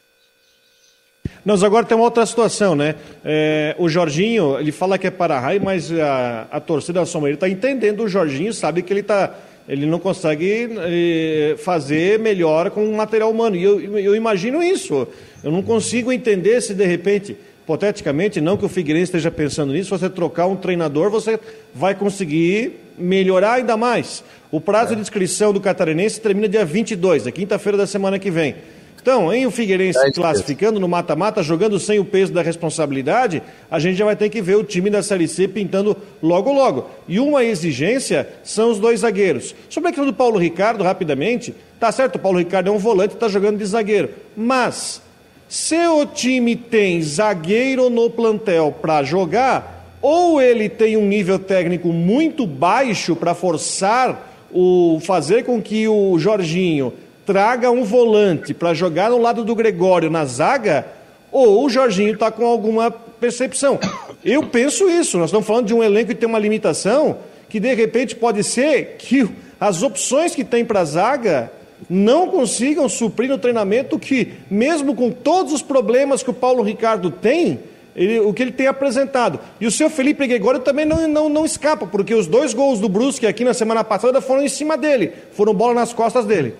Nós 1.46 1.64
agora 1.64 1.86
tem 1.86 1.96
uma 1.96 2.06
outra 2.06 2.26
situação, 2.26 2.76
né? 2.76 2.96
É, 3.24 3.76
o 3.78 3.88
Jorginho, 3.88 4.60
ele 4.60 4.72
fala 4.72 4.98
que 4.98 5.06
é 5.06 5.12
para 5.12 5.40
raio, 5.40 5.62
mas 5.64 5.92
a, 5.92 6.48
a 6.50 6.60
torcida 6.60 7.06
Somaria 7.06 7.36
está 7.36 7.48
entendendo 7.48 8.04
o 8.04 8.10
Jorginho, 8.10 8.52
sabe 8.52 8.82
que 8.82 8.92
ele 8.92 9.02
está 9.02 9.36
ele 9.68 9.86
não 9.86 10.00
consegue 10.00 10.68
eh, 10.80 11.56
fazer 11.60 12.18
melhor 12.18 12.72
com 12.72 12.84
o 12.90 12.98
material 12.98 13.30
humano. 13.30 13.56
E 13.56 13.64
eu, 13.64 14.00
eu 14.00 14.16
imagino 14.16 14.64
isso. 14.64 15.08
Eu 15.44 15.52
não 15.52 15.62
consigo 15.62 16.12
entender 16.12 16.60
se 16.60 16.74
de 16.74 16.88
repente, 16.88 17.38
hipoteticamente, 17.70 18.42
não 18.42 18.58
que 18.58 18.66
o 18.66 18.70
Figueirense 18.70 19.06
esteja 19.06 19.30
pensando 19.30 19.74
nisso, 19.74 19.96
você 19.96 20.10
trocar 20.10 20.48
um 20.48 20.56
treinador, 20.56 21.12
você 21.12 21.40
vai 21.74 21.94
conseguir 21.94 22.80
melhorar 22.98 23.54
ainda 23.54 23.78
mais. 23.78 24.24
O 24.52 24.60
prazo 24.60 24.94
é. 24.94 24.96
de 24.96 25.02
inscrição 25.04 25.54
do 25.54 25.62
catarinense 25.62 26.20
termina 26.20 26.50
dia 26.50 26.66
22, 26.66 27.28
é 27.28 27.32
quinta-feira 27.32 27.78
da 27.78 27.86
semana 27.86 28.18
que 28.18 28.32
vem. 28.32 28.56
Então, 29.00 29.32
em 29.32 29.46
o 29.46 29.52
Figueirense 29.52 30.00
é 30.00 30.12
classificando 30.12 30.80
no 30.80 30.88
mata-mata, 30.88 31.44
jogando 31.44 31.80
sem 31.80 32.00
o 32.00 32.06
peso 32.06 32.34
da 32.34 32.42
responsabilidade, 32.42 33.42
a 33.70 33.80
gente 33.80 33.96
já 33.96 34.04
vai 34.04 34.16
ter 34.16 34.30
que 34.30 34.42
ver 34.42 34.56
o 34.56 34.64
time 34.64 34.90
da 34.90 35.02
Série 35.04 35.28
C 35.28 35.48
pintando 35.48 35.96
logo 36.22 36.52
logo. 36.52 36.90
E 37.08 37.20
uma 37.20 37.44
exigência 37.44 38.28
são 38.44 38.72
os 38.72 38.80
dois 38.80 39.02
zagueiros. 39.02 39.56
Sobre 39.70 39.90
a 39.90 39.92
questão 39.92 40.06
do 40.06 40.14
Paulo 40.14 40.38
Ricardo, 40.38 40.84
rapidamente, 40.84 41.54
tá 41.80 41.92
certo, 41.92 42.16
o 42.16 42.20
Paulo 42.20 42.40
Ricardo 42.40 42.68
é 42.68 42.72
um 42.72 42.78
volante 42.80 43.14
e 43.14 43.16
está 43.16 43.30
jogando 43.30 43.58
de 43.58 43.66
zagueiro. 43.66 44.10
Mas, 44.36 45.02
se 45.50 45.76
o 45.88 46.06
time 46.06 46.56
tem 46.56 47.02
zagueiro 47.02 47.90
no 47.90 48.08
plantel 48.08 48.72
para 48.80 49.02
jogar, 49.04 49.98
ou 50.00 50.40
ele 50.40 50.70
tem 50.70 50.96
um 50.96 51.06
nível 51.06 51.40
técnico 51.40 51.92
muito 51.92 52.46
baixo 52.46 53.16
para 53.16 53.34
forçar 53.34 54.48
o 54.52 55.00
fazer 55.02 55.44
com 55.44 55.60
que 55.60 55.88
o 55.88 56.18
Jorginho 56.20 56.94
traga 57.26 57.72
um 57.72 57.84
volante 57.84 58.54
para 58.54 58.76
jogar 58.76 59.10
no 59.10 59.18
lado 59.18 59.44
do 59.44 59.56
Gregório 59.56 60.10
na 60.10 60.24
zaga, 60.24 60.86
ou 61.32 61.66
o 61.66 61.70
Jorginho 61.70 62.14
está 62.14 62.30
com 62.30 62.46
alguma 62.46 62.92
percepção. 62.92 63.80
Eu 64.24 64.44
penso 64.44 64.88
isso. 64.88 65.18
Nós 65.18 65.30
estamos 65.30 65.48
falando 65.48 65.66
de 65.66 65.74
um 65.74 65.84
elenco 65.84 66.10
que 66.10 66.16
tem 66.16 66.30
uma 66.30 66.40
limitação 66.40 67.18
que 67.50 67.60
de 67.60 67.74
repente 67.74 68.16
pode 68.16 68.44
ser 68.44 68.98
que 69.00 69.28
as 69.60 69.82
opções 69.82 70.36
que 70.36 70.44
tem 70.44 70.64
para 70.64 70.82
a 70.82 70.86
zaga 70.86 71.52
não 71.90 72.28
consigam 72.28 72.90
suprir 72.90 73.30
no 73.30 73.38
treinamento 73.38 74.00
que, 74.00 74.34
mesmo 74.50 74.96
com 74.96 75.12
todos 75.12 75.54
os 75.54 75.62
problemas 75.62 76.24
que 76.24 76.30
o 76.30 76.34
Paulo 76.34 76.64
Ricardo 76.64 77.12
tem, 77.12 77.60
ele, 77.96 78.20
o 78.20 78.34
que 78.34 78.42
ele 78.42 78.52
tem 78.52 78.68
apresentado. 78.68 79.40
E 79.60 79.68
o 79.68 79.72
seu 79.72 79.90
Felipe 79.90 80.26
Gregório 80.26 80.62
também 80.62 80.86
não, 80.86 81.08
não, 81.08 81.30
não 81.30 81.46
escapa, 81.46 81.86
porque 81.86 82.14
os 82.14 82.28
dois 82.28 82.54
gols 82.54 82.80
do 82.80 82.88
Brusque 82.88 83.28
aqui 83.28 83.44
na 83.44 83.54
semana 83.54 83.84
passada 83.84 84.22
foram 84.22 84.42
em 84.42 84.50
cima 84.50 84.78
dele, 84.78 85.14
foram 85.34 85.54
bola 85.54 85.74
nas 85.74 85.94
costas 85.94 86.26
dele. 86.26 86.56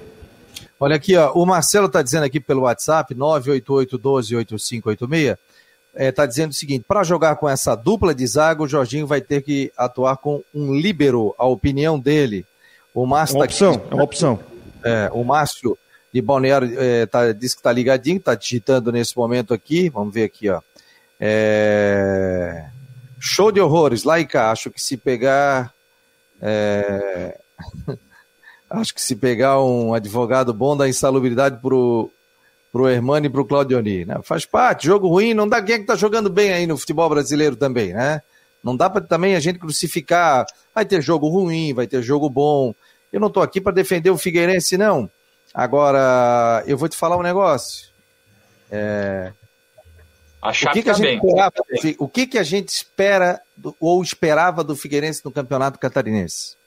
Olha 0.80 0.96
aqui, 0.96 1.16
ó, 1.16 1.32
o 1.34 1.46
Marcelo 1.46 1.86
está 1.88 2.02
dizendo 2.02 2.24
aqui 2.24 2.40
pelo 2.40 2.62
WhatsApp, 2.62 3.14
988-12-8586, 3.14 5.38
está 5.98 6.24
é, 6.24 6.28
dizendo 6.28 6.52
o 6.52 6.56
seguinte: 6.56 6.86
para 6.88 7.04
jogar 7.04 7.36
com 7.36 7.50
essa 7.50 7.76
dupla 7.76 8.16
de 8.16 8.26
zaga, 8.26 8.64
o 8.64 8.68
Jorginho 8.68 9.06
vai 9.06 9.20
ter 9.20 9.42
que 9.42 9.72
atuar 9.78 10.16
com 10.18 10.42
um 10.54 10.74
líbero, 10.74 11.36
a 11.38 11.46
opinião 11.46 12.00
dele. 12.00 12.46
O 12.94 13.06
Márcio 13.06 13.36
é 13.36 13.40
uma 13.40 13.46
tá 13.46 13.52
opção, 13.52 13.74
aqui, 13.74 13.88
é 13.92 13.96
uma 13.96 14.04
opção. 14.04 14.40
É, 14.84 15.10
o 15.14 15.24
Márcio 15.24 15.78
de 16.14 16.22
Balneário 16.22 16.80
é, 16.80 17.06
tá, 17.06 17.32
disse 17.32 17.56
que 17.56 17.60
está 17.60 17.72
ligadinho, 17.72 18.18
está 18.18 18.36
digitando 18.36 18.92
nesse 18.92 19.16
momento 19.16 19.54
aqui. 19.54 19.90
Vamos 19.90 20.14
ver 20.14 20.24
aqui, 20.24 20.50
ó. 20.50 20.62
É... 21.20 22.66
Show 23.20 23.52
de 23.52 23.60
horrores, 23.60 24.04
cá. 24.30 24.52
Acho 24.52 24.72
que 24.72 24.82
se 24.82 24.96
pegar. 24.96 25.74
É... 26.42 27.38
Acho 28.70 28.94
que 28.94 29.02
se 29.02 29.16
pegar 29.16 29.62
um 29.62 29.94
advogado 29.94 30.54
bom 30.54 30.78
da 30.78 30.88
insalubridade 30.88 31.60
pro, 31.60 32.12
pro 32.72 32.88
Hermano 32.88 33.26
e 33.26 33.30
pro 33.30 33.46
Claudioni, 33.46 34.06
né? 34.06 34.20
Faz 34.24 34.46
parte, 34.46 34.86
jogo 34.86 35.08
ruim, 35.08 35.34
não 35.34 35.50
dá 35.50 35.60
quem 35.60 35.76
é 35.76 35.80
que 35.80 35.86
tá 35.86 35.96
jogando 35.96 36.30
bem 36.30 36.54
aí 36.54 36.68
no 36.68 36.78
futebol 36.78 37.10
brasileiro 37.10 37.56
também, 37.56 37.94
né? 37.94 38.22
Não 38.64 38.78
dá 38.78 38.88
para 38.88 39.02
também 39.02 39.36
a 39.36 39.40
gente 39.40 39.58
crucificar, 39.58 40.46
vai 40.74 40.86
ter 40.86 41.02
jogo 41.02 41.28
ruim, 41.30 41.74
vai 41.74 41.88
ter 41.88 42.04
jogo 42.04 42.30
bom. 42.30 42.76
Eu 43.12 43.20
não 43.20 43.30
tô 43.30 43.42
aqui 43.42 43.60
para 43.60 43.74
defender 43.74 44.10
o 44.10 44.18
Figueirense, 44.18 44.78
não. 44.78 45.10
Agora, 45.54 46.64
eu 46.68 46.78
vou 46.78 46.88
te 46.88 46.96
falar 46.96 47.18
um 47.18 47.24
negócio. 47.24 47.90
É... 48.72 49.34
A 50.42 50.52
o 50.52 50.72
que, 50.72 50.84
que 50.84 50.90
a 50.90 50.94
gente 50.94 51.16
esperava, 51.18 51.54
o 51.98 52.08
que, 52.08 52.28
que 52.28 52.38
a 52.38 52.44
gente 52.44 52.70
espera 52.70 53.42
do, 53.58 53.76
ou 53.78 54.02
esperava 54.02 54.64
do 54.64 54.74
Figueirense 54.74 55.22
no 55.26 55.32
Campeonato 55.32 55.78
Catarinense? 55.78 56.58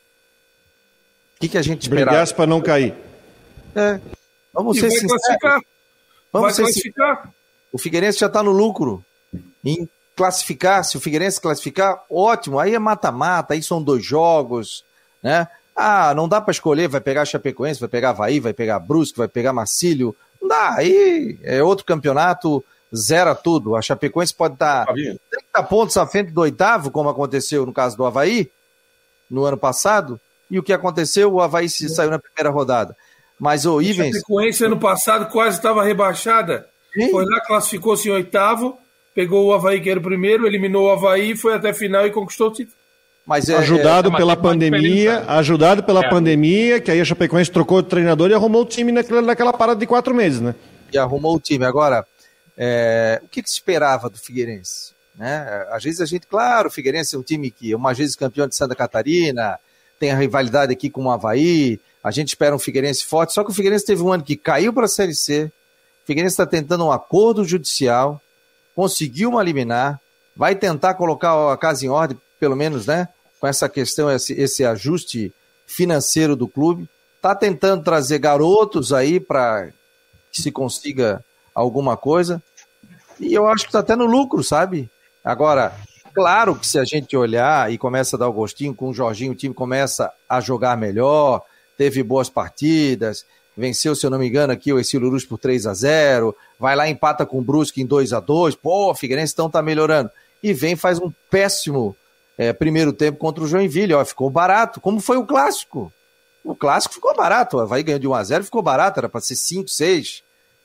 que, 1.43 1.49
que 1.49 1.59
a 1.59 1.63
gente 1.63 1.83
esperava? 1.83 2.11
Brigasse 2.11 2.35
para 2.35 2.47
não 2.47 2.61
cair. 2.61 2.95
É. 3.75 4.01
Vamos 4.53 4.77
e 4.77 4.81
ser 4.81 4.91
sinceros. 4.91 5.11
Classificar. 5.11 5.61
Vamos 6.33 6.47
vai 6.47 6.55
ser 6.55 6.63
classificar. 6.63 7.35
O 7.73 7.79
Figueirense 7.79 8.19
já 8.21 8.27
está 8.27 8.43
no 8.43 8.53
lucro. 8.53 9.05
Em 9.65 9.89
classificar, 10.15 10.85
se 10.85 10.97
o 10.97 11.01
Figueirense 11.01 11.41
classificar, 11.41 12.05
ótimo. 12.09 12.61
Aí 12.61 12.75
é 12.75 12.79
mata-mata, 12.79 13.55
aí 13.55 13.63
são 13.63 13.83
dois 13.83 14.05
jogos, 14.05 14.85
né? 15.23 15.49
Ah, 15.75 16.15
não 16.15 16.29
dá 16.29 16.41
para 16.41 16.53
escolher, 16.53 16.89
vai 16.89 17.01
pegar 17.01 17.25
Chapecoense, 17.25 17.81
vai 17.81 17.89
pegar 17.89 18.11
Havaí, 18.11 18.41
vai 18.41 18.53
pegar 18.53 18.79
Brusque, 18.79 19.19
vai 19.19 19.29
pegar 19.29 19.53
Marcílio. 19.53 20.15
Não 20.41 20.49
dá, 20.49 20.75
aí 20.77 21.39
é 21.43 21.63
outro 21.63 21.85
campeonato, 21.85 22.63
zera 22.95 23.35
tudo. 23.35 23.75
A 23.75 23.83
Chapecoense 23.83 24.35
pode 24.35 24.55
estar 24.55 24.87
tá 24.87 24.93
30 24.93 25.63
pontos 25.69 25.97
à 25.97 26.07
frente 26.07 26.31
do 26.31 26.41
oitavo, 26.41 26.91
como 26.91 27.09
aconteceu 27.09 27.65
no 27.65 27.73
caso 27.73 27.97
do 27.97 28.05
Havaí, 28.05 28.51
no 29.31 29.45
ano 29.45 29.57
passado. 29.57 30.21
E 30.51 30.59
o 30.59 30.63
que 30.63 30.73
aconteceu? 30.73 31.33
O 31.33 31.41
Havaí 31.41 31.69
se 31.69 31.89
saiu 31.89 32.11
na 32.11 32.19
primeira 32.19 32.51
rodada. 32.51 32.95
Mas 33.41 33.65
o 33.65 33.81
Ivens. 33.81 34.17
A 34.17 34.19
sequência 34.21 34.67
ano 34.67 34.79
passado 34.79 35.31
quase 35.33 35.57
estava 35.57 35.83
rebaixada. 35.83 36.69
Sim. 36.93 37.11
Foi 37.11 37.25
lá, 37.25 37.41
classificou-se 37.41 38.07
em 38.07 38.13
oitavo, 38.13 38.79
pegou 39.15 39.47
o 39.47 39.55
Havaí, 39.55 39.81
que 39.81 39.89
era 39.89 39.99
o 39.99 40.03
primeiro, 40.03 40.47
eliminou 40.47 40.87
o 40.87 40.91
Havaí, 40.91 41.35
foi 41.35 41.55
até 41.55 41.71
a 41.71 41.75
final 41.75 42.07
e 42.07 42.11
conquistou 42.11 42.49
o 42.49 42.53
título. 42.53 42.77
Mas 43.27 43.49
é, 43.49 43.57
ajudado 43.57 44.09
é, 44.13 44.17
pela 44.17 44.37
pandemia, 44.37 45.25
ajudado 45.29 45.83
pela 45.83 46.05
é. 46.05 46.11
pandemia, 46.11 46.81
que 46.81 46.91
aí 46.91 47.01
a 47.01 47.05
Chapecoense 47.05 47.51
trocou 47.51 47.81
de 47.81 47.89
treinador 47.89 48.31
e 48.31 48.35
arrumou 48.35 48.63
o 48.63 48.67
time 48.67 48.91
naquela, 48.91 49.23
naquela 49.23 49.53
parada 49.53 49.79
de 49.79 49.87
quatro 49.87 50.15
meses, 50.15 50.41
né? 50.41 50.55
E 50.93 50.99
arrumou 50.99 51.37
o 51.37 51.41
time. 51.41 51.65
Agora, 51.65 52.05
é, 52.57 53.21
o 53.23 53.29
que, 53.29 53.43
que, 53.43 53.49
se 53.49 53.57
esperava 53.57 54.11
do 54.11 54.19
Figueirense? 54.19 54.93
Né? 55.17 55.67
Às 55.71 55.85
vezes 55.85 56.01
a 56.01 56.07
gente, 56.07 56.27
claro, 56.27 56.69
o 56.69 56.71
Figueirense 56.71 57.15
é 57.15 57.19
um 57.19 57.23
time 57.23 57.51
que 57.51 57.75
uma 57.75 57.95
vez 57.95 58.17
campeão 58.17 58.49
de 58.49 58.57
Santa 58.57 58.75
Catarina, 58.75 59.59
tem 60.01 60.11
a 60.11 60.17
rivalidade 60.17 60.73
aqui 60.73 60.91
com 60.91 61.05
o 61.05 61.11
Havaí, 61.11 61.79
a 62.03 62.11
gente 62.11 62.29
espera 62.29 62.55
um 62.55 62.59
Figueirense 62.59 63.05
forte, 63.05 63.33
só 63.33 63.45
que 63.45 63.51
o 63.51 63.55
Figueirense 63.55 63.87
teve 63.87 64.03
um 64.03 64.13
ano 64.13 64.25
que 64.25 64.37
caiu 64.37 64.73
para 64.73 64.87
a 64.87 64.89
Série 64.89 65.15
C, 65.15 65.45
o 66.03 66.07
Figueirense 66.07 66.33
está 66.33 66.47
tentando 66.47 66.85
um 66.85 66.91
acordo 66.91 67.45
judicial, 67.45 68.21
conseguiu 68.75 69.31
uma 69.31 69.43
liminar, 69.43 70.01
vai 70.35 70.57
tentar 70.57 70.95
colocar 70.95 71.53
a 71.53 71.57
casa 71.57 71.87
em 71.87 71.89
ordem, 71.89 72.19
pelo 72.43 72.57
menos, 72.57 72.87
né, 72.87 73.07
com 73.39 73.47
essa 73.47 73.69
questão, 73.69 74.11
esse, 74.11 74.33
esse 74.33 74.65
ajuste 74.65 75.33
financeiro 75.65 76.35
do 76.35 76.49
clube, 76.49 76.89
está 77.15 77.37
tentando 77.37 77.85
trazer 77.85 78.19
garotos 78.19 78.93
aí 78.93 79.21
para 79.21 79.69
que 80.33 80.43
se 80.43 80.51
consiga 80.51 81.25
alguma 81.55 81.97
coisa, 81.97 82.43
e 83.21 83.33
eu 83.33 83.47
acho 83.47 83.63
que 83.63 83.69
está 83.69 83.79
até 83.79 83.95
no 83.95 84.07
lucro, 84.07 84.43
sabe? 84.43 84.91
Agora, 85.25 85.73
Claro 86.13 86.55
que 86.57 86.67
se 86.67 86.79
a 86.79 86.85
gente 86.85 87.17
olhar 87.17 87.73
e 87.73 87.79
começa 87.79 88.17
a 88.17 88.19
dar 88.19 88.29
o 88.29 88.33
gostinho 88.33 88.75
com 88.75 88.91
o 88.91 88.95
Jorginho, 88.95 89.33
o 89.33 89.35
time 89.35 89.55
começa 89.55 90.13
a 90.29 90.41
jogar 90.41 90.77
melhor, 90.77 91.43
teve 91.79 92.03
boas 92.03 92.29
partidas, 92.29 93.25
venceu, 93.57 93.95
se 93.95 94.05
eu 94.05 94.11
não 94.11 94.19
me 94.19 94.29
engano, 94.29 94.53
aqui 94.53 94.73
o 94.73 94.79
Exilurus 94.79 95.25
por 95.25 95.39
3 95.39 95.67
a 95.67 95.73
0 95.73 96.37
vai 96.61 96.77
lá 96.77 96.87
empata 96.87 97.25
com 97.25 97.39
o 97.39 97.43
Brusque 97.43 97.81
em 97.81 97.87
2 97.87 98.13
a 98.13 98.21
2 98.21 98.57
pô, 98.57 98.91
o 98.91 98.95
Figueirense 98.95 99.33
então 99.33 99.49
tá 99.49 99.63
melhorando. 99.63 100.11
E 100.43 100.53
vem 100.53 100.77
faz 100.77 100.99
um 100.99 101.11
péssimo 101.31 101.97
é, 102.37 102.53
primeiro 102.53 102.93
tempo 102.93 103.19
contra 103.19 103.45
o 103.45 103.47
Joinville, 103.47 103.95
ó, 103.95 104.05
ficou 104.05 104.31
barato, 104.31 104.81
como 104.81 105.01
foi 105.01 105.17
o 105.17 105.27
clássico. 105.27 105.93
O 106.45 106.55
clássico 106.55 106.95
ficou 106.95 107.15
barato, 107.15 107.57
o 107.57 107.61
Havaí 107.61 107.83
ganhou 107.83 107.99
de 107.99 108.09
1 108.09 108.15
a 108.15 108.25
0 108.25 108.45
ficou 108.45 108.63
barato, 108.63 108.99
era 108.99 109.09
para 109.09 109.21
ser 109.21 109.37
5, 109.37 109.69
6. 109.69 110.23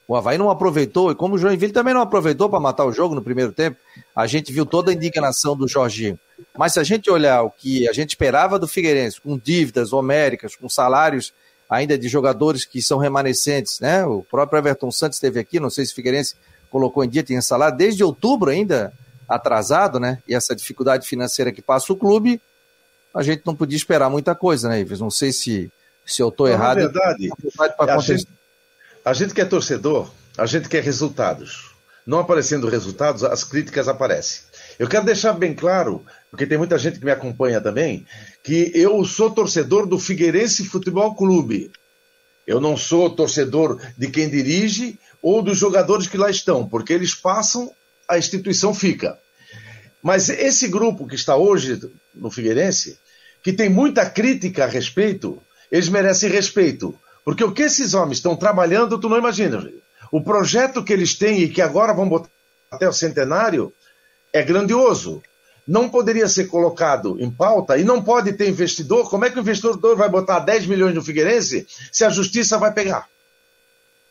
O 0.08 0.16
Havaí 0.16 0.38
não 0.38 0.50
aproveitou, 0.50 1.12
e 1.12 1.16
como 1.16 1.36
o 1.36 1.38
Joinville 1.38 1.74
também 1.74 1.94
não 1.94 2.02
aproveitou 2.02 2.50
para 2.50 2.60
matar 2.60 2.86
o 2.86 2.94
jogo 2.94 3.14
no 3.14 3.22
primeiro 3.22 3.52
tempo, 3.52 3.78
a 4.16 4.26
gente 4.26 4.54
viu 4.54 4.66
toda 4.66 4.90
a 4.90 4.94
indignação 4.94 5.56
do 5.56 5.68
Jorginho. 5.68 6.18
Mas 6.58 6.74
se 6.74 6.80
a 6.80 6.84
gente 6.84 7.10
olhar 7.12 7.44
o 7.44 7.52
que 7.52 7.88
a 7.90 7.94
gente 7.94 8.12
esperava 8.12 8.58
do 8.58 8.68
Figueirense, 8.68 9.20
com 9.20 9.38
dívidas 9.38 9.92
homéricas, 9.92 10.56
com 10.56 10.70
salários 10.70 11.34
ainda 11.70 11.98
de 11.98 12.08
jogadores 12.08 12.64
que 12.64 12.82
são 12.82 12.98
remanescentes, 12.98 13.80
né? 13.82 14.06
O 14.06 14.24
próprio 14.24 14.60
Everton 14.60 14.92
Santos 14.92 15.18
esteve 15.18 15.40
aqui, 15.40 15.60
não 15.60 15.70
sei 15.70 15.86
se 15.86 15.92
o 15.92 15.96
Figueirense 15.96 16.36
colocou 16.70 17.04
em 17.04 17.10
dia, 17.10 17.24
tinha 17.24 17.42
salário 17.42 17.78
desde 17.78 18.04
outubro 18.04 18.50
ainda 18.50 18.94
atrasado, 19.28 20.00
né? 20.00 20.22
E 20.28 20.34
essa 20.34 20.56
dificuldade 20.56 21.08
financeira 21.08 21.52
que 21.52 21.62
passa 21.62 21.92
o 21.92 21.98
clube, 21.98 22.42
a 23.14 23.24
gente 23.24 23.42
não 23.46 23.56
podia 23.56 23.78
esperar 23.78 24.10
muita 24.10 24.36
coisa, 24.36 24.70
né, 24.70 24.80
Ives? 24.80 25.00
Não 25.00 25.10
sei 25.10 25.32
se, 25.32 25.72
se 26.06 26.22
eu 26.22 26.30
estou 26.30 26.48
errado. 26.48 26.78
Na 26.78 26.84
verdade, 26.84 27.30
a 27.80 27.98
gente, 28.00 28.28
a 29.04 29.14
gente 29.14 29.34
quer 29.34 29.46
torcedor, 29.46 30.10
a 30.38 30.46
gente 30.46 30.70
quer 30.70 30.84
resultados. 30.84 31.76
Não 32.06 32.20
aparecendo 32.20 32.70
resultados, 32.70 33.24
as 33.24 33.44
críticas 33.44 33.88
aparecem. 33.88 34.44
Eu 34.80 34.88
quero 34.88 35.06
deixar 35.06 35.34
bem 35.34 35.54
claro, 35.54 36.06
porque 36.30 36.46
tem 36.46 36.58
muita 36.58 36.78
gente 36.78 37.00
que 37.00 37.06
me 37.06 37.12
acompanha 37.12 37.60
também, 37.60 38.06
que 38.44 38.72
eu 38.74 39.04
sou 39.04 39.30
torcedor 39.32 39.86
do 39.86 40.00
Figueirense 40.00 40.64
Futebol 40.66 41.16
Clube. 41.16 41.72
Eu 42.46 42.62
não 42.62 42.78
sou 42.78 43.10
torcedor 43.10 43.82
de 43.98 44.08
quem 44.08 44.30
dirige 44.30 44.98
ou 45.22 45.42
dos 45.42 45.58
jogadores 45.58 46.08
que 46.08 46.18
lá 46.18 46.30
estão, 46.30 46.66
porque 46.66 46.94
eles 46.94 47.14
passam, 47.14 47.70
a 48.08 48.18
instituição 48.18 48.74
fica. 48.74 49.18
Mas 50.02 50.30
esse 50.30 50.68
grupo 50.68 51.08
que 51.08 51.16
está 51.16 51.36
hoje 51.36 51.80
no 52.16 52.32
Figueirense, 52.32 52.98
que 53.44 53.52
tem 53.52 53.70
muita 53.70 54.10
crítica 54.10 54.64
a 54.64 54.68
respeito, 54.68 55.42
eles 55.72 55.90
merecem 55.90 56.30
respeito. 56.30 56.98
Porque 57.26 57.44
o 57.44 57.52
que 57.52 57.64
esses 57.64 57.94
homens 57.94 58.18
estão 58.18 58.36
trabalhando, 58.36 58.98
tu 58.98 59.10
não 59.10 59.18
imagina. 59.18 59.70
O 60.12 60.22
projeto 60.22 60.84
que 60.84 60.94
eles 60.94 61.16
têm 61.16 61.42
e 61.42 61.50
que 61.50 61.62
agora 61.62 61.94
vão 61.94 62.08
botar 62.08 62.30
até 62.72 62.88
o 62.88 62.94
centenário 62.94 63.74
é 64.32 64.42
grandioso. 64.42 65.22
Não 65.68 65.90
poderia 65.90 66.30
ser 66.30 66.46
colocado 66.46 67.18
em 67.20 67.30
pauta 67.30 67.78
e 67.78 67.84
não 67.84 68.02
pode 68.02 68.32
ter 68.34 68.48
investidor. 68.48 69.10
Como 69.10 69.26
é 69.26 69.30
que 69.30 69.38
o 69.38 69.42
investidor 69.42 69.98
vai 69.98 70.08
botar 70.08 70.40
10 70.40 70.68
milhões 70.68 70.96
no 70.96 71.04
Figueirense 71.04 71.68
se 71.92 72.06
a 72.06 72.10
justiça 72.10 72.58
vai 72.58 72.72
pegar? 72.72 73.10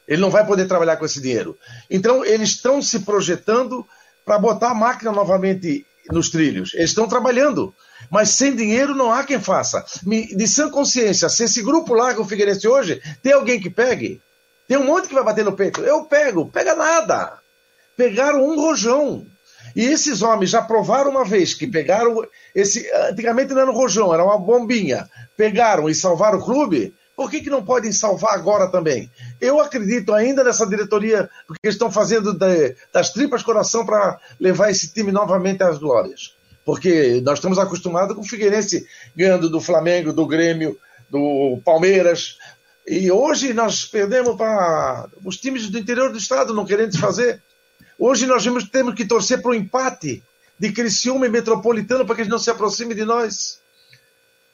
Ele 0.06 0.20
não 0.20 0.30
vai 0.30 0.46
poder 0.46 0.66
trabalhar 0.66 0.96
com 0.96 1.04
esse 1.04 1.20
dinheiro. 1.20 1.56
Então, 1.90 2.24
eles 2.24 2.50
estão 2.50 2.80
se 2.80 3.00
projetando 3.00 3.86
para 4.24 4.38
botar 4.38 4.70
a 4.70 4.74
máquina 4.74 5.12
novamente 5.12 5.86
nos 6.10 6.30
trilhos. 6.30 6.74
Eles 6.74 6.90
estão 6.90 7.08
trabalhando. 7.08 7.74
Mas 8.10 8.30
sem 8.30 8.54
dinheiro 8.54 8.94
não 8.94 9.12
há 9.12 9.24
quem 9.24 9.40
faça. 9.40 9.84
De 10.04 10.46
sã 10.46 10.70
consciência, 10.70 11.28
se 11.28 11.44
esse 11.44 11.62
grupo 11.62 11.94
larga 11.94 12.20
o 12.20 12.24
Figueirense 12.24 12.68
hoje, 12.68 13.00
tem 13.22 13.32
alguém 13.32 13.60
que 13.60 13.70
pegue? 13.70 14.20
Tem 14.68 14.76
um 14.76 14.84
monte 14.84 15.08
que 15.08 15.14
vai 15.14 15.24
bater 15.24 15.44
no 15.44 15.52
peito. 15.52 15.80
Eu 15.80 16.04
pego. 16.04 16.48
Pega 16.48 16.74
nada. 16.74 17.38
Pegaram 17.96 18.44
um 18.44 18.60
rojão. 18.60 19.26
E 19.74 19.84
esses 19.84 20.22
homens 20.22 20.50
já 20.50 20.62
provaram 20.62 21.10
uma 21.10 21.24
vez 21.24 21.54
que 21.54 21.66
pegaram 21.66 22.24
esse. 22.54 22.88
Antigamente 23.10 23.52
não 23.52 23.62
era 23.62 23.70
um 23.70 23.74
rojão, 23.74 24.12
era 24.12 24.24
uma 24.24 24.38
bombinha. 24.38 25.08
Pegaram 25.36 25.88
e 25.88 25.94
salvaram 25.94 26.38
o 26.38 26.44
clube. 26.44 26.94
Por 27.16 27.30
que, 27.30 27.40
que 27.40 27.48
não 27.48 27.64
podem 27.64 27.90
salvar 27.92 28.34
agora 28.34 28.70
também? 28.70 29.10
Eu 29.40 29.58
acredito 29.58 30.12
ainda 30.12 30.44
nessa 30.44 30.66
diretoria, 30.66 31.30
porque 31.46 31.68
estão 31.68 31.90
fazendo 31.90 32.34
de, 32.34 32.76
das 32.92 33.10
tripas 33.10 33.42
coração 33.42 33.86
para 33.86 34.20
levar 34.38 34.70
esse 34.70 34.92
time 34.92 35.10
novamente 35.10 35.62
às 35.62 35.78
glórias. 35.78 36.36
Porque 36.62 37.22
nós 37.24 37.38
estamos 37.38 37.58
acostumados 37.58 38.14
com 38.14 38.20
o 38.20 38.28
Figueirense 38.28 38.86
ganhando 39.16 39.48
do 39.48 39.62
Flamengo, 39.62 40.12
do 40.12 40.26
Grêmio, 40.26 40.76
do 41.08 41.58
Palmeiras. 41.64 42.36
E 42.86 43.10
hoje 43.10 43.54
nós 43.54 43.86
perdemos 43.86 44.36
para 44.36 45.08
os 45.24 45.38
times 45.38 45.70
do 45.70 45.78
interior 45.78 46.12
do 46.12 46.18
estado 46.18 46.52
não 46.52 46.66
querendo 46.66 46.98
fazer. 46.98 47.42
Hoje 47.98 48.26
nós 48.26 48.44
temos 48.70 48.94
que 48.94 49.06
torcer 49.06 49.40
para 49.40 49.52
o 49.52 49.54
empate 49.54 50.22
de 50.58 50.70
Criciúma 50.70 51.26
e 51.26 51.30
Metropolitano 51.30 52.04
para 52.04 52.14
que 52.14 52.20
eles 52.22 52.30
não 52.30 52.38
se 52.38 52.50
aproximem 52.50 52.94
de 52.94 53.06
nós. 53.06 53.58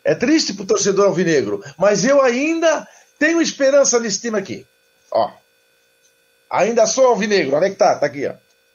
É 0.04 0.14
triste 0.14 0.54
para 0.54 0.64
o 0.64 0.66
torcedor 0.66 1.06
alvinegro, 1.06 1.62
mas 1.78 2.04
eu 2.04 2.20
ainda 2.20 2.86
tenho 3.18 3.40
esperança 3.40 4.00
nesse 4.00 4.20
time 4.20 4.38
aqui. 4.38 4.66
Ó. 5.12 5.30
Ainda 6.50 6.86
sou 6.86 7.06
alvinegro, 7.06 7.56
onde 7.56 7.66
é 7.66 7.70
que 7.70 7.76
tá? 7.76 7.94
Tá 7.94 8.06
aqui, 8.06 8.26
ó. 8.26 8.34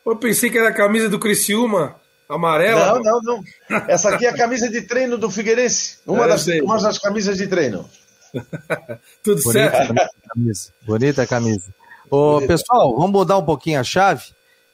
Eu 0.10 0.16
pensei 0.16 0.50
que 0.50 0.58
era 0.58 0.70
a 0.70 0.74
camisa 0.74 1.10
do 1.10 1.20
Criciúma, 1.20 1.96
amarela. 2.30 3.00
Não, 3.00 3.22
não, 3.22 3.44
não. 3.70 3.84
Essa 3.88 4.16
aqui 4.16 4.26
é 4.26 4.30
a 4.30 4.34
camisa 4.38 4.70
de 4.70 4.82
treino 4.84 5.18
do 5.18 5.30
Figueirense. 5.30 5.98
Uma, 6.06 6.26
é, 6.26 6.28
das, 6.30 6.48
uma 6.48 6.82
das 6.82 6.98
camisas 6.98 7.38
de 7.38 7.48
treino. 7.48 7.90
Tudo 9.22 9.44
Bonita 9.44 9.72
certo. 9.72 9.94
Camisa. 10.34 10.74
Bonita 10.86 11.22
a 11.24 11.28
camisa. 11.28 11.74
Ô, 12.10 12.36
Bonita. 12.36 12.54
pessoal, 12.54 12.96
vamos 12.96 13.12
mudar 13.12 13.38
um 13.38 13.46
pouquinho 13.46 13.80
a 13.80 13.84
chave 13.84 14.26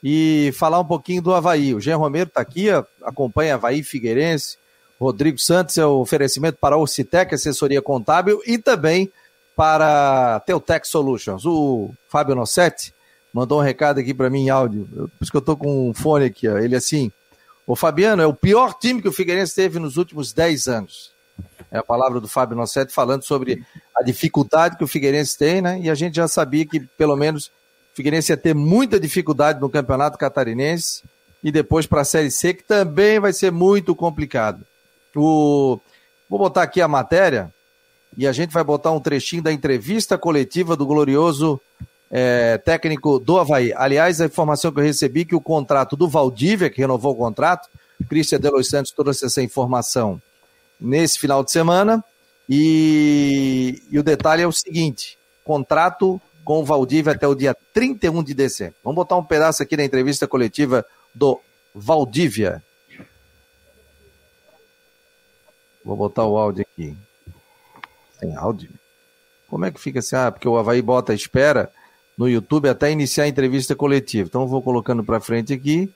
e 0.02 0.52
falar 0.56 0.78
um 0.78 0.84
pouquinho 0.84 1.20
do 1.20 1.34
Havaí. 1.34 1.74
O 1.74 1.80
Jean 1.80 1.96
Romero 1.96 2.28
está 2.28 2.40
aqui, 2.40 2.68
acompanha 3.02 3.54
Havaí 3.54 3.82
Figueirense. 3.82 4.56
Rodrigo 5.04 5.38
Santos 5.38 5.76
é 5.76 5.84
o 5.84 6.00
oferecimento 6.00 6.56
para 6.58 6.76
a 6.76 6.78
Ocitec, 6.78 7.34
assessoria 7.34 7.82
contábil, 7.82 8.40
e 8.46 8.56
também 8.56 9.12
para 9.54 10.40
Teutec 10.40 10.88
Solutions. 10.88 11.44
O 11.44 11.92
Fábio 12.08 12.34
Nossetti 12.34 12.94
mandou 13.32 13.60
um 13.60 13.62
recado 13.62 14.00
aqui 14.00 14.14
para 14.14 14.30
mim 14.30 14.44
em 14.44 14.50
áudio, 14.50 14.88
por 14.94 15.10
isso 15.20 15.30
que 15.30 15.36
eu 15.36 15.40
estou 15.40 15.56
com 15.56 15.90
um 15.90 15.92
fone 15.92 16.24
aqui. 16.24 16.48
Ó. 16.48 16.56
Ele 16.56 16.74
assim, 16.74 17.12
o 17.66 17.76
Fabiano 17.76 18.22
é 18.22 18.26
o 18.26 18.32
pior 18.32 18.72
time 18.74 19.02
que 19.02 19.08
o 19.08 19.12
Figueirense 19.12 19.54
teve 19.54 19.78
nos 19.78 19.96
últimos 19.96 20.32
10 20.32 20.68
anos. 20.68 21.12
É 21.70 21.78
a 21.78 21.82
palavra 21.82 22.20
do 22.20 22.28
Fábio 22.28 22.56
Nossetti 22.56 22.92
falando 22.92 23.24
sobre 23.24 23.62
a 23.94 24.02
dificuldade 24.02 24.76
que 24.76 24.84
o 24.84 24.88
Figueirense 24.88 25.36
tem, 25.36 25.60
né? 25.60 25.80
E 25.82 25.90
a 25.90 25.94
gente 25.94 26.16
já 26.16 26.28
sabia 26.28 26.64
que, 26.64 26.80
pelo 26.80 27.16
menos, 27.16 27.48
o 27.92 27.96
Figueirense 27.96 28.32
ia 28.32 28.36
ter 28.36 28.54
muita 28.54 28.98
dificuldade 28.98 29.60
no 29.60 29.68
Campeonato 29.68 30.16
Catarinense 30.16 31.02
e 31.42 31.52
depois 31.52 31.86
para 31.86 32.00
a 32.00 32.04
Série 32.04 32.30
C, 32.30 32.54
que 32.54 32.64
também 32.64 33.20
vai 33.20 33.32
ser 33.32 33.50
muito 33.50 33.94
complicado. 33.94 34.64
O... 35.16 35.80
Vou 36.28 36.38
botar 36.38 36.62
aqui 36.62 36.80
a 36.80 36.88
matéria 36.88 37.52
e 38.16 38.26
a 38.26 38.32
gente 38.32 38.52
vai 38.52 38.64
botar 38.64 38.92
um 38.92 39.00
trechinho 39.00 39.42
da 39.42 39.52
entrevista 39.52 40.16
coletiva 40.16 40.76
do 40.76 40.86
glorioso 40.86 41.60
é, 42.10 42.58
técnico 42.58 43.18
do 43.18 43.38
Havaí. 43.38 43.72
Aliás, 43.74 44.20
a 44.20 44.26
informação 44.26 44.72
que 44.72 44.78
eu 44.78 44.84
recebi 44.84 45.22
é 45.22 45.24
que 45.24 45.34
o 45.34 45.40
contrato 45.40 45.96
do 45.96 46.08
Valdívia, 46.08 46.70
que 46.70 46.80
renovou 46.80 47.12
o 47.12 47.16
contrato, 47.16 47.68
Cristian 48.08 48.40
Delos 48.40 48.68
Santos 48.68 48.92
trouxe 48.92 49.26
essa 49.26 49.42
informação 49.42 50.20
nesse 50.80 51.18
final 51.18 51.42
de 51.42 51.50
semana. 51.50 52.04
E, 52.48 53.82
e 53.90 53.98
o 53.98 54.02
detalhe 54.02 54.42
é 54.42 54.46
o 54.46 54.52
seguinte: 54.52 55.18
contrato 55.44 56.20
com 56.44 56.60
o 56.60 56.64
Valdívia 56.64 57.12
até 57.12 57.26
o 57.26 57.34
dia 57.34 57.56
31 57.72 58.22
de 58.22 58.34
dezembro. 58.34 58.74
Vamos 58.84 58.96
botar 58.96 59.16
um 59.16 59.24
pedaço 59.24 59.62
aqui 59.62 59.76
da 59.76 59.84
entrevista 59.84 60.26
coletiva 60.26 60.84
do 61.14 61.40
Valdívia. 61.74 62.62
Vou 65.84 65.96
botar 65.96 66.24
o 66.24 66.36
áudio 66.38 66.62
aqui. 66.62 66.96
Tem 68.18 68.34
áudio? 68.36 68.70
Como 69.48 69.64
é 69.64 69.70
que 69.70 69.80
fica 69.80 69.98
assim? 69.98 70.16
Ah, 70.16 70.32
porque 70.32 70.48
o 70.48 70.56
Havaí 70.56 70.80
bota 70.80 71.12
a 71.12 71.14
espera 71.14 71.70
no 72.16 72.28
YouTube 72.28 72.68
até 72.68 72.90
iniciar 72.90 73.24
a 73.24 73.28
entrevista 73.28 73.76
coletiva. 73.76 74.26
Então 74.26 74.46
vou 74.46 74.62
colocando 74.62 75.04
para 75.04 75.20
frente 75.20 75.52
aqui. 75.52 75.92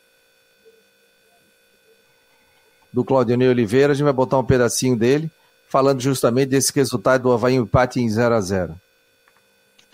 Do 2.93 3.05
Claudionei 3.05 3.49
Oliveira, 3.49 3.93
a 3.93 3.95
gente 3.95 4.05
vai 4.05 4.13
botar 4.13 4.39
um 4.39 4.45
pedacinho 4.45 4.97
dele, 4.97 5.31
falando 5.69 6.01
justamente 6.01 6.49
desse 6.49 6.73
resultado 6.75 7.23
do 7.23 7.33
Havaí 7.33 7.55
empate 7.55 8.01
em 8.01 8.09
0 8.09 8.35
a 8.35 8.41
0 8.41 8.75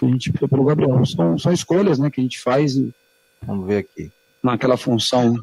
A 0.03 0.07
gente 0.07 0.33
fica 0.33 0.49
pelo 0.49 0.65
Gabriel. 0.65 1.05
São, 1.05 1.39
são 1.39 1.53
escolhas 1.53 1.99
né, 1.99 2.11
que 2.11 2.21
a 2.21 2.25
gente 2.25 2.41
faz. 2.41 2.75
E... 2.75 2.93
Vamos 3.43 3.67
ver 3.67 3.79
aqui. 3.79 4.11
Naquela 4.43 4.77
função 4.77 5.35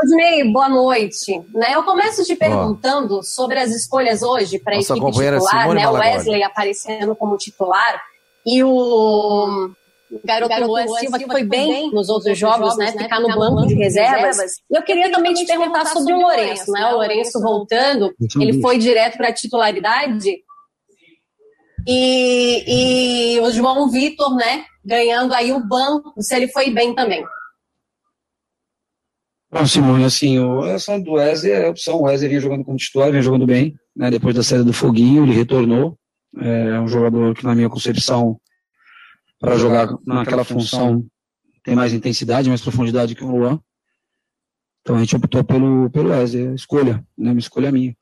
Rodney, 0.00 0.50
boa 0.50 0.68
noite. 0.68 1.42
Né, 1.54 1.74
eu 1.74 1.82
começo 1.82 2.24
te 2.24 2.34
perguntando 2.34 3.18
oh. 3.18 3.22
sobre 3.22 3.58
as 3.58 3.70
escolhas 3.70 4.22
hoje 4.22 4.58
para 4.58 4.74
a 4.74 4.78
equipe 4.78 4.94
titular, 4.94 5.74
né? 5.74 5.88
O 5.88 5.92
Wesley 5.92 6.42
aparecendo 6.42 7.14
como 7.14 7.36
titular 7.36 8.00
e 8.46 8.64
o 8.64 9.70
garoto, 10.24 10.48
garoto 10.48 10.70
Luan 10.70 10.86
Silva, 10.98 11.18
que 11.18 11.26
foi 11.26 11.44
bem 11.44 11.90
nos 11.90 12.08
outros 12.08 12.36
jogos, 12.38 12.76
né? 12.76 12.92
né? 12.96 13.02
Ficar 13.02 13.20
no 13.20 13.28
banco 13.28 13.66
de 13.66 13.74
reservas. 13.74 14.38
E 14.70 14.76
eu 14.76 14.82
queria 14.82 15.10
também 15.10 15.34
te 15.34 15.46
perguntar 15.46 15.86
sobre 15.86 16.12
o 16.14 16.20
Lourenço, 16.20 16.70
né? 16.72 16.86
O 16.86 16.96
Lourenço 16.96 17.40
voltando, 17.40 18.12
ele 18.40 18.60
foi 18.60 18.78
direto 18.78 19.16
para 19.16 19.28
a 19.28 19.34
titularidade. 19.34 20.42
E, 21.86 23.36
e 23.36 23.40
o 23.40 23.50
João 23.50 23.88
Vitor, 23.90 24.34
né? 24.34 24.64
Ganhando 24.84 25.34
aí 25.34 25.52
o 25.52 25.60
banco, 25.60 26.14
se 26.18 26.34
ele 26.34 26.48
foi 26.48 26.70
bem 26.70 26.94
também. 26.94 27.24
Bom, 29.52 29.66
Simone, 29.66 30.04
assim, 30.04 30.38
a 30.38 30.74
ação 30.74 31.00
do 31.02 31.14
Wesley 31.14 31.52
é 31.52 31.66
a 31.66 31.70
opção. 31.70 31.96
O 31.96 32.02
Wesley 32.02 32.28
vinha 32.28 32.40
jogando 32.40 32.64
como 32.64 32.76
titular, 32.76 33.10
vinha 33.10 33.22
jogando 33.22 33.46
bem, 33.46 33.74
né? 33.96 34.08
Depois 34.08 34.34
da 34.34 34.44
saída 34.44 34.64
do 34.64 34.72
Foguinho, 34.72 35.24
ele 35.24 35.32
retornou. 35.32 35.98
É 36.38 36.78
um 36.78 36.86
jogador 36.86 37.34
que, 37.34 37.44
na 37.44 37.54
minha 37.54 37.68
concepção, 37.68 38.40
para 39.40 39.56
jogar 39.56 39.88
naquela 40.06 40.44
função, 40.44 41.04
tem 41.64 41.74
mais 41.74 41.92
intensidade, 41.92 42.48
mais 42.48 42.60
profundidade 42.60 43.16
que 43.16 43.24
o 43.24 43.30
Luan. 43.30 43.60
Então 44.82 44.94
a 44.94 45.00
gente 45.00 45.16
optou 45.16 45.42
pelo, 45.42 45.90
pelo 45.90 46.10
Wesley, 46.10 46.54
escolha, 46.54 47.04
né? 47.18 47.32
Uma 47.32 47.40
escolha 47.40 47.72
minha. 47.72 47.96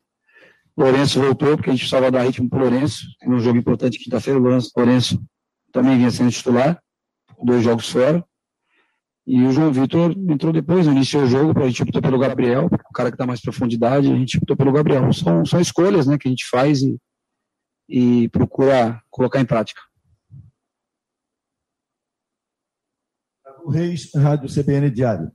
O 0.76 0.82
Lourenço 0.82 1.18
voltou, 1.18 1.56
porque 1.56 1.70
a 1.70 1.72
gente 1.72 1.80
precisava 1.80 2.10
dar 2.10 2.22
ritmo 2.22 2.48
pro 2.48 2.60
Lourenço. 2.60 3.06
Tem 3.18 3.28
um 3.28 3.40
jogo 3.40 3.58
importante 3.58 3.98
quinta-feira, 3.98 4.38
o 4.38 4.42
Lourenço 4.42 5.20
também 5.72 5.96
vinha 5.96 6.10
sendo 6.10 6.30
titular, 6.30 6.80
dois 7.42 7.64
jogos 7.64 7.88
fora. 7.88 8.22
E 9.30 9.44
o 9.44 9.52
João 9.52 9.70
Vitor 9.70 10.12
entrou 10.12 10.54
depois, 10.54 10.86
iniciou 10.86 11.24
o 11.24 11.26
jogo, 11.26 11.60
a 11.62 11.66
gente 11.66 11.82
optou 11.82 12.00
pelo 12.00 12.18
Gabriel, 12.18 12.64
o 12.64 12.92
cara 12.94 13.10
que 13.10 13.16
dá 13.18 13.26
mais 13.26 13.42
profundidade, 13.42 14.10
a 14.10 14.16
gente 14.16 14.38
optou 14.38 14.56
pelo 14.56 14.72
Gabriel. 14.72 15.12
São, 15.12 15.44
são 15.44 15.60
escolhas 15.60 16.06
né, 16.06 16.16
que 16.16 16.26
a 16.26 16.30
gente 16.30 16.48
faz 16.48 16.80
e, 16.80 16.98
e 17.86 18.30
procura 18.30 19.02
colocar 19.10 19.38
em 19.38 19.44
prática. 19.44 19.82
Reis, 23.70 24.10
Rádio 24.14 24.48
CBN 24.48 24.90
Diário. 24.90 25.30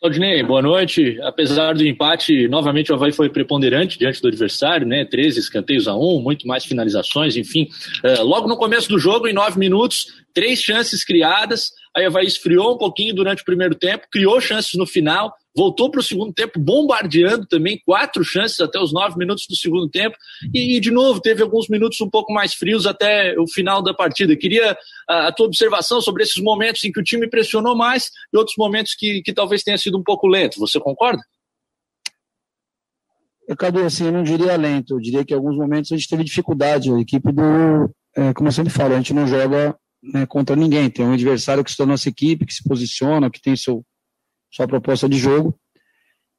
Claudinei, 0.00 0.42
boa 0.42 0.62
noite. 0.62 1.20
Apesar 1.20 1.74
do 1.74 1.86
empate, 1.86 2.48
novamente 2.48 2.90
o 2.90 2.94
Havaí 2.94 3.12
foi 3.12 3.28
preponderante 3.28 3.98
diante 3.98 4.22
do 4.22 4.28
adversário, 4.28 4.86
né? 4.86 5.04
13 5.04 5.38
escanteios 5.38 5.86
a 5.86 5.94
1, 5.94 6.22
muito 6.22 6.48
mais 6.48 6.64
finalizações, 6.64 7.36
enfim. 7.36 7.68
Uh, 8.02 8.24
logo 8.24 8.48
no 8.48 8.56
começo 8.56 8.88
do 8.88 8.98
jogo, 8.98 9.28
em 9.28 9.34
nove 9.34 9.58
minutos, 9.58 10.06
três 10.32 10.58
chances 10.58 11.04
criadas. 11.04 11.70
Aí 11.94 12.04
o 12.04 12.06
Havaí 12.06 12.24
esfriou 12.24 12.76
um 12.76 12.78
pouquinho 12.78 13.14
durante 13.14 13.42
o 13.42 13.44
primeiro 13.44 13.74
tempo, 13.74 14.06
criou 14.10 14.40
chances 14.40 14.72
no 14.72 14.86
final, 14.86 15.34
voltou 15.56 15.90
para 15.90 16.00
o 16.00 16.02
segundo 16.02 16.32
tempo 16.32 16.58
bombardeando 16.58 17.46
também, 17.46 17.80
quatro 17.84 18.24
chances 18.24 18.60
até 18.60 18.78
os 18.78 18.92
nove 18.92 19.16
minutos 19.18 19.46
do 19.48 19.56
segundo 19.56 19.88
tempo, 19.88 20.16
e, 20.54 20.78
de 20.80 20.90
novo 20.90 21.20
teve 21.20 21.42
alguns 21.42 21.68
minutos 21.68 22.00
um 22.00 22.08
pouco 22.08 22.32
mais 22.32 22.54
frios 22.54 22.86
até 22.86 23.34
o 23.38 23.46
final 23.48 23.82
da 23.82 23.92
partida. 23.92 24.36
Queria 24.36 24.76
a, 25.08 25.28
a 25.28 25.32
tua 25.32 25.46
observação 25.46 26.00
sobre 26.00 26.22
esses 26.22 26.42
momentos 26.42 26.84
em 26.84 26.92
que 26.92 27.00
o 27.00 27.04
time 27.04 27.28
pressionou 27.28 27.76
mais 27.76 28.10
e 28.32 28.36
outros 28.36 28.56
momentos 28.56 28.94
que, 28.94 29.22
que 29.22 29.32
talvez 29.32 29.62
tenha 29.62 29.78
sido 29.78 29.98
um 29.98 30.02
pouco 30.02 30.26
lento. 30.26 30.58
Você 30.60 30.78
concorda? 30.78 31.22
Cadu, 33.56 33.84
assim, 33.84 34.06
eu 34.06 34.12
não 34.12 34.22
diria 34.22 34.56
lento, 34.56 34.94
eu 34.94 35.00
diria 35.00 35.24
que 35.24 35.34
em 35.34 35.36
alguns 35.36 35.56
momentos 35.56 35.90
a 35.90 35.96
gente 35.96 36.08
teve 36.08 36.22
dificuldade. 36.22 36.92
A 36.92 37.00
equipe 37.00 37.32
do, 37.32 37.90
é, 38.16 38.32
como 38.32 38.48
eu 38.48 38.52
sempre 38.52 38.72
falo, 38.72 38.94
a 38.94 38.96
gente 38.96 39.12
não 39.12 39.26
joga 39.26 39.76
né, 40.02 40.26
contra 40.26 40.54
ninguém. 40.54 40.90
Tem 40.90 41.04
um 41.04 41.12
adversário 41.12 41.64
que 41.64 41.70
está 41.70 41.84
na 41.84 41.92
nossa 41.92 42.08
equipe, 42.08 42.46
que 42.46 42.54
se 42.54 42.62
posiciona, 42.62 43.30
que 43.30 43.40
tem 43.40 43.56
seu, 43.56 43.84
sua 44.50 44.66
proposta 44.66 45.08
de 45.08 45.18
jogo. 45.18 45.58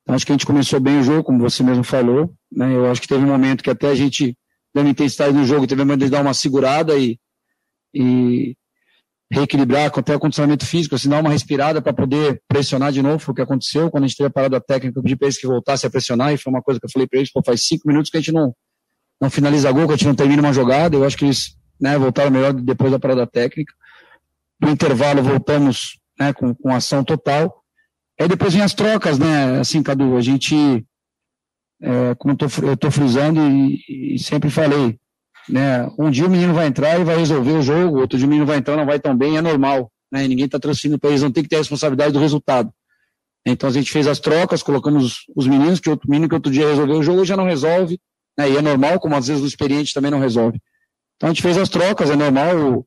Então, 0.02 0.16
acho 0.16 0.26
que 0.26 0.32
a 0.32 0.36
gente 0.36 0.46
começou 0.46 0.80
bem 0.80 1.00
o 1.00 1.04
jogo, 1.04 1.24
como 1.24 1.40
você 1.40 1.64
mesmo 1.64 1.84
falou. 1.84 2.34
Né? 2.52 2.76
Eu 2.76 2.90
acho 2.90 3.02
que 3.02 3.08
teve 3.08 3.24
um 3.24 3.28
momento 3.28 3.64
que 3.64 3.70
até 3.70 3.90
a 3.90 3.96
gente 3.96 4.36
uma 4.74 4.90
intensidade 4.90 5.34
no 5.34 5.46
jogo, 5.46 5.68
teve 5.68 5.82
um 5.82 5.86
momento 5.86 6.06
de 6.06 6.10
dar 6.10 6.22
uma 6.22 6.34
segurada 6.34 6.98
e, 6.98 7.20
e 7.94 8.56
reequilibrar 9.30 9.92
até 9.94 10.16
o 10.16 10.20
condicionamento 10.20 10.66
físico, 10.66 10.96
assim, 10.96 11.10
dar 11.10 11.20
uma 11.20 11.30
respirada 11.30 11.82
para 11.82 11.94
poder 11.94 12.42
pressionar 12.48 12.92
de 12.92 13.02
novo, 13.02 13.20
foi 13.20 13.34
o 13.34 13.36
que 13.36 13.42
aconteceu. 13.42 13.92
Quando 13.92 14.06
a 14.06 14.08
gente 14.08 14.18
teve 14.18 14.28
a 14.28 14.32
parada 14.32 14.62
técnica, 14.62 14.98
eu 15.00 15.04
pedi 15.04 15.16
para 15.16 15.28
eles 15.28 15.38
que 15.38 15.48
voltassem 15.48 15.88
a 15.88 15.92
pressionar, 15.92 16.34
e 16.34 16.38
foi 16.38 16.52
uma 16.52 16.62
coisa 16.62 16.80
que 16.80 16.86
eu 16.86 16.90
falei 16.90 17.08
para 17.08 17.20
eles, 17.20 17.32
pô, 17.32 17.42
faz 17.46 17.64
cinco 17.64 17.88
minutos 17.88 18.10
que 18.10 18.18
a 18.18 18.20
gente 18.20 18.34
não, 18.34 18.54
não 19.20 19.30
finaliza 19.30 19.72
gol, 19.72 19.88
que 19.88 19.94
a 19.94 19.96
gente 19.96 20.08
não 20.08 20.16
termina 20.16 20.42
uma 20.42 20.54
jogada, 20.54 20.96
eu 20.96 21.04
acho 21.04 21.18
que 21.18 21.26
eles 21.26 21.56
né, 21.80 21.98
voltaram 21.98 22.32
melhor 22.32 22.54
depois 22.54 22.92
da 22.92 23.00
parada 23.00 23.26
técnica. 23.26 23.74
No 24.62 24.70
intervalo 24.70 25.24
voltamos 25.24 25.98
né, 26.20 26.34
com, 26.34 26.54
com 26.54 26.74
ação 26.74 27.04
total. 27.04 27.61
Aí 28.22 28.28
depois 28.28 28.54
vem 28.54 28.62
as 28.62 28.74
trocas, 28.74 29.18
né, 29.18 29.60
assim, 29.60 29.82
Cadu, 29.82 30.16
a 30.16 30.22
gente, 30.22 30.56
é, 31.82 32.14
como 32.16 32.38
eu 32.64 32.78
tô 32.78 32.92
frisando 32.92 33.42
e, 33.42 34.14
e 34.14 34.20
sempre 34.20 34.50
falei, 34.52 35.00
né? 35.50 35.90
Um 35.98 36.12
dia 36.12 36.28
o 36.28 36.30
menino 36.30 36.54
vai 36.54 36.68
entrar 36.68 37.00
e 37.00 37.04
vai 37.04 37.18
resolver 37.18 37.54
o 37.54 37.62
jogo, 37.64 38.00
outro 38.00 38.20
dia 38.20 38.28
o 38.28 38.30
menino 38.30 38.46
vai 38.46 38.58
entrar 38.58 38.78
não 38.78 38.86
vai 38.86 39.00
tão 39.00 39.18
bem, 39.18 39.38
é 39.38 39.42
normal. 39.42 39.92
Né? 40.12 40.28
Ninguém 40.28 40.46
está 40.46 40.60
transferindo 40.60 41.00
para 41.00 41.10
eles, 41.10 41.24
não 41.24 41.32
tem 41.32 41.42
que 41.42 41.50
ter 41.50 41.56
a 41.56 41.60
responsabilidade 41.60 42.14
do 42.14 42.20
resultado. 42.20 42.72
Então 43.44 43.68
a 43.68 43.74
gente 43.74 43.92
fez 43.92 44.06
as 44.06 44.20
trocas, 44.20 44.62
colocamos 44.62 45.26
os 45.36 45.48
meninos, 45.48 45.80
que 45.80 45.90
outro 45.90 46.08
menino 46.08 46.30
que 46.30 46.36
outro 46.36 46.52
dia 46.52 46.68
resolveu 46.68 47.00
o 47.00 47.04
jogo 47.04 47.26
já 47.26 47.36
não 47.36 47.46
resolve, 47.46 48.00
né? 48.38 48.52
e 48.52 48.56
é 48.56 48.62
normal, 48.62 49.00
como 49.00 49.16
às 49.16 49.28
vezes 49.28 49.42
o 49.42 49.48
experiente 49.48 49.96
também 49.96 50.12
não 50.12 50.20
resolve. 50.20 50.62
Então 51.16 51.28
a 51.28 51.34
gente 51.34 51.42
fez 51.42 51.58
as 51.58 51.70
trocas, 51.70 52.12
é 52.12 52.16
normal. 52.16 52.86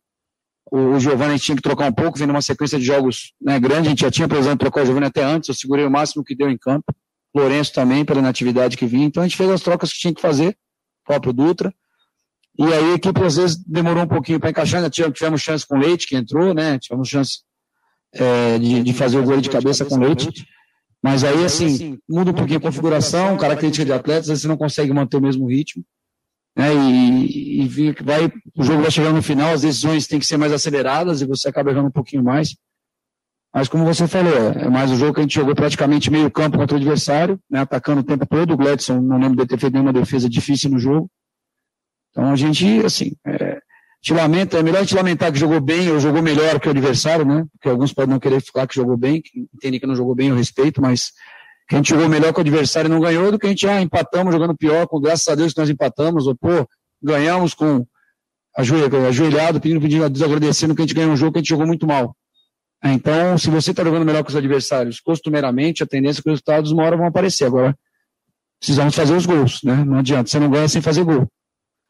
O, 0.70 0.98
Giovanni 0.98 1.38
tinha 1.38 1.56
que 1.56 1.62
trocar 1.62 1.88
um 1.88 1.92
pouco, 1.92 2.18
vendo 2.18 2.30
uma 2.30 2.42
sequência 2.42 2.78
de 2.78 2.84
jogos 2.84 3.32
né, 3.40 3.60
grande, 3.60 3.86
a 3.86 3.90
gente 3.90 4.00
já 4.00 4.10
tinha 4.10 4.26
precisado 4.26 4.58
trocar 4.58 4.82
o 4.82 4.86
Giovanni 4.86 5.06
até 5.06 5.22
antes, 5.22 5.48
eu 5.48 5.54
segurei 5.54 5.84
o 5.84 5.90
máximo 5.90 6.24
que 6.24 6.34
deu 6.34 6.50
em 6.50 6.58
campo. 6.58 6.84
Lourenço 7.34 7.72
também, 7.72 8.04
pela 8.04 8.20
inatividade 8.20 8.76
que 8.76 8.86
vinha. 8.86 9.06
Então 9.06 9.22
a 9.22 9.26
gente 9.26 9.36
fez 9.36 9.50
as 9.50 9.60
trocas 9.60 9.92
que 9.92 9.98
tinha 9.98 10.14
que 10.14 10.20
fazer, 10.20 10.50
o 10.50 11.06
próprio 11.06 11.32
Dutra. 11.32 11.74
E 12.58 12.64
aí 12.64 12.92
a 12.92 12.94
equipe 12.94 13.20
às 13.22 13.36
vezes 13.36 13.56
demorou 13.56 14.04
um 14.04 14.08
pouquinho 14.08 14.38
para 14.38 14.50
encaixar, 14.50 14.78
ainda 14.78 14.90
tivemos, 14.90 15.18
tivemos 15.18 15.42
chance 15.42 15.66
com 15.66 15.76
o 15.76 15.78
Leite, 15.78 16.06
que 16.06 16.16
entrou, 16.16 16.54
né? 16.54 16.78
Tivemos 16.78 17.08
chance 17.08 17.40
é, 18.14 18.58
de, 18.58 18.82
de, 18.84 18.92
fazer 18.92 19.18
o 19.18 19.24
gol 19.24 19.40
de 19.40 19.50
cabeça 19.50 19.84
com 19.84 19.96
o 19.96 19.98
Leite. 19.98 20.46
Mas 21.02 21.24
aí, 21.24 21.44
assim, 21.44 21.98
muda 22.08 22.30
um 22.30 22.34
pouquinho 22.34 22.58
a 22.58 22.62
configuração, 22.62 23.36
característica 23.36 23.84
de 23.84 23.92
atletas, 23.92 24.28
você 24.28 24.48
não 24.48 24.56
consegue 24.56 24.92
manter 24.92 25.16
o 25.16 25.20
mesmo 25.20 25.46
ritmo. 25.46 25.84
Né? 26.56 26.74
E, 26.74 27.62
e 27.62 27.92
vai, 28.02 28.32
o 28.56 28.62
jogo 28.62 28.82
vai 28.82 28.90
chegando 28.90 29.16
no 29.16 29.22
final, 29.22 29.52
as 29.52 29.62
decisões 29.62 30.06
têm 30.06 30.18
que 30.18 30.26
ser 30.26 30.36
mais 30.36 30.52
aceleradas 30.52 31.20
e 31.20 31.26
você 31.26 31.48
acaba 31.48 31.70
errando 31.70 31.88
um 31.88 31.92
pouquinho 31.92 32.22
mais. 32.22 32.56
Mas 33.52 33.68
como 33.68 33.84
você 33.84 34.08
falou, 34.08 34.50
é 34.50 34.68
mais 34.68 34.90
um 34.90 34.96
jogo 34.96 35.14
que 35.14 35.20
a 35.20 35.22
gente 35.22 35.34
jogou 35.34 35.54
praticamente 35.54 36.10
meio 36.10 36.30
campo 36.30 36.58
contra 36.58 36.74
o 36.74 36.80
adversário, 36.80 37.38
né? 37.48 37.60
atacando 37.60 38.00
o 38.00 38.04
tempo 38.04 38.26
todo. 38.26 38.52
O 38.52 38.56
Gledson 38.56 39.00
não 39.00 39.18
lembro 39.18 39.36
de 39.36 39.46
ter 39.46 39.58
feito 39.58 39.72
nenhuma 39.72 39.92
defesa 39.92 40.28
difícil 40.28 40.70
no 40.70 40.78
jogo. 40.78 41.08
Então 42.10 42.30
a 42.30 42.36
gente, 42.36 42.84
assim, 42.84 43.12
é, 43.24 43.60
te 44.02 44.12
lamenta, 44.12 44.58
é 44.58 44.62
melhor 44.62 44.80
gente 44.80 44.94
lamentar 44.94 45.32
que 45.32 45.38
jogou 45.38 45.60
bem 45.60 45.88
ou 45.90 46.00
jogou 46.00 46.20
melhor 46.20 46.58
que 46.58 46.66
o 46.66 46.70
adversário, 46.70 47.24
né? 47.24 47.44
Porque 47.52 47.68
alguns 47.68 47.92
podem 47.92 48.10
não 48.10 48.20
querer 48.20 48.40
falar 48.40 48.66
que 48.66 48.74
jogou 48.74 48.96
bem, 48.96 49.22
que 49.22 49.46
entendem 49.54 49.80
que 49.80 49.86
não 49.86 49.96
jogou 49.96 50.14
bem, 50.14 50.28
eu 50.28 50.36
respeito, 50.36 50.82
mas 50.82 51.12
que 51.68 51.74
a 51.74 51.78
gente 51.78 51.90
jogou 51.90 52.08
melhor 52.08 52.32
que 52.32 52.38
o 52.38 52.42
adversário 52.42 52.88
e 52.88 52.90
não 52.90 53.00
ganhou 53.00 53.32
do 53.32 53.38
que 53.38 53.46
a 53.46 53.48
gente, 53.48 53.66
ah, 53.66 53.80
empatamos 53.80 54.32
jogando 54.32 54.56
pior, 54.56 54.86
com 54.86 55.00
graças 55.00 55.26
a 55.28 55.34
Deus 55.34 55.52
que 55.52 55.60
nós 55.60 55.70
empatamos, 55.70 56.26
ou 56.26 56.36
pô, 56.36 56.68
ganhamos 57.02 57.54
com 57.54 57.86
ajoelhado, 58.56 59.60
pedindo, 59.60 59.80
pedindo, 59.80 60.08
desagradecendo 60.08 60.74
que 60.74 60.82
a 60.82 60.84
gente 60.84 60.94
ganhou 60.94 61.12
um 61.12 61.16
jogo 61.16 61.32
que 61.32 61.38
a 61.38 61.40
gente 61.40 61.48
jogou 61.48 61.66
muito 61.66 61.86
mal. 61.86 62.16
É, 62.82 62.92
então, 62.92 63.38
se 63.38 63.48
você 63.48 63.70
está 63.70 63.82
jogando 63.82 64.04
melhor 64.04 64.22
que 64.22 64.30
os 64.30 64.36
adversários, 64.36 65.00
costumeiramente, 65.00 65.82
a 65.82 65.86
tendência 65.86 66.20
é 66.20 66.22
que 66.22 66.28
os 66.28 66.34
resultados 66.34 66.70
uma 66.70 66.84
hora 66.84 66.96
vão 66.96 67.06
aparecer. 67.06 67.46
Agora, 67.46 67.74
precisamos 68.60 68.94
fazer 68.94 69.14
os 69.14 69.24
gols, 69.24 69.60
né? 69.64 69.84
Não 69.84 69.98
adianta, 69.98 70.28
você 70.28 70.38
não 70.38 70.50
ganha 70.50 70.68
sem 70.68 70.82
fazer 70.82 71.02
gol. 71.02 71.26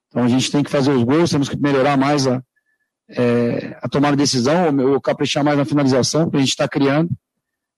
Então 0.09 0.23
a 0.23 0.29
gente 0.29 0.51
tem 0.53 0.63
que 0.63 0.71
fazer 0.71 0.93
os 0.93 1.03
gols, 1.03 1.31
temos 1.31 1.49
que 1.49 1.57
melhorar 1.57 1.97
mais 1.97 2.29
a, 2.29 2.41
é, 3.11 3.77
a 3.83 3.89
tomar 3.89 4.15
decisão, 4.15 4.77
ou, 4.93 5.01
caprichar 5.01 5.43
mais 5.43 5.59
na 5.59 5.65
finalização, 5.65 6.31
que 6.31 6.37
a 6.37 6.41
gente 6.41 6.51
está 6.51 6.69
criando. 6.69 7.11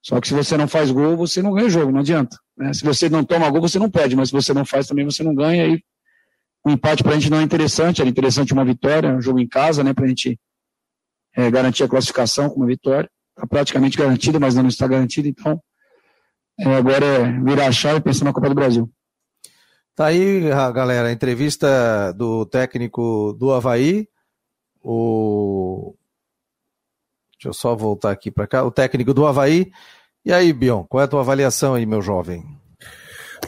Só 0.07 0.21
que 0.21 0.29
se 0.29 0.35
você 0.35 0.57
não 0.57 0.69
faz 0.69 0.93
gol, 0.93 1.17
você 1.17 1.43
não 1.43 1.53
ganha 1.53 1.67
o 1.67 1.71
jogo, 1.71 1.91
não 1.91 1.99
adianta. 1.99 2.39
Né? 2.57 2.73
Se 2.73 2.85
você 2.85 3.09
não 3.09 3.25
toma 3.25 3.51
gol, 3.51 3.61
você 3.61 3.77
não 3.77 3.91
perde, 3.91 4.15
mas 4.15 4.29
se 4.29 4.33
você 4.33 4.55
não 4.55 4.65
faz 4.65 4.87
também, 4.87 5.05
você 5.05 5.25
não 5.25 5.35
ganha. 5.35 5.67
E 5.67 5.83
o 6.65 6.71
empate 6.71 7.03
para 7.03 7.11
a 7.11 7.15
gente 7.17 7.29
não 7.29 7.41
é 7.41 7.43
interessante, 7.43 8.01
era 8.01 8.09
interessante 8.09 8.53
uma 8.53 8.65
vitória, 8.65 9.13
um 9.13 9.21
jogo 9.21 9.41
em 9.41 9.49
casa, 9.49 9.83
né, 9.83 9.93
para 9.93 10.05
a 10.05 10.09
gente 10.09 10.39
é, 11.35 11.51
garantir 11.51 11.83
a 11.83 11.89
classificação 11.89 12.49
com 12.49 12.61
uma 12.61 12.69
vitória. 12.69 13.11
Está 13.37 13.49
praticamente 13.49 13.99
garantida, 13.99 14.39
mas 14.39 14.55
não 14.55 14.69
está 14.69 14.87
garantida, 14.87 15.27
então 15.27 15.61
é, 16.61 16.73
agora 16.73 17.05
é 17.05 17.41
virar 17.41 17.67
a 17.67 17.73
chave 17.73 17.99
e 17.99 18.03
pensar 18.03 18.25
na 18.25 18.33
Copa 18.33 18.49
do 18.49 18.55
Brasil. 18.55 18.89
Tá 19.97 20.07
aí, 20.07 20.41
galera, 20.73 21.09
a 21.09 21.13
entrevista 21.13 22.13
do 22.13 22.47
técnico 22.47 23.33
do 23.33 23.53
Havaí, 23.53 24.07
o. 24.81 25.96
Deixa 27.39 27.49
eu 27.49 27.53
só 27.53 27.75
voltar 27.75 28.11
aqui 28.11 28.31
para 28.31 28.47
cá, 28.47 28.65
o 28.65 28.71
técnico 28.71 29.13
do 29.13 29.27
Havaí. 29.27 29.71
E 30.25 30.33
aí, 30.33 30.53
Bion, 30.53 30.85
qual 30.85 31.03
é 31.03 31.05
a 31.05 31.09
tua 31.09 31.21
avaliação 31.21 31.75
aí, 31.75 31.87
meu 31.87 32.03
jovem? 32.03 32.45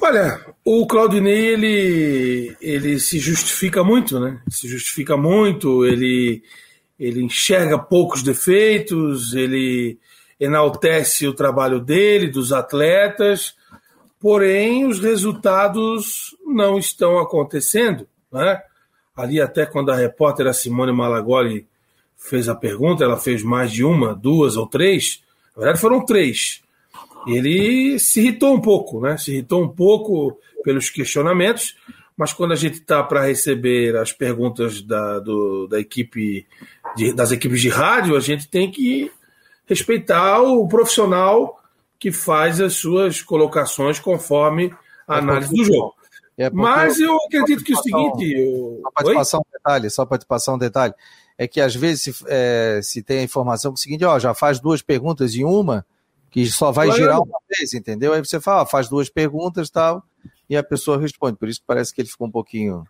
Olha, 0.01 0.41
o 0.65 0.87
Claudinei, 0.87 1.47
ele, 1.47 2.57
ele 2.61 3.01
se 3.01 3.19
justifica 3.19 3.83
muito, 3.83 4.21
né? 4.21 4.41
Se 4.49 4.69
justifica 4.69 5.17
muito, 5.17 5.85
ele, 5.85 6.43
ele 6.99 7.23
enxerga 7.23 7.79
poucos 7.79 8.23
defeitos, 8.23 9.35
ele 9.35 9.99
enaltece 10.39 11.27
o 11.27 11.35
trabalho 11.35 11.81
dele, 11.81 12.31
dos 12.31 12.53
atletas, 12.53 13.57
porém 14.21 14.87
os 14.87 15.01
resultados 15.01 16.37
não 16.47 16.79
estão 16.79 17.19
acontecendo. 17.19 18.07
Né? 18.31 18.61
Ali, 19.17 19.41
até 19.41 19.67
quando 19.67 19.91
a 19.91 19.97
repórter 19.97 20.47
a 20.47 20.53
Simone 20.53 20.93
Malagoli 20.93 21.67
fez 22.19 22.49
a 22.49 22.55
pergunta, 22.55 23.05
ela 23.05 23.17
fez 23.17 23.43
mais 23.43 23.73
de 23.73 23.85
uma, 23.85 24.15
duas 24.15 24.57
ou 24.57 24.67
três, 24.67 25.23
na 25.57 25.63
verdade 25.63 25.81
foram 25.81 26.05
três. 26.05 26.61
Ele 27.27 27.99
se 27.99 28.21
irritou 28.21 28.55
um 28.55 28.61
pouco, 28.61 29.01
né? 29.01 29.17
se 29.17 29.33
irritou 29.33 29.63
um 29.63 29.69
pouco 29.69 30.39
pelos 30.65 30.91
questionamentos, 30.91 31.77
mas 32.17 32.33
quando 32.33 32.53
a 32.53 32.57
gente 32.57 32.81
está 32.81 33.03
para 33.03 33.25
receber 33.25 33.97
as 33.97 34.13
perguntas 34.13 34.83
da, 34.83 35.21
do, 35.21 35.69
da 35.69 35.79
equipe 35.79 36.47
de, 36.97 37.13
das 37.13 37.31
equipes 37.31 37.61
de 37.61 37.69
rádio, 37.69 38.17
a 38.17 38.21
gente 38.21 38.49
tem 38.49 38.71
que 38.71 39.11
respeitar 39.67 40.41
o 40.43 40.67
profissional 40.67 41.63
que 41.99 42.11
faz 42.11 42.61
as 42.61 42.75
suas 42.75 43.23
colocações 43.23 44.01
conforme 44.01 44.75
a 45.07 45.17
é 45.17 45.19
análise 45.19 45.55
do 45.55 45.65
jogo. 45.65 45.95
É 46.37 46.49
Mas 46.51 47.01
eu 47.01 47.17
acredito 47.27 47.65
que 47.65 47.73
é 47.73 47.77
o 47.77 47.83
seguinte. 47.83 48.33
Eu... 48.33 48.81
Só 48.83 48.91
para 48.93 49.07
te 49.07 49.15
passar 49.15 49.39
um 49.39 49.45
detalhe, 49.53 49.91
só 49.91 50.07
para 50.07 50.19
te 50.19 50.27
passar 50.27 50.55
um 50.55 50.59
detalhe. 50.59 50.95
É 51.39 51.47
que 51.47 51.61
às 51.61 51.75
vezes 51.75 52.03
se, 52.03 52.25
é, 52.27 52.81
se 52.83 53.03
tem 53.03 53.21
a 53.21 53.23
informação 53.23 53.71
que 53.71 53.79
é 53.79 53.79
o 53.79 53.83
seguinte, 53.83 54.05
ó, 54.05 54.19
já 54.19 54.35
faz 54.35 54.59
duas 54.59 54.83
perguntas 54.83 55.35
em 55.37 55.45
uma, 55.45 55.87
que 56.31 56.45
só 56.47 56.73
vai 56.73 56.89
claro. 56.89 57.01
girar 57.01 57.23
uma 57.23 57.39
vez, 57.49 57.73
entendeu? 57.73 58.13
Aí 58.13 58.21
você 58.21 58.41
fala, 58.41 58.63
ó, 58.63 58.67
faz 58.67 58.89
duas 58.89 59.09
perguntas 59.09 59.71
tal, 59.71 60.03
e 60.51 60.57
a 60.57 60.63
pessoa 60.63 61.01
responde. 61.01 61.39
Por 61.39 61.49
isso 61.49 61.61
que 61.61 61.67
parece 61.67 61.95
que 61.95 62.01
ele 62.01 62.09
ficou 62.09 62.27
um 62.27 62.31
pouquinho. 62.31 62.85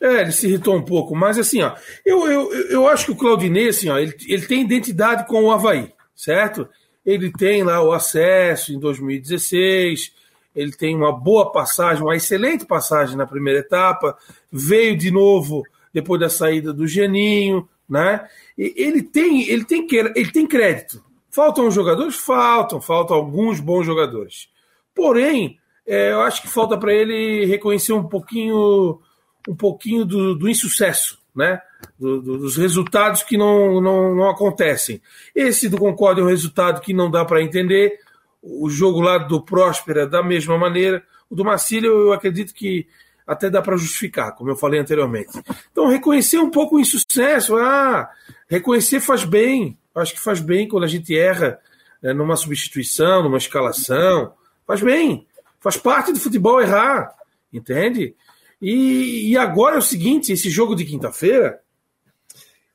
É, 0.00 0.22
ele 0.22 0.32
se 0.32 0.48
irritou 0.48 0.76
um 0.76 0.84
pouco, 0.84 1.14
mas 1.14 1.38
assim, 1.38 1.62
ó, 1.62 1.74
eu, 2.04 2.30
eu, 2.30 2.52
eu 2.70 2.88
acho 2.88 3.06
que 3.06 3.12
o 3.12 3.16
Claudinei, 3.16 3.68
assim, 3.68 3.88
ó, 3.88 3.98
ele, 3.98 4.14
ele 4.26 4.46
tem 4.46 4.62
identidade 4.62 5.26
com 5.26 5.44
o 5.44 5.52
Havaí, 5.52 5.92
certo? 6.14 6.68
Ele 7.06 7.30
tem 7.30 7.62
lá 7.62 7.82
o 7.82 7.92
acesso 7.92 8.72
em 8.72 8.78
2016, 8.78 10.12
ele 10.54 10.72
tem 10.72 10.94
uma 10.94 11.12
boa 11.12 11.50
passagem, 11.50 12.02
uma 12.02 12.16
excelente 12.16 12.64
passagem 12.64 13.16
na 13.16 13.26
primeira 13.26 13.60
etapa, 13.60 14.16
veio 14.50 14.96
de 14.96 15.10
novo 15.10 15.62
depois 15.92 16.20
da 16.20 16.28
saída 16.28 16.72
do 16.72 16.86
Geninho, 16.86 17.68
né? 17.88 18.26
E 18.56 18.74
ele 18.76 19.02
tem, 19.02 19.48
ele 19.48 19.64
tem, 19.64 19.86
ele 19.90 20.30
tem 20.30 20.46
crédito. 20.46 21.02
Faltam 21.30 21.70
jogadores? 21.70 22.16
Faltam, 22.16 22.80
faltam 22.80 23.16
alguns 23.16 23.60
bons 23.60 23.84
jogadores. 23.84 24.48
Porém, 24.94 25.58
é, 25.86 26.12
eu 26.12 26.20
acho 26.20 26.40
que 26.40 26.48
falta 26.48 26.78
para 26.78 26.94
ele 26.94 27.44
reconhecer 27.46 27.92
um 27.92 28.04
pouquinho, 28.04 29.00
um 29.48 29.54
pouquinho 29.54 30.04
do, 30.04 30.34
do 30.34 30.48
insucesso, 30.48 31.18
né? 31.34 31.60
Do, 31.98 32.22
do, 32.22 32.38
dos 32.38 32.56
resultados 32.56 33.22
que 33.22 33.36
não, 33.36 33.80
não, 33.80 34.14
não 34.14 34.30
acontecem. 34.30 35.02
Esse 35.34 35.68
do 35.68 35.76
Concorde 35.76 36.20
é 36.20 36.24
um 36.24 36.28
resultado 36.28 36.80
que 36.80 36.94
não 36.94 37.10
dá 37.10 37.24
para 37.24 37.42
entender. 37.42 37.98
O 38.42 38.70
jogo 38.70 39.00
lá 39.00 39.18
do 39.18 39.42
Próspera, 39.42 40.06
da 40.06 40.22
mesma 40.22 40.56
maneira. 40.56 41.02
O 41.28 41.34
do 41.34 41.44
Marcílio, 41.44 41.90
eu 41.90 42.12
acredito 42.12 42.54
que 42.54 42.86
até 43.26 43.48
dá 43.48 43.62
para 43.62 43.76
justificar, 43.76 44.34
como 44.34 44.50
eu 44.50 44.56
falei 44.56 44.80
anteriormente. 44.80 45.30
Então, 45.70 45.88
reconhecer 45.88 46.38
um 46.38 46.50
pouco 46.50 46.76
o 46.76 46.80
insucesso, 46.80 47.56
ah, 47.56 48.10
reconhecer 48.48 49.00
faz 49.00 49.24
bem. 49.24 49.78
Acho 49.94 50.14
que 50.14 50.20
faz 50.20 50.40
bem 50.40 50.68
quando 50.68 50.84
a 50.84 50.88
gente 50.88 51.16
erra 51.16 51.58
né, 52.02 52.12
numa 52.12 52.36
substituição, 52.36 53.22
numa 53.22 53.38
escalação. 53.38 54.32
Faz 54.66 54.82
bem. 54.82 55.26
Faz 55.60 55.76
parte 55.76 56.12
do 56.12 56.20
futebol 56.20 56.60
errar. 56.60 57.14
entende? 57.52 58.14
E, 58.60 59.30
e 59.30 59.36
agora 59.38 59.76
é 59.76 59.78
o 59.78 59.82
seguinte: 59.82 60.32
esse 60.32 60.50
jogo 60.50 60.74
de 60.74 60.84
quinta-feira 60.84 61.60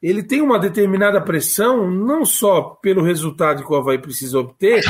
ele 0.01 0.23
tem 0.23 0.41
uma 0.41 0.57
determinada 0.57 1.19
pressão, 1.19 1.89
não 1.89 2.25
só 2.25 2.61
pelo 2.61 3.03
resultado 3.03 3.65
que 3.65 3.71
o 3.71 3.75
Havaí 3.75 3.97
precisa 3.99 4.39
obter, 4.39 4.81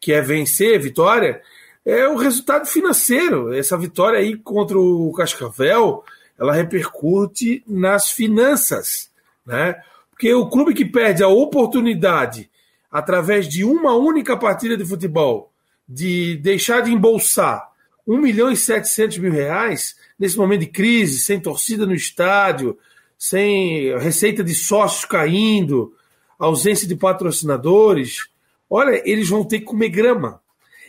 que 0.00 0.12
é 0.12 0.20
vencer, 0.20 0.80
vitória, 0.80 1.40
é 1.84 2.08
o 2.08 2.16
resultado 2.16 2.66
financeiro. 2.66 3.52
Essa 3.52 3.76
vitória 3.76 4.18
aí 4.18 4.36
contra 4.36 4.78
o 4.78 5.12
Cascavel, 5.12 6.02
ela 6.38 6.52
repercute 6.52 7.62
nas 7.66 8.10
finanças, 8.10 9.10
né? 9.44 9.76
Porque 10.10 10.32
o 10.32 10.48
clube 10.48 10.74
que 10.74 10.84
perde 10.84 11.22
a 11.22 11.28
oportunidade, 11.28 12.50
através 12.90 13.48
de 13.48 13.64
uma 13.64 13.94
única 13.94 14.36
partida 14.36 14.76
de 14.76 14.84
futebol, 14.84 15.52
de 15.88 16.36
deixar 16.36 16.80
de 16.80 16.92
embolsar 16.92 17.68
1 18.06 18.18
milhão 18.18 18.50
e 18.50 18.56
700 18.56 19.18
mil 19.18 19.32
reais, 19.32 19.96
nesse 20.18 20.36
momento 20.36 20.60
de 20.60 20.66
crise, 20.68 21.20
sem 21.20 21.40
torcida 21.40 21.84
no 21.84 21.94
estádio, 21.94 22.78
sem 23.18 23.96
receita 23.98 24.44
de 24.44 24.54
sócios 24.54 25.04
caindo, 25.04 25.92
ausência 26.38 26.86
de 26.86 26.94
patrocinadores, 26.94 28.28
olha, 28.68 29.02
eles 29.04 29.28
vão 29.28 29.44
ter 29.44 29.60
que 29.60 29.64
comer 29.64 29.88
grama. 29.88 30.40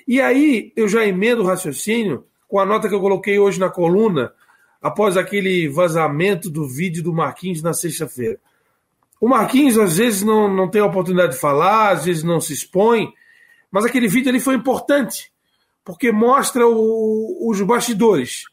E 0.07 0.21
aí 0.21 0.71
eu 0.75 0.87
já 0.87 1.05
emendo 1.05 1.41
o 1.41 1.45
raciocínio 1.45 2.25
com 2.47 2.59
a 2.59 2.65
nota 2.65 2.87
que 2.87 2.95
eu 2.95 3.01
coloquei 3.01 3.39
hoje 3.39 3.59
na 3.59 3.69
coluna, 3.69 4.31
após 4.81 5.17
aquele 5.17 5.67
vazamento 5.67 6.49
do 6.49 6.67
vídeo 6.67 7.03
do 7.03 7.11
Marquinhos 7.11 7.61
na 7.61 7.73
sexta-feira. 7.73 8.39
O 9.19 9.27
Marquinhos 9.27 9.77
às 9.77 9.97
vezes 9.97 10.21
não, 10.21 10.47
não 10.53 10.69
tem 10.69 10.81
a 10.81 10.85
oportunidade 10.85 11.33
de 11.33 11.39
falar, 11.39 11.89
às 11.89 12.05
vezes 12.05 12.23
não 12.23 12.39
se 12.39 12.53
expõe, 12.53 13.11
mas 13.71 13.83
aquele 13.83 14.07
vídeo 14.07 14.29
ali 14.29 14.39
foi 14.39 14.53
importante, 14.55 15.31
porque 15.83 16.11
mostra 16.11 16.67
o, 16.67 17.49
os 17.49 17.59
bastidores. 17.61 18.43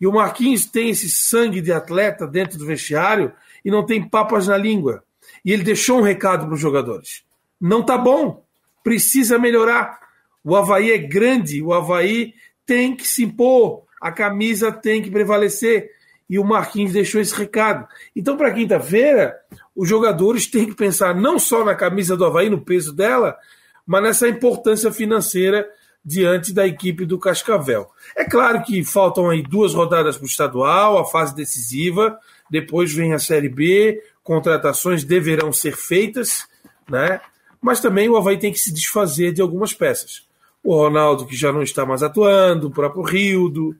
E 0.00 0.06
o 0.06 0.12
Marquinhos 0.12 0.66
tem 0.66 0.90
esse 0.90 1.08
sangue 1.08 1.60
de 1.60 1.72
atleta 1.72 2.26
dentro 2.26 2.58
do 2.58 2.66
vestiário 2.66 3.32
e 3.64 3.70
não 3.70 3.86
tem 3.86 4.06
papas 4.06 4.48
na 4.48 4.56
língua. 4.56 5.04
E 5.44 5.52
ele 5.52 5.62
deixou 5.62 6.00
um 6.00 6.02
recado 6.02 6.46
para 6.46 6.54
os 6.54 6.60
jogadores. 6.60 7.24
Não 7.60 7.82
tá 7.82 7.96
bom, 7.96 8.44
precisa 8.82 9.38
melhorar. 9.38 9.98
O 10.46 10.54
Havaí 10.54 10.92
é 10.92 10.98
grande, 10.98 11.60
o 11.60 11.72
Havaí 11.72 12.32
tem 12.64 12.94
que 12.94 13.04
se 13.04 13.24
impor, 13.24 13.82
a 14.00 14.12
camisa 14.12 14.70
tem 14.70 15.02
que 15.02 15.10
prevalecer. 15.10 15.90
E 16.30 16.38
o 16.38 16.44
Marquinhos 16.44 16.92
deixou 16.92 17.20
esse 17.20 17.34
recado. 17.34 17.86
Então, 18.14 18.36
para 18.36 18.52
quinta-feira, 18.52 19.36
os 19.74 19.88
jogadores 19.88 20.46
têm 20.46 20.66
que 20.66 20.74
pensar 20.76 21.16
não 21.16 21.36
só 21.36 21.64
na 21.64 21.74
camisa 21.74 22.16
do 22.16 22.24
Havaí, 22.24 22.48
no 22.48 22.60
peso 22.60 22.92
dela, 22.92 23.36
mas 23.84 24.02
nessa 24.04 24.28
importância 24.28 24.92
financeira 24.92 25.68
diante 26.04 26.52
da 26.52 26.64
equipe 26.64 27.04
do 27.04 27.18
Cascavel. 27.18 27.90
É 28.16 28.24
claro 28.24 28.62
que 28.62 28.84
faltam 28.84 29.28
aí 29.28 29.42
duas 29.42 29.74
rodadas 29.74 30.16
para 30.16 30.26
o 30.26 30.28
estadual, 30.28 30.96
a 30.96 31.04
fase 31.04 31.34
decisiva, 31.34 32.16
depois 32.48 32.92
vem 32.92 33.14
a 33.14 33.18
Série 33.18 33.48
B, 33.48 34.00
contratações 34.22 35.02
deverão 35.02 35.52
ser 35.52 35.76
feitas, 35.76 36.46
né? 36.88 37.20
Mas 37.60 37.80
também 37.80 38.08
o 38.08 38.16
Havaí 38.16 38.38
tem 38.38 38.52
que 38.52 38.58
se 38.58 38.72
desfazer 38.72 39.32
de 39.32 39.42
algumas 39.42 39.72
peças. 39.72 40.25
O 40.66 40.74
Ronaldo, 40.74 41.26
que 41.26 41.36
já 41.36 41.52
não 41.52 41.62
está 41.62 41.86
mais 41.86 42.02
atuando, 42.02 42.66
o 42.66 42.72
próprio 42.72 43.02
Rildo, 43.02 43.76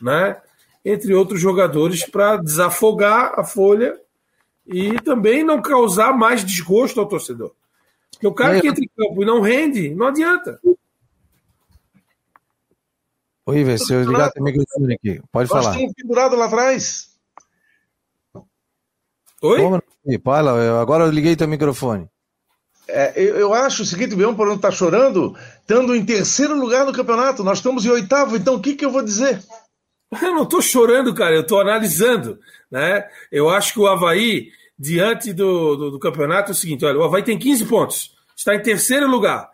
né? 0.00 0.40
Entre 0.82 1.12
outros 1.14 1.38
jogadores, 1.38 2.02
para 2.08 2.38
desafogar 2.38 3.38
a 3.38 3.44
folha 3.44 4.00
e 4.66 4.98
também 5.02 5.44
não 5.44 5.60
causar 5.60 6.16
mais 6.16 6.42
desgosto 6.42 6.98
ao 6.98 7.06
torcedor. 7.06 7.52
Porque 8.10 8.26
o 8.26 8.32
cara 8.32 8.58
que 8.58 8.68
entra 8.68 8.82
em 8.82 8.88
campo 8.88 9.22
e 9.22 9.26
não 9.26 9.42
rende, 9.42 9.94
não 9.94 10.06
adianta. 10.06 10.58
Oi, 13.44 13.58
Ives, 13.58 13.86
se 13.86 13.92
eu 13.92 14.02
ligar 14.04 14.30
o 14.34 14.42
microfone 14.42 14.94
aqui, 14.94 15.22
pode 15.30 15.50
Nós 15.50 15.64
falar. 15.64 15.78
Nós 15.78 15.92
pendurado 15.92 16.36
lá 16.36 16.46
atrás. 16.46 17.10
Oi? 19.42 19.60
Como 19.60 19.82
Fala, 20.24 20.80
agora 20.80 21.04
eu 21.04 21.10
liguei 21.10 21.36
teu 21.36 21.46
microfone. 21.46 22.08
É, 22.92 23.12
eu, 23.16 23.36
eu, 23.36 23.54
acho 23.54 23.82
o 23.82 23.86
seguinte, 23.86 24.14
o 24.14 24.16
Bião 24.16 24.34
por 24.34 24.46
não 24.46 24.56
estar 24.56 24.72
chorando, 24.72 25.36
estando 25.70 25.94
em 25.94 26.04
terceiro 26.04 26.58
lugar 26.58 26.84
no 26.84 26.92
campeonato, 26.92 27.44
nós 27.44 27.58
estamos 27.58 27.84
em 27.84 27.90
oitavo, 27.90 28.36
então 28.36 28.56
o 28.56 28.60
que, 28.60 28.74
que 28.74 28.84
eu 28.84 28.90
vou 28.90 29.04
dizer? 29.04 29.40
Eu 30.20 30.34
não 30.34 30.42
estou 30.42 30.60
chorando, 30.60 31.14
cara, 31.14 31.36
eu 31.36 31.42
estou 31.42 31.60
analisando. 31.60 32.36
Né? 32.68 33.08
Eu 33.30 33.48
acho 33.48 33.72
que 33.72 33.78
o 33.78 33.86
Havaí, 33.86 34.48
diante 34.76 35.32
do, 35.32 35.76
do, 35.76 35.90
do, 35.92 35.98
campeonato, 36.00 36.50
é 36.50 36.52
o 36.52 36.56
seguinte: 36.56 36.84
olha, 36.84 36.98
o 36.98 37.04
Havaí 37.04 37.22
tem 37.22 37.38
15 37.38 37.66
pontos, 37.66 38.16
está 38.36 38.56
em 38.56 38.60
terceiro 38.60 39.08
lugar, 39.08 39.48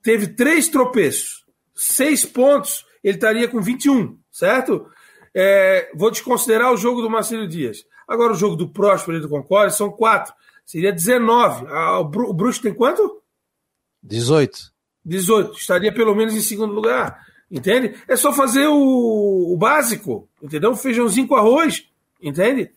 teve 0.00 0.28
três 0.28 0.68
tropeços, 0.68 1.44
seis 1.74 2.24
pontos 2.24 2.86
ele 3.02 3.16
estaria 3.16 3.48
com 3.48 3.60
21, 3.60 4.16
certo? 4.30 4.86
É, 5.34 5.90
vou 5.96 6.12
desconsiderar 6.12 6.72
o 6.72 6.76
jogo 6.76 7.02
do 7.02 7.10
Marcelo 7.10 7.48
Dias. 7.48 7.84
Agora, 8.06 8.32
o 8.32 8.36
jogo 8.36 8.54
do 8.54 8.68
Próspero 8.68 9.18
e 9.18 9.20
do 9.20 9.28
Concorde 9.28 9.74
são 9.74 9.90
quatro. 9.90 10.32
Seria 10.64 10.92
19. 10.92 11.66
Ah, 11.66 11.98
o 11.98 12.04
Bruxo 12.32 12.62
tem 12.62 12.72
quanto? 12.72 13.20
18. 14.04 14.69
18. 15.04 15.56
Estaria 15.58 15.92
pelo 15.92 16.14
menos 16.14 16.34
em 16.34 16.40
segundo 16.40 16.72
lugar. 16.72 17.20
Entende? 17.50 17.94
É 18.06 18.16
só 18.16 18.32
fazer 18.32 18.66
o, 18.68 19.52
o 19.52 19.56
básico. 19.56 20.28
Entendeu? 20.42 20.74
Feijãozinho 20.76 21.26
com 21.26 21.36
arroz. 21.36 21.84
Entende? 22.22 22.70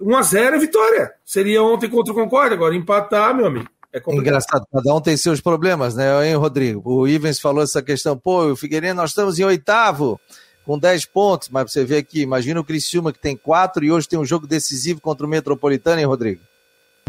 1x0 0.00 0.54
é 0.54 0.58
vitória. 0.58 1.12
Seria 1.24 1.62
ontem 1.62 1.88
contra 1.88 2.12
o 2.12 2.16
Concorde. 2.16 2.54
Agora, 2.54 2.74
empatar, 2.74 3.34
meu 3.34 3.46
amigo. 3.46 3.68
É 3.92 4.00
Engraçado, 4.08 4.66
cada 4.72 4.94
um 4.94 5.02
tem 5.02 5.18
seus 5.18 5.38
problemas, 5.38 5.94
né, 5.94 6.26
hein, 6.26 6.34
Rodrigo? 6.34 6.82
O 6.82 7.06
Ivens 7.06 7.38
falou 7.38 7.62
essa 7.62 7.82
questão, 7.82 8.16
pô, 8.16 8.46
o 8.46 8.56
Figueiredo, 8.56 8.94
nós 8.94 9.10
estamos 9.10 9.38
em 9.38 9.44
oitavo, 9.44 10.18
com 10.64 10.78
10 10.78 11.04
pontos, 11.04 11.50
mas 11.50 11.70
você 11.70 11.84
vê 11.84 11.98
aqui, 11.98 12.22
imagina 12.22 12.58
o 12.58 12.64
Criciúma 12.64 13.12
que 13.12 13.18
tem 13.18 13.36
4 13.36 13.84
e 13.84 13.92
hoje 13.92 14.08
tem 14.08 14.18
um 14.18 14.24
jogo 14.24 14.46
decisivo 14.46 14.98
contra 14.98 15.26
o 15.26 15.28
Metropolitano, 15.28 16.00
hein, 16.00 16.06
Rodrigo? 16.06 16.40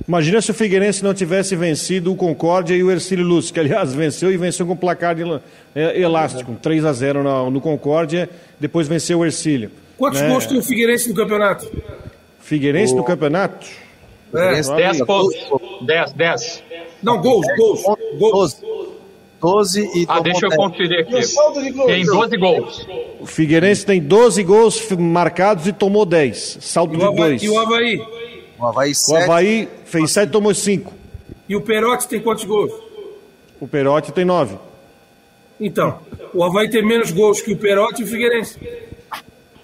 Imagina 0.07 0.41
se 0.41 0.51
o 0.51 0.53
Figueirense 0.53 1.03
não 1.03 1.13
tivesse 1.13 1.55
vencido 1.55 2.11
o 2.11 2.15
Concórdia 2.15 2.75
e 2.75 2.83
o 2.83 2.91
Ercílio 2.91 3.25
Lúcio, 3.25 3.53
que 3.53 3.59
aliás 3.59 3.93
venceu 3.93 4.31
e 4.31 4.37
venceu 4.37 4.65
com 4.65 4.75
placar 4.75 5.15
de, 5.15 5.23
é, 5.73 5.99
elástico, 6.01 6.53
3 6.61 6.83
a 6.83 6.91
0 6.91 7.23
no, 7.23 7.49
no 7.49 7.61
Concórdia, 7.61 8.29
depois 8.59 8.87
venceu 8.87 9.19
o 9.19 9.25
Ercílio. 9.25 9.71
Quantos 9.97 10.19
né? 10.19 10.27
gols 10.27 10.45
tem 10.45 10.57
o 10.57 10.63
Figueirense 10.63 11.07
no 11.09 11.15
campeonato? 11.15 11.71
Figueirense 12.41 12.93
o... 12.93 12.97
no 12.97 13.03
campeonato? 13.03 13.65
É, 14.33 14.61
10 14.61 15.05
pontos. 15.05 15.35
10, 15.85 16.13
10. 16.13 16.63
Não, 17.01 17.21
gols, 17.21 17.45
gols. 17.55 17.83
gols. 18.17 18.61
12 19.39 19.81
e 19.93 20.05
Ah, 20.07 20.21
deixa 20.21 20.45
eu 20.45 20.51
conferir 20.51 21.01
aqui. 21.01 21.19
Tem 21.85 22.05
12 22.05 22.37
gols. 22.37 22.87
O 23.19 23.25
Figueirense 23.25 23.85
tem 23.85 24.01
12 24.01 24.41
gols 24.43 24.89
marcados 24.97 25.67
e 25.67 25.73
tomou 25.73 26.05
10. 26.05 26.59
Saldo 26.61 26.97
de 26.97 27.15
2. 27.15 27.43
E 27.43 27.49
o 27.49 27.59
Havaí? 27.59 28.01
O 28.57 28.65
Havaí, 28.65 28.95
7. 28.95 29.11
o 29.11 29.23
Havaí 29.23 29.69
fez 29.93 30.11
7 30.11 30.27
e 30.27 30.31
tomou 30.31 30.53
5. 30.53 30.91
E 31.47 31.55
o 31.55 31.61
Perotti 31.61 32.07
tem 32.07 32.19
quantos 32.19 32.43
gols? 32.43 32.73
O 33.59 33.67
Perotti 33.67 34.11
tem 34.11 34.25
9. 34.25 34.57
Então, 35.59 35.99
o 36.33 36.43
Havaí 36.43 36.69
tem 36.69 36.85
menos 36.85 37.11
gols 37.11 37.41
que 37.41 37.53
o 37.53 37.57
Perotti 37.57 38.01
e 38.01 38.05
o 38.05 38.07
Figueirense. 38.07 38.59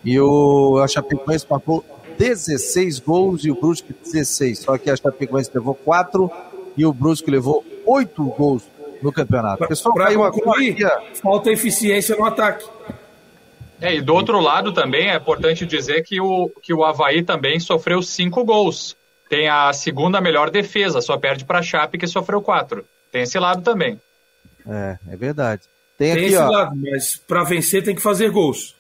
E 0.06 0.20
o 0.20 0.88
Chapecoense 0.88 1.46
marcou 1.50 1.84
16 2.18 3.00
gols 3.00 3.44
e 3.44 3.52
o 3.52 3.56
Brusque 3.56 3.94
16. 4.04 4.60
Só 4.60 4.78
que 4.78 4.90
a 4.90 4.96
Chapecoense 4.96 5.50
levou 5.54 5.74
4 5.74 6.32
e 6.78 6.86
o 6.86 6.94
Brusque 6.94 7.32
levou 7.32 7.66
8 7.86 8.24
gols 8.26 8.64
no 9.02 9.12
campeonato. 9.12 9.68
Pessoal, 9.68 9.94
para 9.94 10.14
concluir, 10.14 10.78
falta 11.22 11.50
eficiência 11.50 12.16
no 12.16 12.26
ataque. 12.26 12.66
É, 13.82 13.96
e 13.96 14.02
do 14.02 14.14
outro 14.14 14.40
lado 14.40 14.74
também 14.74 15.10
é 15.10 15.16
importante 15.16 15.66
dizer 15.66 16.04
que 16.04 16.22
o, 16.22 16.50
que 16.62 16.74
o 16.74 16.84
Havaí 16.84 17.24
também 17.24 17.60
sofreu 17.60 18.02
cinco 18.02 18.44
gols. 18.44 18.99
Tem 19.30 19.48
a 19.48 19.72
segunda 19.72 20.20
melhor 20.20 20.50
defesa, 20.50 21.02
só 21.02 21.16
perde 21.16 21.46
para 21.46 21.60
a 21.60 21.64
Chape 21.64 22.00
que 22.00 22.08
sofreu 22.08 22.42
quatro. 22.42 22.84
Tem 23.12 23.22
esse 23.22 23.38
lado 23.38 23.62
também. 23.62 24.02
É, 24.68 24.98
é 25.08 25.16
verdade. 25.16 25.62
Tem, 25.98 26.14
tem 26.14 26.26
aqui, 26.26 26.34
esse 26.34 26.44
ó, 26.44 26.50
lado, 26.50 26.76
mas 26.76 27.16
para 27.16 27.44
vencer 27.44 27.84
tem 27.84 27.96
que 27.96 28.02
fazer 28.02 28.32
gols. 28.32 28.76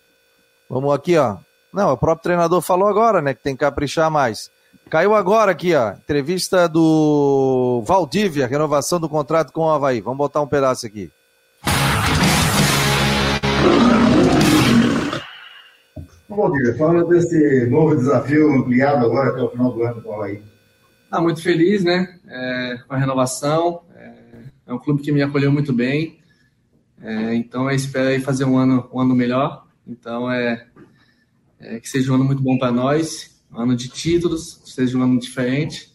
Vamos 0.67 0.93
aqui, 0.93 1.17
ó. 1.17 1.37
Não, 1.71 1.91
o 1.91 1.97
próprio 1.97 2.23
treinador 2.23 2.61
falou 2.61 2.87
agora, 2.87 3.21
né, 3.21 3.33
que 3.33 3.43
tem 3.43 3.53
que 3.55 3.59
caprichar 3.59 4.09
mais. 4.09 4.49
Caiu 4.89 5.13
agora 5.13 5.51
aqui, 5.51 5.75
ó. 5.75 5.91
Entrevista 5.91 6.67
do 6.67 7.83
Valdívia, 7.85 8.47
renovação 8.47 8.99
do 8.99 9.07
contrato 9.07 9.53
com 9.53 9.61
o 9.61 9.69
Havaí. 9.69 10.01
Vamos 10.01 10.17
botar 10.17 10.41
um 10.41 10.47
pedaço 10.47 10.85
aqui. 10.87 11.11
Valdívia, 16.35 16.75
fala 16.75 17.03
desse 17.05 17.65
novo 17.67 17.95
desafio 17.95 18.51
ampliado 18.51 19.05
agora 19.05 19.31
até 19.31 19.41
o 19.41 19.49
final 19.49 19.71
do 19.71 19.83
ano 19.83 20.01
com 20.01 20.09
o 20.09 20.13
Havaí. 20.13 20.41
Ah, 21.11 21.21
muito 21.21 21.41
feliz, 21.41 21.83
né? 21.83 22.19
É, 22.27 22.79
com 22.87 22.93
a 22.93 22.97
renovação. 22.97 23.81
É, 23.95 24.13
é, 24.67 24.73
um 24.73 24.79
clube 24.79 25.01
que 25.01 25.11
me 25.11 25.21
acolheu 25.21 25.51
muito 25.51 25.73
bem. 25.73 26.19
É, 27.01 27.33
então 27.33 27.69
eu 27.69 27.75
espero 27.75 28.21
fazer 28.21 28.45
um 28.45 28.57
ano, 28.57 28.87
um 28.93 28.99
ano 28.99 29.15
melhor. 29.15 29.65
Então 29.87 30.31
é, 30.31 30.65
é 31.59 31.79
que 31.79 31.89
seja 31.89 32.11
um 32.11 32.15
ano 32.15 32.25
muito 32.25 32.43
bom 32.43 32.57
para 32.57 32.71
nós 32.71 33.39
um 33.51 33.59
ano 33.59 33.75
de 33.75 33.89
títulos, 33.89 34.61
seja 34.65 34.97
um 34.97 35.03
ano 35.03 35.19
diferente. 35.19 35.91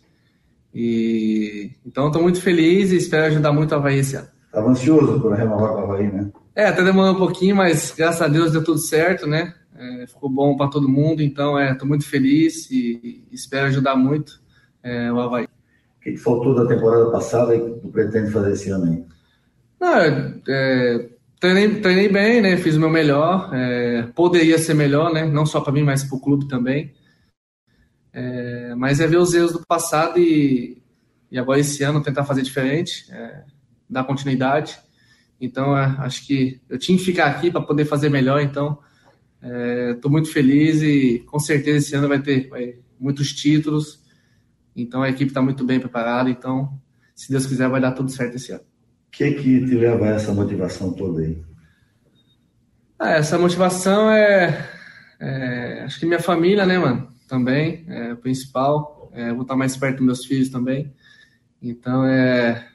E 0.75 1.71
então 1.87 2.09
estou 2.09 2.23
muito 2.23 2.41
feliz 2.41 2.91
e 2.91 2.97
espero 2.97 3.27
ajudar 3.27 3.53
muito 3.53 3.75
a 3.75 3.79
Havaí 3.79 3.99
esse 3.99 4.17
ano. 4.17 4.29
Estava 4.47 4.69
ansioso 4.69 5.21
por 5.21 5.33
renovar 5.33 5.73
com 5.73 5.79
a 5.79 5.83
Havaí, 5.85 6.13
né? 6.13 6.31
É, 6.55 6.67
até 6.67 6.85
demorou 6.85 7.15
um 7.15 7.19
pouquinho, 7.19 7.57
mas 7.57 7.93
graças 7.97 8.23
a 8.23 8.29
Deus 8.29 8.53
deu 8.53 8.63
tudo 8.63 8.79
certo, 8.79 9.27
né? 9.27 9.55
É, 10.03 10.07
ficou 10.07 10.29
bom 10.29 10.57
para 10.57 10.69
todo 10.69 10.89
mundo, 10.89 11.23
então 11.23 11.61
estou 11.61 11.87
é, 11.87 11.89
muito 11.89 12.07
feliz 12.07 12.71
e, 12.71 13.27
espero 13.31 13.67
ajudar 13.67 13.97
muito 13.97 14.41
é, 14.83 15.13
o 15.13 15.21
Havaí. 15.21 15.45
O 15.45 16.01
que, 16.01 16.17
faltou 16.17 16.55
da 16.55 16.67
temporada 16.67 17.11
passada 17.11 17.55
e 17.57 17.61
tu 17.81 17.89
pretende 17.89 18.31
fazer 18.31 18.53
esse 18.53 18.71
ano 18.71 18.85
aí? 18.85 19.05
Não, 19.81 19.99
é, 20.49 21.09
treinei, 21.41 21.81
treinei 21.81 22.09
bem, 22.09 22.41
né? 22.41 22.57
Fiz 22.57 22.77
o 22.77 22.81
meu 22.81 22.91
melhor. 22.91 23.51
É, 23.55 24.03
poderia 24.15 24.59
ser 24.59 24.75
melhor, 24.75 25.13
né? 25.13 25.25
Não 25.25 25.47
só 25.47 25.61
para 25.61 25.73
mim, 25.73 25.83
mas 25.83 26.05
para 26.05 26.17
o 26.17 26.21
clube 26.21 26.49
também. 26.49 26.93
É, 28.13 28.75
mas 28.77 29.01
é 29.01 29.07
ver 29.07 29.17
os 29.17 29.35
erros 29.35 29.53
do 29.53 29.67
passado 29.67 30.19
e, 30.19 30.83
e 31.31 31.39
agora 31.39 31.59
esse 31.59 31.83
ano 31.83 32.03
tentar 32.03 32.25
fazer 32.25 32.43
diferente, 32.43 33.07
é, 33.11 33.43
dar 33.91 34.05
continuidade. 34.05 34.79
Então, 35.41 35.77
é, 35.77 35.85
acho 35.99 36.27
que 36.27 36.61
eu 36.69 36.79
tinha 36.79 36.97
que 36.97 37.05
ficar 37.05 37.27
aqui 37.27 37.51
para 37.51 37.61
poder 37.61 37.85
fazer 37.85 38.09
melhor. 38.09 38.41
Então, 38.41 38.79
estou 39.45 40.11
é, 40.11 40.13
muito 40.13 40.33
feliz 40.33 40.83
e 40.83 41.23
com 41.27 41.39
certeza 41.39 41.79
esse 41.79 41.95
ano 41.95 42.09
vai 42.09 42.21
ter 42.21 42.49
vai, 42.49 42.77
muitos 42.99 43.33
títulos. 43.33 44.03
Então, 44.75 45.03
a 45.03 45.11
equipe 45.11 45.31
está 45.31 45.43
muito 45.43 45.65
bem 45.65 45.79
preparada. 45.79 46.31
Então, 46.31 46.81
se 47.15 47.31
Deus 47.31 47.47
quiser, 47.47 47.69
vai 47.69 47.81
dar 47.81 47.93
tudo 47.93 48.11
certo 48.11 48.37
esse 48.37 48.53
ano. 48.53 48.63
O 48.63 49.11
que, 49.11 49.31
que 49.33 49.67
te 49.67 49.75
leva 49.75 50.07
a 50.07 50.15
essa 50.15 50.33
motivação 50.33 50.93
toda 50.93 51.21
aí? 51.21 51.41
Ah, 52.99 53.13
essa 53.13 53.39
motivação 53.39 54.11
é, 54.11 54.69
é, 55.21 55.83
Acho 55.85 56.01
que 56.01 56.07
minha 56.07 56.21
família, 56.21 56.67
né, 56.67 56.79
mano? 56.79 57.09
Também, 57.29 57.85
é 57.89 58.13
o 58.13 58.17
principal. 58.17 59.11
É, 59.15 59.33
vou 59.33 59.43
estar 59.43 59.57
mais 59.57 59.77
perto 59.77 59.99
dos 59.99 60.07
meus 60.07 60.25
filhos 60.25 60.49
também. 60.49 60.93
Então, 61.63 62.05
é. 62.05 62.69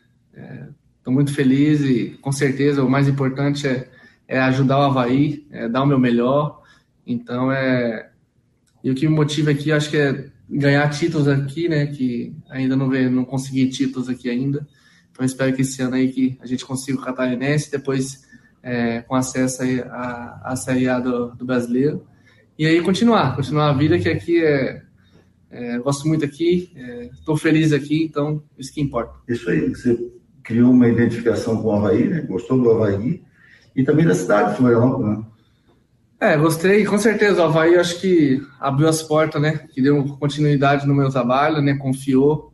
Estou 0.97 1.11
é, 1.11 1.15
muito 1.15 1.33
feliz 1.33 1.81
e, 1.81 2.17
com 2.21 2.31
certeza, 2.31 2.83
o 2.83 2.89
mais 2.89 3.07
importante 3.07 3.67
é, 3.67 3.89
é 4.27 4.39
ajudar 4.39 4.79
o 4.79 4.83
Havaí, 4.83 5.45
é 5.51 5.67
dar 5.67 5.83
o 5.83 5.85
meu 5.85 5.99
melhor. 5.99 6.58
Então, 7.09 7.51
é. 7.51 8.11
E 8.83 8.91
o 8.91 8.95
que 8.95 9.07
me 9.07 9.15
motiva 9.15 9.49
aqui, 9.49 9.71
acho 9.71 9.89
que 9.89 9.97
é 9.97 10.29
ganhar 10.47 10.87
títulos 10.89 11.27
aqui, 11.27 11.67
né? 11.67 11.87
Que 11.87 12.35
ainda 12.49 12.75
não, 12.75 12.87
vê, 12.87 13.09
não 13.09 13.25
consegui 13.25 13.67
títulos 13.67 14.07
aqui 14.07 14.29
ainda. 14.29 14.65
Então 15.11 15.25
espero 15.25 15.53
que 15.53 15.63
esse 15.63 15.81
ano 15.81 15.95
aí 15.95 16.11
que 16.11 16.37
a 16.39 16.45
gente 16.45 16.63
consiga 16.63 16.99
o 16.99 17.01
Catarinense, 17.01 17.71
depois 17.71 18.25
é, 18.61 19.01
com 19.01 19.15
acesso 19.15 19.63
aí 19.63 19.81
à, 19.81 20.41
à 20.43 20.55
Série 20.55 20.87
A 20.87 20.99
do, 20.99 21.35
do, 21.35 21.45
Brasileiro. 21.45 22.05
E 22.57 22.65
aí 22.65 22.79
continuar, 22.81 23.35
continuar 23.35 23.69
a 23.69 23.73
vida, 23.73 23.99
que 23.99 24.07
aqui 24.07 24.41
é, 24.41 24.81
é 25.49 25.77
gosto 25.79 26.07
muito 26.07 26.23
aqui, 26.23 26.71
estou 27.11 27.35
é, 27.35 27.39
feliz 27.39 27.73
aqui, 27.73 28.03
então 28.03 28.41
isso 28.57 28.73
que 28.73 28.81
importa. 28.81 29.13
Isso 29.27 29.49
aí, 29.49 29.67
você 29.69 29.97
criou 30.43 30.71
uma 30.71 30.87
identificação 30.87 31.61
com 31.61 31.67
o 31.67 31.71
Havaí, 31.71 32.07
né? 32.07 32.21
Gostou 32.21 32.61
do 32.61 32.71
Havaí 32.71 33.21
e 33.75 33.83
também 33.83 34.05
da 34.05 34.15
cidade 34.15 34.51
de 34.51 34.57
Florianópolis, 34.57 35.17
né? 35.17 35.25
É, 36.21 36.35
gostei, 36.35 36.85
com 36.85 36.97
certeza. 36.97 37.41
O 37.41 37.45
Havaí 37.45 37.75
acho 37.77 37.99
que 38.01 38.45
abriu 38.59 38.89
as 38.89 39.01
portas, 39.01 39.41
né? 39.41 39.59
Que 39.73 39.81
deu 39.81 40.03
continuidade 40.17 40.85
no 40.85 40.93
meu 40.93 41.09
trabalho, 41.09 41.61
né? 41.61 41.77
Confiou. 41.77 42.53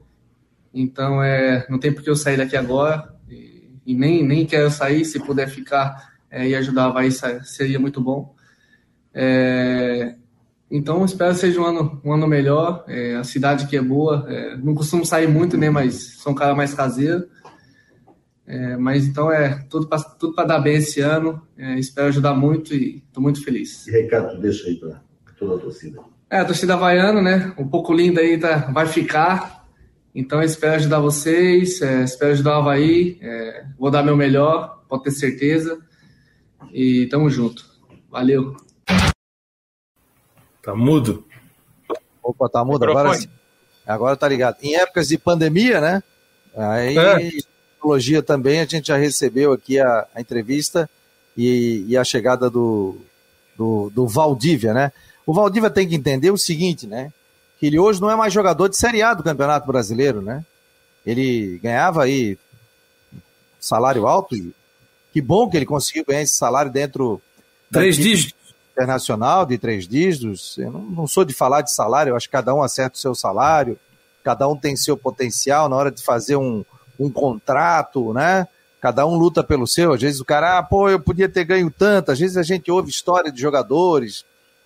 Então, 0.71 1.23
é, 1.23 1.65
não 1.67 1.79
tem 1.79 1.91
por 1.91 2.03
que 2.03 2.09
eu 2.09 2.15
sair 2.15 2.37
daqui 2.37 2.55
agora 2.55 3.11
e, 3.27 3.71
e 3.83 3.95
nem, 3.95 4.23
nem 4.23 4.45
quero 4.45 4.69
sair. 4.69 5.03
Se 5.03 5.19
puder 5.19 5.49
ficar 5.49 6.13
é, 6.29 6.47
e 6.47 6.55
ajudar 6.55 6.83
a 6.83 6.87
Havaí, 6.87 7.09
seria 7.43 7.79
muito 7.79 7.99
bom. 7.99 8.35
É, 9.11 10.13
então, 10.69 11.03
espero 11.03 11.33
que 11.33 11.39
seja 11.39 11.59
um 11.59 11.65
ano, 11.65 12.01
um 12.05 12.13
ano 12.13 12.27
melhor. 12.27 12.83
É, 12.87 13.15
a 13.15 13.23
cidade 13.23 13.65
que 13.65 13.75
é 13.75 13.81
boa. 13.81 14.27
É, 14.29 14.57
não 14.57 14.75
costumo 14.75 15.03
sair 15.03 15.27
muito, 15.27 15.57
né? 15.57 15.71
Mas 15.71 16.17
sou 16.17 16.33
um 16.33 16.35
cara 16.35 16.53
mais 16.53 16.75
caseiro. 16.75 17.27
É, 18.47 18.77
mas 18.77 19.07
então 19.07 19.31
é 19.31 19.65
tudo 19.69 19.87
para 19.87 20.01
tudo 20.01 20.35
dar 20.35 20.59
bem 20.59 20.75
esse 20.75 21.01
ano. 21.01 21.41
É, 21.57 21.79
espero 21.79 22.07
ajudar 22.07 22.33
muito 22.33 22.73
e 22.73 23.03
estou 23.07 23.21
muito 23.21 23.43
feliz. 23.43 23.87
E 23.87 23.91
recado 23.91 24.39
deixa 24.39 24.67
aí 24.67 24.75
para 24.75 25.01
toda 25.37 25.55
a 25.55 25.57
torcida? 25.57 25.99
É, 26.29 26.39
a 26.39 26.45
torcida 26.45 26.73
havaiana, 26.73 27.21
né? 27.21 27.53
Um 27.57 27.67
pouco 27.67 27.93
linda 27.93 28.21
aí, 28.21 28.37
tá, 28.37 28.71
vai 28.71 28.85
ficar. 28.85 29.65
Então, 30.13 30.41
espero 30.41 30.75
ajudar 30.75 30.99
vocês, 30.99 31.81
é, 31.81 32.03
espero 32.03 32.31
ajudar 32.31 32.51
o 32.51 32.61
Havaí, 32.61 33.17
é, 33.21 33.65
vou 33.77 33.91
dar 33.91 34.01
meu 34.01 34.15
melhor, 34.15 34.85
pode 34.87 35.03
ter 35.03 35.11
certeza. 35.11 35.77
E 36.71 37.07
tamo 37.07 37.29
junto. 37.29 37.65
Valeu. 38.09 38.55
Tá 40.63 40.73
mudo? 40.73 41.25
Opa, 42.23 42.47
tá 42.49 42.63
mudo 42.63 42.85
agora 42.85 43.13
sim. 43.13 43.27
Agora 43.85 44.15
tá 44.15 44.27
ligado. 44.27 44.57
Em 44.61 44.75
épocas 44.75 45.09
de 45.09 45.17
pandemia, 45.17 45.79
né? 45.79 46.01
Aí, 46.55 46.97
é. 46.97 47.54
Tecnologia 47.85 48.23
também, 48.23 48.59
a 48.59 48.65
gente 48.65 48.87
já 48.87 48.97
recebeu 48.97 49.53
aqui 49.53 49.79
a, 49.79 50.07
a 50.13 50.21
entrevista 50.21 50.89
e, 51.37 51.85
e, 51.87 51.97
a 51.97 52.03
chegada 52.03 52.49
do, 52.49 52.97
do, 53.57 53.89
do 53.89 54.07
Valdívia, 54.07 54.73
né? 54.73 54.91
O 55.25 55.33
Valdívia 55.33 55.69
tem 55.69 55.87
que 55.87 55.95
entender 55.95 56.31
o 56.31 56.37
seguinte, 56.37 56.87
né? 56.87 57.11
que 57.59 57.65
ele 57.67 57.79
hoje 57.79 58.01
não 58.01 58.11
é 58.11 58.15
mais 58.15 58.33
jogador 58.33 58.67
de 58.67 58.77
Série 58.77 59.01
A 59.01 59.13
do 59.13 59.23
Campeonato 59.23 59.67
Brasileiro, 59.67 60.21
né? 60.21 60.45
Ele 61.05 61.59
ganhava 61.61 62.03
aí 62.03 62.37
salário 63.59 64.07
alto 64.07 64.35
e 64.35 64.53
que 65.13 65.21
bom 65.21 65.49
que 65.49 65.55
ele 65.55 65.65
conseguiu 65.65 66.05
ganhar 66.05 66.21
esse 66.21 66.35
salário 66.35 66.71
dentro 66.71 67.21
três 67.71 67.95
dígitos 67.95 68.35
internacional 68.71 69.45
de 69.45 69.57
três 69.57 69.87
dígitos. 69.87 70.57
Eu 70.57 70.71
não, 70.71 70.81
não, 70.81 71.07
sou 71.07 71.23
de 71.23 71.33
falar 71.33 71.61
de 71.61 71.71
salário, 71.71 72.11
eu 72.11 72.15
acho 72.15 72.27
que 72.27 72.33
cada 72.33 72.53
um 72.53 72.61
acerta 72.61 72.97
o 72.97 72.99
seu 72.99 73.15
salário, 73.15 73.79
cada 74.23 74.47
um 74.47 74.57
tem 74.57 74.75
seu 74.75 74.97
potencial 74.97 75.69
na 75.69 75.75
hora 75.75 75.91
de 75.91 76.03
fazer 76.03 76.35
um, 76.35 76.65
um 76.99 77.09
contrato, 77.09 78.13
né? 78.13 78.47
Cada 78.81 79.05
um 79.05 79.15
luta 79.15 79.43
pelo 79.43 79.65
seu. 79.65 79.93
Às 79.93 80.01
vezes 80.01 80.19
o 80.19 80.25
cara, 80.25 80.57
ah, 80.57 80.63
pô, 80.63 80.89
eu 80.89 80.99
podia 80.99 81.27
ter 81.27 81.43
ganho 81.43 81.71
tanto. 81.71 82.11
Às 82.11 82.19
vezes 82.19 82.37
a 82.37 82.43
gente 82.43 82.69
ouve 82.69 82.89
história 82.89 83.31
de 83.31 83.41
jogadores 83.41 84.25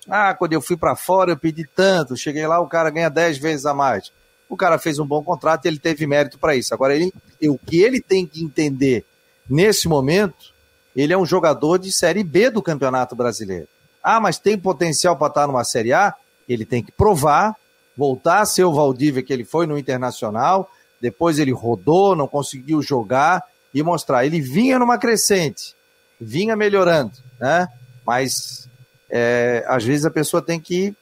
ah, 0.09 0.33
quando 0.33 0.53
eu 0.53 0.61
fui 0.61 0.75
para 0.75 0.95
fora 0.95 1.31
eu 1.31 1.37
pedi 1.37 1.63
tanto, 1.63 2.17
cheguei 2.17 2.45
lá 2.47 2.59
o 2.59 2.67
cara 2.67 2.89
ganha 2.89 3.09
10 3.09 3.37
vezes 3.37 3.65
a 3.65 3.73
mais. 3.73 4.11
O 4.49 4.57
cara 4.57 4.79
fez 4.79 4.97
um 4.97 5.05
bom 5.05 5.23
contrato 5.23 5.65
e 5.65 5.67
ele 5.67 5.77
teve 5.77 6.07
mérito 6.07 6.39
para 6.39 6.55
isso. 6.55 6.73
Agora, 6.73 6.95
ele, 6.95 7.13
o 7.43 7.57
que 7.57 7.81
ele 7.81 8.01
tem 8.01 8.25
que 8.25 8.43
entender 8.43 9.05
nesse 9.47 9.87
momento, 9.87 10.53
ele 10.95 11.13
é 11.13 11.17
um 11.17 11.25
jogador 11.25 11.77
de 11.77 11.91
Série 11.91 12.23
B 12.23 12.49
do 12.49 12.61
Campeonato 12.61 13.15
Brasileiro. 13.15 13.67
Ah, 14.03 14.19
mas 14.19 14.39
tem 14.39 14.57
potencial 14.57 15.15
para 15.15 15.27
estar 15.27 15.45
numa 15.45 15.63
Série 15.63 15.93
A? 15.93 16.15
Ele 16.47 16.65
tem 16.65 16.81
que 16.81 16.91
provar, 16.91 17.55
voltar 17.95 18.39
a 18.39 18.45
ser 18.45 18.63
o 18.63 18.73
Valdívia 18.73 19.21
que 19.21 19.31
ele 19.31 19.45
foi 19.45 19.67
no 19.67 19.77
Internacional, 19.77 20.71
depois 21.01 21.39
ele 21.39 21.51
rodou, 21.51 22.15
não 22.15 22.27
conseguiu 22.27 22.81
jogar 22.81 23.43
e 23.73 23.81
mostrar. 23.83 24.25
Ele 24.25 24.41
vinha 24.41 24.79
numa 24.79 24.97
crescente, 24.97 25.75
vinha 26.19 26.55
melhorando, 26.55 27.13
né? 27.39 27.67
Mas 28.05 28.67
é, 29.09 29.63
às 29.67 29.83
vezes 29.83 30.05
a 30.05 30.11
pessoa 30.11 30.41
tem 30.41 30.59
que 30.59 30.93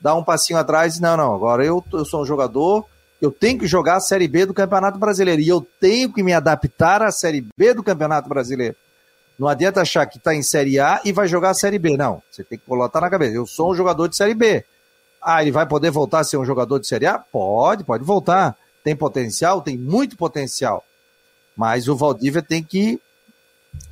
dar 0.00 0.14
um 0.14 0.24
passinho 0.24 0.58
atrás 0.58 0.96
e 0.96 1.02
não, 1.02 1.16
não, 1.16 1.34
agora 1.34 1.64
eu, 1.64 1.84
eu 1.92 2.04
sou 2.04 2.22
um 2.22 2.26
jogador, 2.26 2.86
eu 3.20 3.30
tenho 3.30 3.58
que 3.58 3.66
jogar 3.66 3.96
a 3.96 4.00
Série 4.00 4.26
B 4.26 4.46
do 4.46 4.54
Campeonato 4.54 4.98
Brasileiro 4.98 5.42
e 5.42 5.48
eu 5.48 5.66
tenho 5.78 6.12
que 6.12 6.22
me 6.22 6.32
adaptar 6.32 7.02
à 7.02 7.12
Série 7.12 7.46
B 7.56 7.74
do 7.74 7.82
Campeonato 7.82 8.28
Brasileiro. 8.28 8.74
Não 9.38 9.48
adianta 9.48 9.80
achar 9.80 10.06
que 10.06 10.18
está 10.18 10.34
em 10.34 10.42
Série 10.42 10.78
A 10.78 11.00
e 11.04 11.12
vai 11.12 11.26
jogar 11.26 11.50
a 11.50 11.54
Série 11.54 11.78
B. 11.78 11.96
Não, 11.96 12.22
você 12.30 12.44
tem 12.44 12.58
que 12.58 12.64
colocar 12.66 13.00
na 13.00 13.10
cabeça. 13.10 13.34
Eu 13.34 13.46
sou 13.46 13.72
um 13.72 13.74
jogador 13.74 14.08
de 14.08 14.16
Série 14.16 14.34
B. 14.34 14.64
Ah, 15.22 15.42
ele 15.42 15.50
vai 15.50 15.66
poder 15.66 15.90
voltar 15.90 16.20
a 16.20 16.24
ser 16.24 16.36
um 16.36 16.44
jogador 16.44 16.78
de 16.78 16.86
Série 16.86 17.06
A? 17.06 17.18
Pode, 17.18 17.84
pode 17.84 18.04
voltar. 18.04 18.56
Tem 18.82 18.96
potencial? 18.96 19.62
Tem 19.62 19.76
muito 19.76 20.16
potencial. 20.16 20.84
Mas 21.56 21.88
o 21.88 21.96
Valdívia 21.96 22.42
tem 22.42 22.62
que 22.62 23.00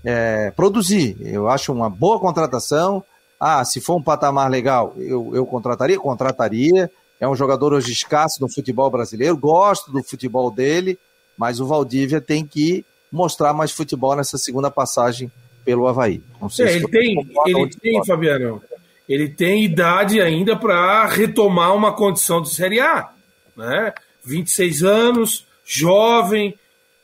é, 0.05 0.51
produzir. 0.53 1.16
Eu 1.20 1.49
acho 1.49 1.72
uma 1.72 1.91
boa 1.91 2.18
contratação. 2.18 3.05
Ah, 3.39 3.64
se 3.64 3.80
for 3.80 3.97
um 3.97 4.03
patamar 4.03 4.51
legal, 4.51 4.95
eu, 4.97 5.34
eu 5.34 5.47
contrataria? 5.47 5.99
Contrataria. 5.99 6.91
É 7.20 7.28
um 7.28 7.34
jogador 7.34 7.72
hoje 7.72 7.93
escasso 7.93 8.41
no 8.41 8.49
futebol 8.49 8.91
brasileiro, 8.91 9.36
gosto 9.36 9.91
do 9.91 10.03
futebol 10.03 10.51
dele, 10.51 10.99
mas 11.36 11.59
o 11.59 11.66
Valdívia 11.66 12.20
tem 12.20 12.47
que 12.47 12.84
mostrar 13.11 13.53
mais 13.53 13.72
futebol 13.72 14.14
nessa 14.14 14.39
segunda 14.39 14.70
passagem 14.70 15.30
pelo 15.64 15.89
Havaí. 15.89 16.22
Não 16.41 16.49
sei 16.49 16.66
é, 16.66 16.68
se 16.70 16.76
ele 16.76 16.89
tem, 16.89 17.16
ele 17.47 17.70
tem 17.70 18.05
Fabiano, 18.05 18.62
ele 19.09 19.28
tem 19.28 19.64
idade 19.64 20.20
ainda 20.20 20.57
para 20.57 21.07
retomar 21.07 21.74
uma 21.74 21.93
condição 21.93 22.41
de 22.41 22.51
Série 22.51 22.80
A. 22.80 23.11
Né? 23.57 23.93
26 24.29 24.83
anos, 24.83 25.47
jovem, 25.64 26.55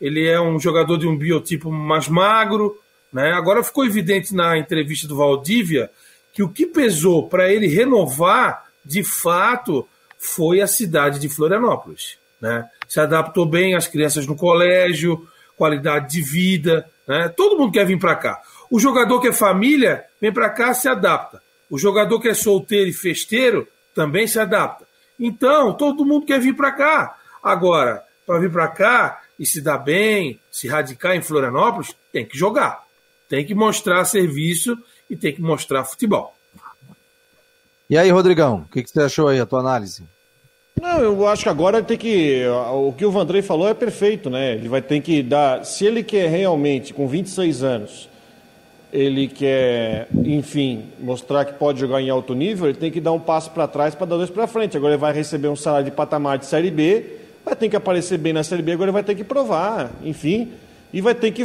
ele 0.01 0.29
é 0.29 0.41
um 0.41 0.61
jogador 0.61 0.99
de 0.99 1.07
um 1.07 1.17
biotipo 1.17 1.71
mais 1.71 2.09
magro. 2.09 2.79
Né? 3.13 3.33
Agora 3.33 3.65
ficou 3.65 3.87
evidente 3.87 4.35
na 4.35 4.59
entrevista 4.59 5.09
do 5.09 5.17
Valdívia 5.17 5.91
que 6.33 6.43
o 6.43 6.49
que 6.49 6.67
pesou 6.67 7.29
para 7.29 7.51
ele 7.51 7.67
renovar, 7.69 8.65
de 8.85 9.03
fato, 9.03 9.89
foi 10.19 10.61
a 10.61 10.67
cidade 10.67 11.19
de 11.19 11.29
Florianópolis. 11.29 12.19
Né? 12.41 12.69
Se 12.89 13.01
adaptou 13.01 13.47
bem 13.47 13.75
às 13.75 13.87
crianças 13.87 14.27
no 14.27 14.37
colégio, 14.37 15.27
qualidade 15.57 16.11
de 16.11 16.23
vida. 16.23 16.85
Né? 17.07 17.29
Todo 17.29 17.57
mundo 17.57 17.73
quer 17.73 17.87
vir 17.87 17.99
para 17.99 18.17
cá. 18.17 18.43
O 18.71 18.81
jogador 18.81 19.21
que 19.21 19.29
é 19.29 19.33
família 19.33 20.05
vem 20.21 20.33
para 20.33 20.51
cá 20.51 20.75
se 20.75 20.89
adapta. 20.89 21.41
O 21.71 21.79
jogador 21.79 22.21
que 22.21 22.29
é 22.29 22.35
solteiro 22.35 22.91
e 22.91 22.93
festeiro 22.93 23.67
também 23.95 24.27
se 24.27 24.39
adapta. 24.39 24.84
Então, 25.19 25.73
todo 25.75 26.05
mundo 26.05 26.27
quer 26.27 26.41
vir 26.41 26.55
para 26.55 26.73
cá. 26.73 27.17
Agora, 27.43 28.03
para 28.27 28.39
vir 28.39 28.51
para 28.51 28.69
cá 28.69 29.23
e 29.39 29.47
se 29.47 29.61
dar 29.61 29.79
bem, 29.79 30.41
se 30.51 30.69
radicar 30.69 31.15
em 31.15 31.23
Florianópolis, 31.23 31.95
tem 32.13 32.25
que 32.25 32.37
jogar. 32.37 32.83
Tem 33.29 33.45
que 33.45 33.55
mostrar 33.55 34.05
serviço 34.05 34.77
e 35.09 35.17
tem 35.17 35.35
que 35.35 35.43
mostrar 35.43 35.85
futebol. 35.85 36.35
E 37.89 37.99
aí, 37.99 38.11
Rodrigão, 38.11 38.65
o 38.67 38.73
que, 38.73 38.83
que 38.83 38.91
você 38.91 39.03
achou 39.03 39.29
aí, 39.29 39.39
a 39.39 39.47
tua 39.47 39.61
análise? 39.61 40.05
Não, 40.81 41.01
eu 41.01 41.29
acho 41.29 41.45
que 41.45 41.49
agora 41.49 41.83
tem 41.83 41.97
que. 41.97 42.45
O 42.73 42.93
que 42.93 43.07
o 43.07 43.11
Vandrei 43.11 43.43
falou 43.43 43.69
é 43.69 43.75
perfeito, 43.75 44.29
né? 44.29 44.55
Ele 44.55 44.69
vai 44.69 44.83
ter 44.83 45.01
que 45.01 45.23
dar. 45.23 45.65
Se 45.65 45.87
ele 45.87 46.03
quer 46.03 46.29
realmente, 46.29 46.93
com 46.93 47.07
26 47.07 47.63
anos, 47.63 48.09
ele 48.95 49.27
quer, 49.27 50.09
enfim, 50.25 50.85
mostrar 51.01 51.45
que 51.45 51.55
pode 51.55 51.81
jogar 51.81 52.01
em 52.01 52.09
alto 52.09 52.33
nível, 52.33 52.69
ele 52.69 52.79
tem 52.79 52.91
que 52.91 53.01
dar 53.01 53.13
um 53.13 53.21
passo 53.21 53.51
para 53.51 53.67
trás 53.67 53.95
para 53.95 54.07
dar 54.07 54.17
dois 54.17 54.31
para 54.31 54.47
frente. 54.47 54.77
Agora 54.77 54.95
ele 54.95 55.01
vai 55.01 55.13
receber 55.13 55.49
um 55.49 55.57
salário 55.57 55.85
de 55.85 55.91
patamar 55.91 56.39
de 56.39 56.47
Série 56.47 56.71
B, 56.71 57.05
vai 57.45 57.57
ter 57.57 57.69
que 57.69 57.77
aparecer 57.77 58.17
bem 58.17 58.33
na 58.33 58.43
Série 58.43 58.63
B, 58.63 58.73
agora 58.73 58.89
ele 58.89 58.93
vai 58.93 59.03
ter 59.03 59.15
que 59.15 59.25
provar, 59.25 59.91
enfim, 60.03 60.53
e 60.93 61.01
vai 61.01 61.15
ter 61.15 61.33
que 61.33 61.45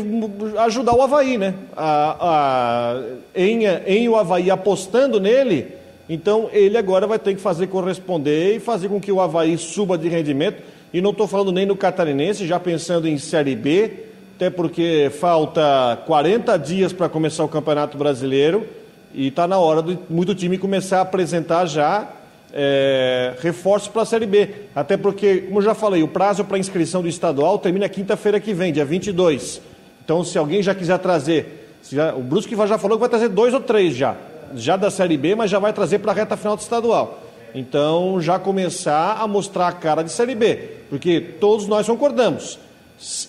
ajudar 0.60 0.94
o 0.94 1.02
Havaí, 1.02 1.38
né? 1.38 1.56
A, 1.76 2.18
a, 2.22 3.04
em, 3.36 3.66
em 3.66 4.08
o 4.08 4.16
Havaí 4.16 4.52
apostando 4.52 5.20
nele 5.20 5.80
então 6.10 6.50
ele 6.52 6.76
agora 6.76 7.06
vai 7.06 7.20
ter 7.20 7.36
que 7.36 7.42
fazer 7.42 7.68
corresponder 7.68 8.56
e 8.56 8.60
fazer 8.60 8.90
com 8.90 9.00
que 9.00 9.12
o 9.12 9.22
Havaí 9.22 9.56
suba 9.60 9.96
de 9.96 10.10
rendimento. 10.10 10.58
E 10.92 11.00
não 11.00 11.12
estou 11.12 11.28
falando 11.28 11.52
nem 11.52 11.68
no 11.68 11.76
catarinense, 11.76 12.48
já 12.48 12.60
pensando 12.60 13.08
em 13.08 13.20
Série 13.20 13.56
B, 13.56 14.09
até 14.40 14.50
porque 14.50 15.12
falta 15.20 16.00
40 16.06 16.58
dias 16.58 16.94
para 16.94 17.10
começar 17.10 17.44
o 17.44 17.50
Campeonato 17.50 17.98
Brasileiro 17.98 18.66
e 19.14 19.28
está 19.28 19.46
na 19.46 19.60
hora 19.60 19.84
de 19.84 20.00
muito 20.10 20.34
time 20.34 20.58
começar 20.58 21.00
a 21.00 21.02
apresentar 21.02 21.66
já 21.66 22.08
é, 22.54 23.34
reforços 23.42 23.90
para 23.90 24.04
a 24.04 24.06
Série 24.06 24.26
B. 24.26 24.50
Até 24.74 24.96
porque, 24.96 25.40
como 25.40 25.62
já 25.62 25.76
falei, 25.76 26.04
o 26.04 26.08
prazo 26.08 26.46
para 26.46 26.58
inscrição 26.58 27.02
do 27.02 27.10
estadual 27.10 27.60
termina 27.60 27.90
quinta-feira 27.90 28.40
que 28.40 28.54
vem, 28.54 28.72
dia 28.72 28.86
22. 28.86 29.62
Então, 30.06 30.24
se 30.24 30.38
alguém 30.38 30.64
já 30.64 30.74
quiser 30.74 31.00
trazer, 31.00 31.76
já, 31.92 32.16
o 32.16 32.22
Brusque 32.22 32.56
já 32.56 32.78
falou 32.78 32.96
que 32.96 33.02
vai 33.02 33.10
trazer 33.10 33.28
dois 33.28 33.54
ou 33.54 33.60
três 33.60 33.94
já 33.94 34.16
já 34.56 34.78
da 34.78 34.90
Série 34.90 35.18
B, 35.18 35.36
mas 35.36 35.52
já 35.52 35.60
vai 35.60 35.74
trazer 35.74 36.00
para 36.00 36.14
a 36.14 36.16
reta 36.16 36.38
final 36.38 36.56
do 36.56 36.62
estadual. 36.62 37.20
Então, 37.54 38.22
já 38.22 38.40
começar 38.40 39.18
a 39.20 39.28
mostrar 39.28 39.68
a 39.68 39.74
cara 39.74 40.02
de 40.02 40.14
Série 40.14 40.34
B, 40.34 40.56
porque 40.90 41.20
todos 41.20 41.68
nós 41.68 41.86
concordamos. 41.86 42.69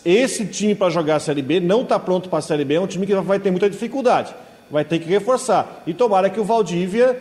Esse 0.05 0.47
time 0.47 0.75
para 0.75 0.91
jogar 0.91 1.17
a 1.17 1.21
Série 1.21 1.43
B 1.43 1.61
não 1.61 1.83
está 1.83 1.99
pronto 1.99 2.29
para 2.29 2.41
a 2.41 2.43
Série 2.43 2.65
B, 2.65 2.75
é 2.75 2.81
um 2.81 2.87
time 2.87 3.07
que 3.07 3.15
vai 3.15 3.39
ter 3.39 3.51
muita 3.51 3.71
dificuldade, 3.71 4.35
vai 4.71 4.85
ter 4.85 4.99
que 4.99 5.09
reforçar. 5.09 5.83
E 5.87 5.95
tomara 5.95 6.29
que 6.29 6.41
o 6.41 6.45
Valdívia, 6.45 7.17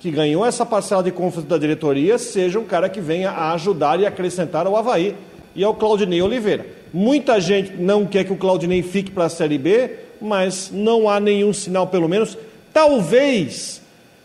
que 0.00 0.10
ganhou 0.10 0.44
essa 0.44 0.66
parcela 0.66 1.02
de 1.02 1.10
confiança 1.10 1.48
da 1.48 1.58
diretoria, 1.58 2.18
seja 2.18 2.58
um 2.58 2.64
cara 2.64 2.88
que 2.88 3.00
venha 3.00 3.30
a 3.30 3.52
ajudar 3.54 3.98
e 4.00 4.06
acrescentar 4.06 4.66
ao 4.66 4.76
Havaí 4.76 5.16
e 5.54 5.64
ao 5.64 5.74
Claudinei 5.74 6.20
Oliveira. 6.20 6.66
Muita 6.92 7.40
gente 7.40 7.72
não 7.72 8.04
quer 8.04 8.24
que 8.24 8.32
o 8.32 8.36
Claudinei 8.36 8.82
fique 8.82 9.10
para 9.10 9.24
a 9.24 9.28
Série 9.30 9.58
B, 9.58 9.90
mas 10.20 10.70
não 10.72 11.08
há 11.08 11.18
nenhum 11.18 11.52
sinal, 11.52 11.86
pelo 11.86 12.08
menos, 12.08 12.36
Talvez, 12.74 13.80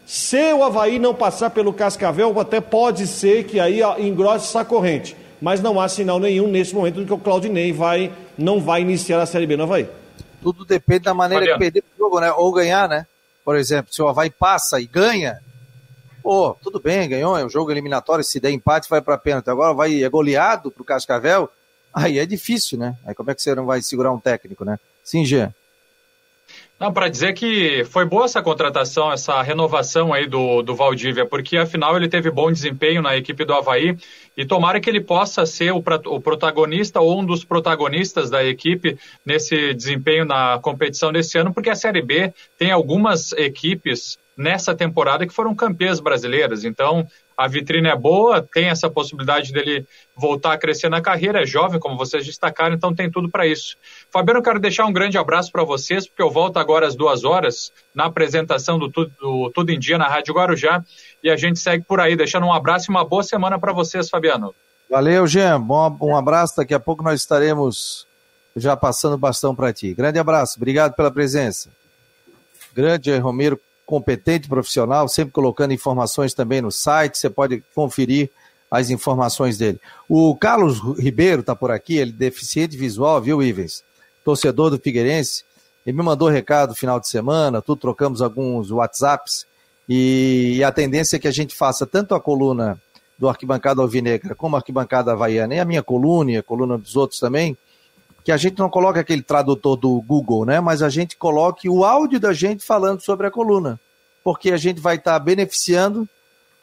se 0.07 0.53
o 0.53 0.63
Havaí 0.63 0.97
não 0.97 1.13
passar 1.13 1.51
pelo 1.51 1.71
Cascavel, 1.71 2.37
até 2.39 2.59
pode 2.59 3.05
ser 3.05 3.43
que 3.43 3.59
aí 3.59 3.81
engrosse 3.99 4.47
essa 4.47 4.65
corrente. 4.65 5.15
Mas 5.41 5.61
não 5.61 5.79
há 5.79 5.87
sinal 5.87 6.19
nenhum 6.19 6.47
nesse 6.47 6.75
momento 6.75 6.99
de 6.99 7.05
que 7.05 7.13
o 7.13 7.17
Claudinei 7.17 7.71
vai, 7.71 8.11
não 8.37 8.59
vai 8.59 8.81
iniciar 8.81 9.21
a 9.21 9.25
Série 9.25 9.47
B 9.47 9.55
no 9.55 9.63
Havaí. 9.63 9.87
Tudo 10.41 10.65
depende 10.65 11.01
da 11.01 11.13
maneira 11.13 11.45
que 11.45 11.57
perder 11.57 11.83
o 11.95 11.97
jogo, 11.97 12.19
né? 12.19 12.31
Ou 12.31 12.51
ganhar, 12.51 12.87
né? 12.87 13.05
Por 13.43 13.55
exemplo, 13.55 13.93
se 13.93 14.01
o 14.01 14.07
Havaí 14.07 14.29
passa 14.29 14.79
e 14.79 14.85
ganha, 14.85 15.39
pô, 16.21 16.55
tudo 16.61 16.79
bem, 16.79 17.07
ganhou, 17.09 17.37
é 17.37 17.45
um 17.45 17.49
jogo 17.49 17.71
eliminatório, 17.71 18.23
se 18.23 18.39
der 18.39 18.51
empate 18.51 18.89
vai 18.89 19.01
para 19.01 19.17
pênalti. 19.17 19.49
Agora 19.49 19.73
vai 19.73 20.03
é 20.03 20.09
goleado 20.09 20.71
pro 20.71 20.83
Cascavel, 20.83 21.49
aí 21.93 22.19
é 22.19 22.25
difícil, 22.25 22.77
né? 22.77 22.97
Aí 23.05 23.15
como 23.15 23.31
é 23.31 23.35
que 23.35 23.41
você 23.41 23.55
não 23.55 23.65
vai 23.65 23.81
segurar 23.81 24.11
um 24.11 24.19
técnico, 24.19 24.65
né? 24.65 24.77
Sim, 25.03 25.25
Jean. 25.25 25.53
Não, 26.79 26.93
para 26.93 27.09
dizer 27.09 27.33
que 27.33 27.83
foi 27.83 28.05
boa 28.05 28.23
essa 28.23 28.41
contratação, 28.41 29.11
essa 29.11 29.41
renovação 29.41 30.13
aí 30.13 30.25
do, 30.25 30.61
do 30.61 30.73
Valdívia, 30.73 31.25
porque 31.25 31.57
afinal 31.57 31.97
ele 31.97 32.07
teve 32.07 32.31
bom 32.31 32.49
desempenho 32.49 33.01
na 33.01 33.17
equipe 33.17 33.43
do 33.43 33.53
Havaí 33.53 33.97
e 34.37 34.45
tomara 34.45 34.79
que 34.79 34.89
ele 34.89 35.01
possa 35.01 35.45
ser 35.45 35.73
o, 35.73 35.83
o 36.05 36.21
protagonista 36.21 37.01
ou 37.01 37.19
um 37.19 37.25
dos 37.25 37.43
protagonistas 37.43 38.29
da 38.29 38.45
equipe 38.45 38.97
nesse 39.25 39.73
desempenho 39.73 40.23
na 40.23 40.57
competição 40.59 41.11
desse 41.11 41.37
ano, 41.37 41.53
porque 41.53 41.69
a 41.69 41.75
Série 41.75 42.01
B 42.01 42.33
tem 42.57 42.71
algumas 42.71 43.33
equipes 43.33 44.17
nessa 44.39 44.73
temporada 44.73 45.27
que 45.27 45.33
foram 45.33 45.53
campeãs 45.53 45.99
brasileiras. 45.99 46.63
Então, 46.63 47.05
a 47.37 47.45
vitrine 47.45 47.89
é 47.89 47.95
boa, 47.95 48.41
tem 48.41 48.69
essa 48.69 48.89
possibilidade 48.89 49.51
dele 49.51 49.85
voltar 50.15 50.53
a 50.53 50.57
crescer 50.57 50.87
na 50.87 51.01
carreira, 51.01 51.41
é 51.41 51.45
jovem, 51.45 51.77
como 51.77 51.97
vocês 51.97 52.25
destacaram, 52.25 52.73
então 52.73 52.95
tem 52.95 53.11
tudo 53.11 53.29
para 53.29 53.45
isso. 53.45 53.75
Fabiano, 54.09 54.41
quero 54.41 54.57
deixar 54.57 54.85
um 54.85 54.93
grande 54.93 55.17
abraço 55.17 55.51
para 55.51 55.65
vocês, 55.65 56.07
porque 56.07 56.21
eu 56.21 56.31
volto 56.31 56.55
agora 56.55 56.87
às 56.87 56.95
duas 56.95 57.25
horas 57.25 57.69
na 57.93 58.05
apresentação 58.05 58.79
do 58.79 58.89
Tudo, 58.89 59.11
do 59.19 59.51
Tudo 59.53 59.71
em 59.71 59.79
Dia 59.79 59.97
na 59.97 60.07
Rádio 60.07 60.33
Guarujá 60.33 60.85
e 61.21 61.29
a 61.29 61.35
gente 61.35 61.59
segue 61.59 61.83
por 61.83 61.99
aí, 61.99 62.15
deixando 62.15 62.45
um 62.45 62.53
abraço 62.53 62.89
e 62.89 62.93
uma 62.93 63.03
boa 63.03 63.23
semana 63.23 63.59
para 63.59 63.73
vocês, 63.73 64.09
Fabiano. 64.09 64.55
Valeu, 64.89 65.27
Jean. 65.27 65.59
Bom, 65.59 65.97
um 66.01 66.15
abraço. 66.15 66.55
Daqui 66.55 66.73
a 66.73 66.79
pouco 66.79 67.03
nós 67.03 67.19
estaremos 67.19 68.07
já 68.55 68.75
passando 68.77 69.17
bastão 69.17 69.53
para 69.53 69.73
ti. 69.73 69.93
Grande 69.93 70.17
abraço. 70.17 70.55
Obrigado 70.57 70.95
pela 70.95 71.11
presença. 71.11 71.69
Grande 72.73 73.15
Romero 73.17 73.59
competente 73.89 74.47
profissional, 74.47 75.07
sempre 75.07 75.31
colocando 75.31 75.73
informações 75.73 76.35
também 76.35 76.61
no 76.61 76.71
site, 76.71 77.17
você 77.17 77.27
pode 77.27 77.63
conferir 77.73 78.29
as 78.69 78.91
informações 78.91 79.57
dele. 79.57 79.81
O 80.07 80.35
Carlos 80.35 80.79
Ribeiro 80.99 81.41
está 81.41 81.55
por 81.55 81.71
aqui, 81.71 81.97
ele 81.97 82.11
é 82.11 82.13
deficiente 82.13 82.77
visual, 82.77 83.19
viu, 83.19 83.41
Ivens? 83.41 83.83
Torcedor 84.23 84.69
do 84.69 84.77
Figueirense. 84.77 85.43
Ele 85.83 85.97
me 85.97 86.03
mandou 86.03 86.29
recado 86.29 86.75
final 86.75 86.99
de 86.99 87.07
semana, 87.07 87.63
tudo 87.63 87.81
trocamos 87.81 88.21
alguns 88.21 88.69
WhatsApps 88.69 89.47
e 89.87 90.63
a 90.63 90.71
tendência 90.71 91.15
é 91.15 91.19
que 91.19 91.27
a 91.27 91.31
gente 91.31 91.55
faça 91.55 91.83
tanto 91.87 92.13
a 92.13 92.21
coluna 92.21 92.79
do 93.17 93.27
Arquibancada 93.27 93.81
Alvinegra 93.81 94.35
como 94.35 94.55
a 94.55 94.59
Arquibancada 94.59 95.13
Havaiana 95.13 95.55
e 95.55 95.59
a 95.59 95.65
minha 95.65 95.81
coluna 95.81 96.33
e 96.33 96.37
a 96.37 96.43
coluna 96.43 96.77
dos 96.77 96.95
outros 96.95 97.19
também, 97.19 97.57
que 98.23 98.31
a 98.31 98.37
gente 98.37 98.59
não 98.59 98.69
coloque 98.69 98.99
aquele 98.99 99.21
tradutor 99.21 99.75
do 99.75 100.01
Google, 100.01 100.45
né? 100.45 100.59
Mas 100.59 100.81
a 100.81 100.89
gente 100.89 101.17
coloque 101.17 101.69
o 101.69 101.83
áudio 101.83 102.19
da 102.19 102.33
gente 102.33 102.65
falando 102.65 103.01
sobre 103.01 103.27
a 103.27 103.31
coluna, 103.31 103.79
porque 104.23 104.51
a 104.51 104.57
gente 104.57 104.79
vai 104.79 104.95
estar 104.95 105.13
tá 105.13 105.19
beneficiando 105.19 106.07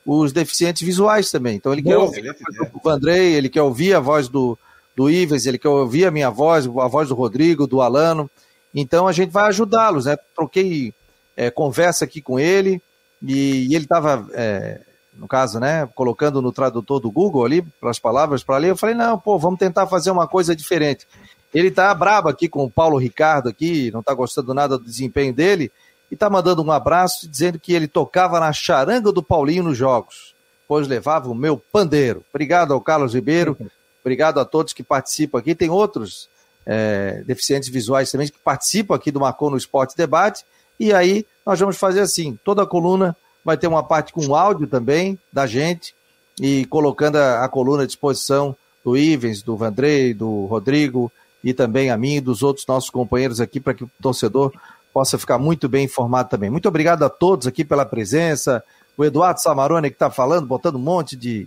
os 0.05 0.33
deficientes 0.33 0.83
visuais 0.83 1.31
também. 1.31 1.57
Então 1.57 1.73
ele 1.73 1.83
quer 1.83 1.97
ouvir 1.97 2.35
o 2.73 2.81
Vandrei, 2.83 3.35
ele 3.35 3.49
quer 3.49 3.63
ouvir 3.63 3.95
a 3.95 4.01
voz 4.01 4.29
do, 4.29 4.57
do 4.95 5.11
Ives, 5.11 5.47
ele 5.47 5.59
quer 5.59 5.69
ouvir 5.69 6.07
a 6.07 6.11
minha 6.11 6.31
voz, 6.31 6.67
a 6.67 6.87
voz 6.87 7.09
do 7.09 7.15
Rodrigo, 7.15 7.67
do 7.67 7.81
Alano. 7.81 8.31
Então 8.73 9.09
a 9.09 9.13
gente 9.13 9.31
vai 9.31 9.49
ajudá-los, 9.49 10.05
né? 10.05 10.17
Troquei 10.35 10.95
é, 11.37 11.51
conversa 11.51 12.05
aqui 12.05 12.21
com 12.21 12.39
ele 12.39 12.81
e, 13.23 13.67
e 13.69 13.75
ele 13.75 13.85
estava, 13.85 14.27
é, 14.33 14.81
no 15.15 15.27
caso, 15.27 15.59
né, 15.59 15.89
colocando 15.95 16.41
no 16.41 16.53
tradutor 16.53 17.01
do 17.01 17.11
Google 17.11 17.45
ali, 17.45 17.63
para 17.63 17.91
as 17.91 17.99
palavras 17.99 18.45
para 18.45 18.59
ler. 18.59 18.71
Eu 18.71 18.77
falei, 18.77 18.95
não, 18.95 19.19
pô, 19.19 19.39
vamos 19.39 19.59
tentar 19.59 19.87
fazer 19.87 20.11
uma 20.11 20.29
coisa 20.29 20.55
diferente. 20.55 21.07
Ele 21.57 21.71
tá 21.71 21.95
brabo 21.95 22.29
aqui 22.29 22.51
com 22.51 22.65
o 22.65 22.71
Paulo 22.71 22.99
Ricardo 22.99 23.49
aqui, 23.49 23.91
não 23.91 24.03
tá 24.03 24.13
gostando 24.13 24.53
nada 24.53 24.77
do 24.77 24.85
desempenho 24.85 25.33
dele 25.33 25.73
e 26.11 26.15
tá 26.15 26.29
mandando 26.29 26.63
um 26.63 26.71
abraço 26.71 27.27
dizendo 27.27 27.59
que 27.59 27.73
ele 27.73 27.89
tocava 27.89 28.39
na 28.39 28.53
charanga 28.53 29.11
do 29.11 29.23
Paulinho 29.23 29.63
nos 29.63 29.75
jogos, 29.75 30.35
pois 30.69 30.87
levava 30.87 31.31
o 31.31 31.35
meu 31.35 31.57
pandeiro. 31.57 32.23
Obrigado 32.29 32.75
ao 32.75 32.81
Carlos 32.83 33.15
Ribeiro, 33.15 33.57
obrigado 34.05 34.39
a 34.39 34.45
todos 34.45 34.75
que 34.75 34.83
participam 34.83 35.39
aqui. 35.39 35.55
Tem 35.55 35.71
outros 35.71 36.29
é, 36.67 37.23
deficientes 37.27 37.71
visuais 37.71 38.11
também 38.11 38.29
que 38.29 38.39
participam 38.39 38.95
aqui 38.95 39.11
do 39.11 39.21
Marcou 39.21 39.49
no 39.49 39.57
Esporte 39.57 39.97
Debate. 39.97 40.45
E 40.79 40.93
aí 40.93 41.25
nós 41.47 41.59
vamos 41.59 41.79
fazer 41.79 42.01
assim: 42.01 42.39
toda 42.45 42.65
a 42.65 42.67
coluna 42.67 43.17
vai 43.43 43.57
ter 43.57 43.67
uma 43.67 43.83
parte 43.83 44.13
com 44.13 44.37
áudio 44.37 44.67
também 44.67 45.19
da 45.33 45.47
gente 45.47 45.95
e 46.39 46.67
colocando 46.67 47.17
a, 47.17 47.47
a 47.47 47.49
coluna 47.49 47.85
à 47.85 47.87
disposição 47.87 48.55
do 48.85 48.95
Ivens, 48.95 49.41
do 49.41 49.57
Vandrei, 49.57 50.13
do 50.13 50.45
Rodrigo 50.45 51.11
e 51.43 51.55
também 51.55 51.91
a 51.91 51.97
mim 51.97 52.17
e 52.17 52.21
dos 52.21 52.43
outros 52.43 52.67
nossos 52.67 52.91
companheiros 52.91 53.41
aqui 53.41 53.61
para 53.61 53.75
que 53.75 53.85
o 53.85 53.91
torcedor 54.01 54.53
possa 54.93 55.19
ficar 55.19 55.39
muito 55.39 55.69
bem 55.69 55.85
informado 55.85 56.29
também. 56.29 56.51
Muito 56.51 56.69
obrigado 56.69 57.03
a 57.05 57.11
todos 57.11 57.47
aqui 57.47 57.65
pela 57.65 57.85
presença. 57.85 58.65
O 58.97 59.05
Eduardo 59.05 59.41
Samarone 59.41 59.91
que 59.91 59.95
está 59.97 60.11
falando, 60.11 60.47
botando 60.47 60.77
um 60.77 60.81
monte 60.81 61.17
de, 61.17 61.47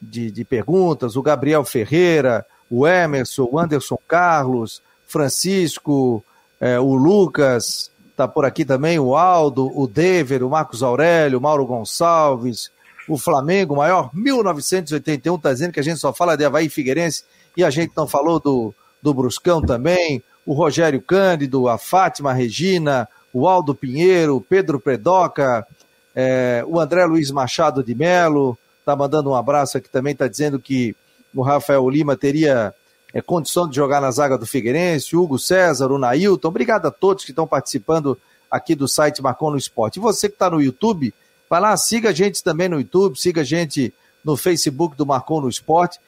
de, 0.00 0.30
de, 0.30 0.44
perguntas. 0.44 1.16
O 1.16 1.22
Gabriel 1.22 1.64
Ferreira, 1.64 2.44
o 2.70 2.86
Emerson, 2.86 3.48
o 3.50 3.58
Anderson 3.58 3.98
Carlos, 4.06 4.82
Francisco, 5.06 6.22
é, 6.60 6.78
o 6.78 6.94
Lucas, 6.94 7.90
está 8.10 8.28
por 8.28 8.44
aqui 8.44 8.66
também, 8.66 8.98
o 8.98 9.16
Aldo, 9.16 9.66
o 9.74 9.86
Dever, 9.86 10.44
o 10.44 10.50
Marcos 10.50 10.82
Aurélio, 10.82 11.38
o 11.38 11.40
Mauro 11.40 11.64
Gonçalves, 11.64 12.70
o 13.08 13.16
Flamengo, 13.16 13.76
maior 13.76 14.10
1981, 14.12 15.34
está 15.34 15.52
dizendo 15.52 15.72
que 15.72 15.80
a 15.80 15.82
gente 15.82 15.98
só 15.98 16.12
fala 16.12 16.36
de 16.36 16.44
Havaí 16.44 16.68
Figueirense 16.68 17.24
e 17.56 17.64
a 17.64 17.70
gente 17.70 17.92
não 17.96 18.06
falou 18.06 18.38
do, 18.38 18.74
do 19.02 19.14
Bruscão 19.14 19.62
também, 19.62 20.22
o 20.44 20.52
Rogério 20.52 21.00
Cândido, 21.00 21.68
a 21.68 21.78
Fátima 21.78 22.32
Regina, 22.32 23.08
o 23.32 23.48
Aldo 23.48 23.74
Pinheiro, 23.74 24.36
o 24.36 24.40
Pedro 24.40 24.80
Predoca, 24.80 25.66
é, 26.14 26.64
o 26.66 26.80
André 26.80 27.04
Luiz 27.04 27.30
Machado 27.30 27.82
de 27.82 27.94
Melo, 27.94 28.58
está 28.78 28.96
mandando 28.96 29.30
um 29.30 29.34
abraço 29.34 29.78
aqui 29.78 29.88
também, 29.88 30.12
está 30.12 30.26
dizendo 30.26 30.58
que 30.58 30.94
o 31.34 31.42
Rafael 31.42 31.88
Lima 31.88 32.16
teria 32.16 32.74
é, 33.14 33.20
condição 33.22 33.68
de 33.68 33.76
jogar 33.76 34.00
na 34.00 34.10
zaga 34.10 34.36
do 34.36 34.46
Figueirense, 34.46 35.16
o 35.16 35.22
Hugo 35.22 35.38
César, 35.38 35.90
o 35.92 35.98
Nailton, 35.98 36.48
obrigado 36.48 36.86
a 36.86 36.90
todos 36.90 37.24
que 37.24 37.30
estão 37.30 37.46
participando 37.46 38.18
aqui 38.50 38.74
do 38.74 38.88
site 38.88 39.22
Marcon 39.22 39.52
no 39.52 39.56
Esporte. 39.56 39.98
E 39.98 40.02
você 40.02 40.28
que 40.28 40.34
está 40.34 40.50
no 40.50 40.60
YouTube, 40.60 41.14
Vai 41.50 41.60
lá, 41.60 41.76
siga 41.76 42.10
a 42.10 42.12
gente 42.12 42.44
também 42.44 42.68
no 42.68 42.78
YouTube, 42.78 43.18
siga 43.18 43.40
a 43.40 43.44
gente 43.44 43.92
no 44.24 44.36
Facebook 44.36 44.96
do 44.96 45.04
Marcou 45.04 45.40
no 45.40 45.48
Esporte. 45.48 45.98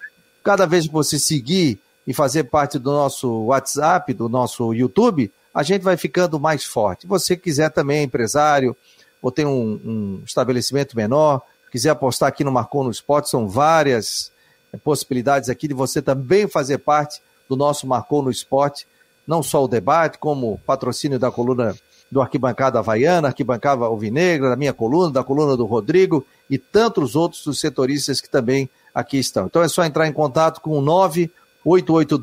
Cada 0.40 0.66
vez 0.66 0.86
que 0.86 0.92
você 0.92 1.18
seguir 1.18 1.80
e 2.06 2.12
fazer 2.12 2.44
parte 2.44 2.78
do 2.78 2.90
nosso 2.90 3.44
WhatsApp, 3.44 4.12
do 4.14 4.28
nosso 4.28 4.72
YouTube, 4.74 5.30
a 5.54 5.62
gente 5.62 5.82
vai 5.82 5.96
ficando 5.96 6.40
mais 6.40 6.64
forte. 6.64 7.06
Você 7.06 7.36
quiser 7.36 7.70
também 7.70 7.98
é 7.98 8.02
empresário 8.02 8.76
ou 9.20 9.30
tem 9.30 9.46
um, 9.46 9.80
um 9.84 10.22
estabelecimento 10.24 10.96
menor, 10.96 11.42
quiser 11.70 11.90
apostar 11.90 12.28
aqui 12.28 12.42
no 12.42 12.50
Marcou 12.50 12.82
no 12.84 12.90
Esporte, 12.90 13.30
são 13.30 13.48
várias 13.48 14.32
é, 14.72 14.76
possibilidades 14.76 15.48
aqui 15.48 15.68
de 15.68 15.74
você 15.74 16.02
também 16.02 16.48
fazer 16.48 16.78
parte 16.78 17.22
do 17.48 17.56
nosso 17.56 17.86
Marcou 17.86 18.22
no 18.22 18.30
Esporte, 18.30 18.86
não 19.26 19.42
só 19.42 19.64
o 19.64 19.68
debate, 19.68 20.18
como 20.18 20.58
patrocínio 20.66 21.18
da 21.18 21.30
coluna 21.30 21.74
do 22.10 22.20
Arquibancada 22.20 22.78
Havaiana, 22.78 23.28
Arquibancada 23.28 23.84
Alvinegra, 23.86 24.50
da 24.50 24.56
minha 24.56 24.74
coluna, 24.74 25.10
da 25.10 25.24
coluna 25.24 25.56
do 25.56 25.64
Rodrigo 25.64 26.26
e 26.50 26.58
tantos 26.58 27.16
outros 27.16 27.42
dos 27.42 27.58
setoristas 27.58 28.20
que 28.20 28.28
também 28.28 28.68
aqui 28.94 29.18
estão. 29.18 29.46
Então 29.46 29.62
é 29.62 29.68
só 29.68 29.82
entrar 29.82 30.06
em 30.06 30.12
contato 30.12 30.60
com 30.60 30.78
o 30.78 30.82
98812-8586, 30.82 31.30
48 31.64 32.18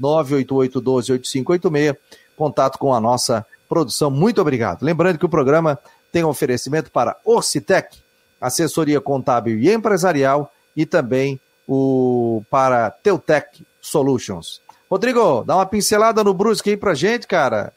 98812-8586, 0.00 1.96
contato 2.36 2.78
com 2.78 2.92
a 2.94 3.00
nossa 3.00 3.46
produção. 3.68 4.10
Muito 4.10 4.40
obrigado. 4.40 4.82
Lembrando 4.82 5.18
que 5.18 5.26
o 5.26 5.30
programa 5.30 5.78
tem 6.12 6.24
oferecimento 6.24 6.90
para 6.90 7.16
Orcitec, 7.24 7.98
assessoria 8.40 9.00
contábil 9.00 9.58
e 9.58 9.72
empresarial, 9.72 10.52
e 10.76 10.84
também 10.86 11.40
o 11.66 12.42
para 12.50 12.90
Teutec 12.90 13.66
Solutions. 13.80 14.60
Rodrigo, 14.90 15.42
dá 15.44 15.56
uma 15.56 15.66
pincelada 15.66 16.22
no 16.22 16.32
Brusque 16.32 16.70
aí 16.70 16.76
pra 16.76 16.94
gente, 16.94 17.26
cara. 17.26 17.72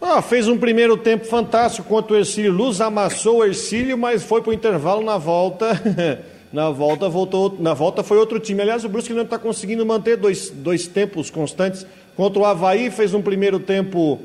Ah, 0.00 0.22
fez 0.22 0.48
um 0.48 0.58
primeiro 0.58 0.96
tempo 0.96 1.26
fantástico 1.26 1.88
contra 1.88 2.14
o 2.14 2.16
Ercílio 2.16 2.52
Luz, 2.52 2.80
amassou 2.80 3.38
o 3.38 3.44
Ercílio, 3.44 3.98
mas 3.98 4.22
foi 4.22 4.40
para 4.40 4.50
o 4.50 4.54
intervalo 4.54 5.04
na 5.04 5.18
volta. 5.18 5.70
na 6.52 6.70
volta 6.70 7.08
voltou, 7.08 7.56
na 7.60 7.74
volta 7.74 8.02
foi 8.02 8.18
outro 8.18 8.40
time. 8.40 8.62
Aliás, 8.62 8.84
o 8.84 8.88
Brusque 8.88 9.12
não 9.12 9.22
está 9.22 9.38
conseguindo 9.38 9.86
manter 9.86 10.16
dois, 10.16 10.50
dois 10.50 10.86
tempos 10.86 11.30
constantes. 11.30 11.86
Contra 12.16 12.42
o 12.42 12.44
Havaí 12.44 12.90
fez 12.90 13.14
um 13.14 13.22
primeiro 13.22 13.60
tempo 13.60 14.18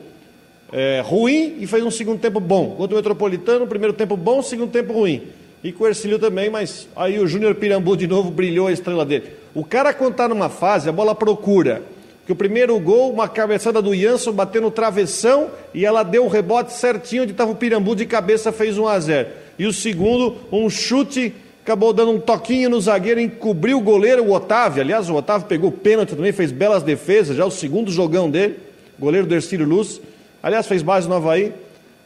é, 0.74 1.02
ruim 1.06 1.58
e 1.60 1.68
fez 1.68 1.84
um 1.84 1.92
segundo 1.92 2.20
tempo 2.20 2.40
bom. 2.40 2.72
Contra 2.76 2.96
o 2.96 2.98
Metropolitano, 2.98 3.68
primeiro 3.68 3.94
tempo 3.94 4.18
bom, 4.18 4.42
segundo 4.42 4.72
tempo 4.72 4.94
ruim. 4.94 5.24
E 5.64 5.72
com 5.72 5.84
o 5.84 5.88
Ercílio 5.88 6.20
também, 6.20 6.50
mas 6.50 6.88
aí 6.96 7.20
o 7.20 7.28
Júnior 7.28 7.56
Pirambu 7.56 7.96
de 7.96 8.08
novo 8.08 8.30
brilhou 8.30 8.68
a 8.68 8.72
estrela 8.72 9.06
dele. 9.06 9.32
O 9.54 9.64
cara 9.64 9.94
quando 9.94 10.12
está 10.12 10.28
numa 10.28 10.50
fase, 10.50 10.90
a 10.90 10.92
bola 10.92 11.16
procura 11.16 11.82
que 12.26 12.32
o 12.32 12.36
primeiro 12.36 12.80
gol, 12.80 13.12
uma 13.12 13.28
cabeçada 13.28 13.82
do 13.82 13.96
Jansson, 13.96 14.32
bateu 14.32 14.62
no 14.62 14.72
travessão 14.72 15.52
e 15.74 15.86
ela 15.86 16.02
deu 16.02 16.26
o 16.26 16.28
rebote 16.28 16.74
certinho 16.74 17.24
onde 17.24 17.32
estava 17.32 17.52
o 17.52 17.56
Pirambu 17.56 17.96
de 17.96 18.06
cabeça, 18.06 18.52
fez 18.52 18.78
1 18.78 18.88
a 18.88 19.00
0 19.00 19.30
E 19.60 19.66
o 19.68 19.74
segundo, 19.74 20.36
um 20.52 20.70
chute, 20.70 21.34
acabou 21.66 21.92
dando 21.92 22.12
um 22.12 22.20
toquinho 22.20 22.70
no 22.70 22.80
zagueiro, 22.80 23.20
encobriu 23.20 23.80
o 23.80 23.82
goleiro, 23.82 24.24
o 24.24 24.32
Otávio. 24.32 24.84
Aliás, 24.84 25.10
o 25.10 25.16
Otávio 25.16 25.48
pegou 25.48 25.72
pênalti 25.72 26.16
também, 26.16 26.32
fez 26.32 26.52
belas 26.52 26.84
defesas, 26.84 27.36
já 27.36 27.44
o 27.44 27.50
segundo 27.50 27.92
jogão 27.92 28.30
dele, 28.30 28.60
goleiro 29.00 29.26
do 29.26 29.34
Ercílio 29.34 29.66
Luz. 29.66 30.00
Aliás, 30.44 30.68
fez 30.68 30.84
base 30.84 31.10
no 31.10 31.16
Havaí 31.16 31.52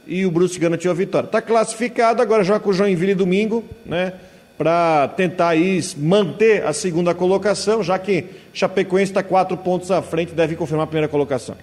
e 0.07 0.25
o 0.25 0.31
Brusque 0.31 0.59
garantiu 0.59 0.89
a 0.89 0.93
vitória. 0.93 1.25
Está 1.25 1.41
classificado, 1.41 2.21
agora 2.21 2.41
joga 2.41 2.61
com 2.61 2.69
o 2.69 2.73
Joinville 2.73 3.13
domingo, 3.13 3.65
né? 3.85 4.13
para 4.57 5.09
tentar 5.09 5.49
aí 5.49 5.81
manter 5.97 6.65
a 6.65 6.71
segunda 6.71 7.13
colocação, 7.13 7.83
já 7.83 7.99
que 7.99 8.25
Chapecoense 8.53 9.11
está 9.11 9.23
quatro 9.23 9.57
pontos 9.57 9.91
à 9.91 10.01
frente, 10.01 10.33
deve 10.33 10.55
confirmar 10.55 10.85
a 10.85 10.87
primeira 10.87 11.09
colocação. 11.09 11.55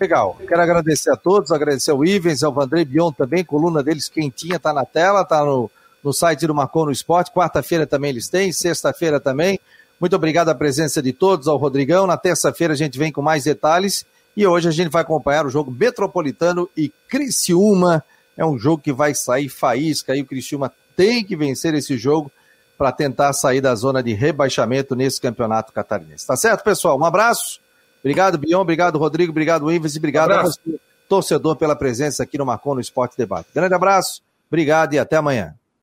Legal. 0.00 0.36
Quero 0.46 0.60
agradecer 0.60 1.12
a 1.12 1.16
todos, 1.16 1.52
agradecer 1.52 1.92
ao 1.92 2.04
Ivens, 2.04 2.42
ao 2.42 2.52
Vandré 2.52 2.84
Bion 2.84 3.12
também, 3.12 3.44
coluna 3.44 3.80
deles 3.80 4.08
quentinha, 4.08 4.56
está 4.56 4.72
na 4.72 4.84
tela, 4.84 5.22
está 5.22 5.44
no, 5.44 5.70
no 6.02 6.12
site 6.12 6.46
do 6.46 6.54
Marcou 6.54 6.86
no 6.86 6.92
Esporte. 6.92 7.30
Quarta-feira 7.30 7.86
também 7.86 8.10
eles 8.10 8.28
têm, 8.28 8.52
sexta-feira 8.52 9.20
também. 9.20 9.58
Muito 10.00 10.16
obrigado 10.16 10.48
à 10.48 10.54
presença 10.54 11.02
de 11.02 11.12
todos, 11.12 11.46
ao 11.46 11.56
Rodrigão. 11.56 12.06
Na 12.06 12.16
terça-feira 12.16 12.72
a 12.72 12.76
gente 12.76 12.98
vem 12.98 13.12
com 13.12 13.20
mais 13.20 13.44
detalhes 13.44 14.06
e 14.36 14.46
hoje 14.46 14.68
a 14.68 14.72
gente 14.72 14.88
vai 14.88 15.02
acompanhar 15.02 15.44
o 15.44 15.50
jogo 15.50 15.70
Metropolitano 15.70 16.68
e 16.76 16.90
Criciúma. 17.08 18.02
É 18.36 18.44
um 18.44 18.58
jogo 18.58 18.82
que 18.82 18.92
vai 18.92 19.14
sair 19.14 19.48
faísca 19.48 20.16
e 20.16 20.22
o 20.22 20.26
Criciúma 20.26 20.72
tem 20.96 21.22
que 21.24 21.36
vencer 21.36 21.74
esse 21.74 21.96
jogo 21.98 22.30
para 22.78 22.90
tentar 22.90 23.34
sair 23.34 23.60
da 23.60 23.74
zona 23.74 24.02
de 24.02 24.14
rebaixamento 24.14 24.96
nesse 24.96 25.20
campeonato 25.20 25.70
catarinense. 25.70 26.26
Tá 26.26 26.34
certo, 26.34 26.64
pessoal? 26.64 26.98
Um 26.98 27.04
abraço. 27.04 27.60
Obrigado, 28.00 28.38
Bion. 28.38 28.60
Obrigado, 28.60 28.98
Rodrigo. 28.98 29.30
Obrigado, 29.30 29.70
Ives. 29.70 29.94
E 29.94 29.98
obrigado 29.98 30.30
um 30.30 30.34
a 30.34 30.42
você, 30.44 30.80
torcedor, 31.06 31.56
pela 31.56 31.76
presença 31.76 32.22
aqui 32.22 32.38
no 32.38 32.46
Marcon 32.46 32.74
no 32.74 32.80
Esporte 32.80 33.18
Debate. 33.18 33.50
Grande 33.54 33.74
abraço, 33.74 34.22
obrigado 34.48 34.94
e 34.94 34.98
até 34.98 35.16
amanhã. 35.16 35.54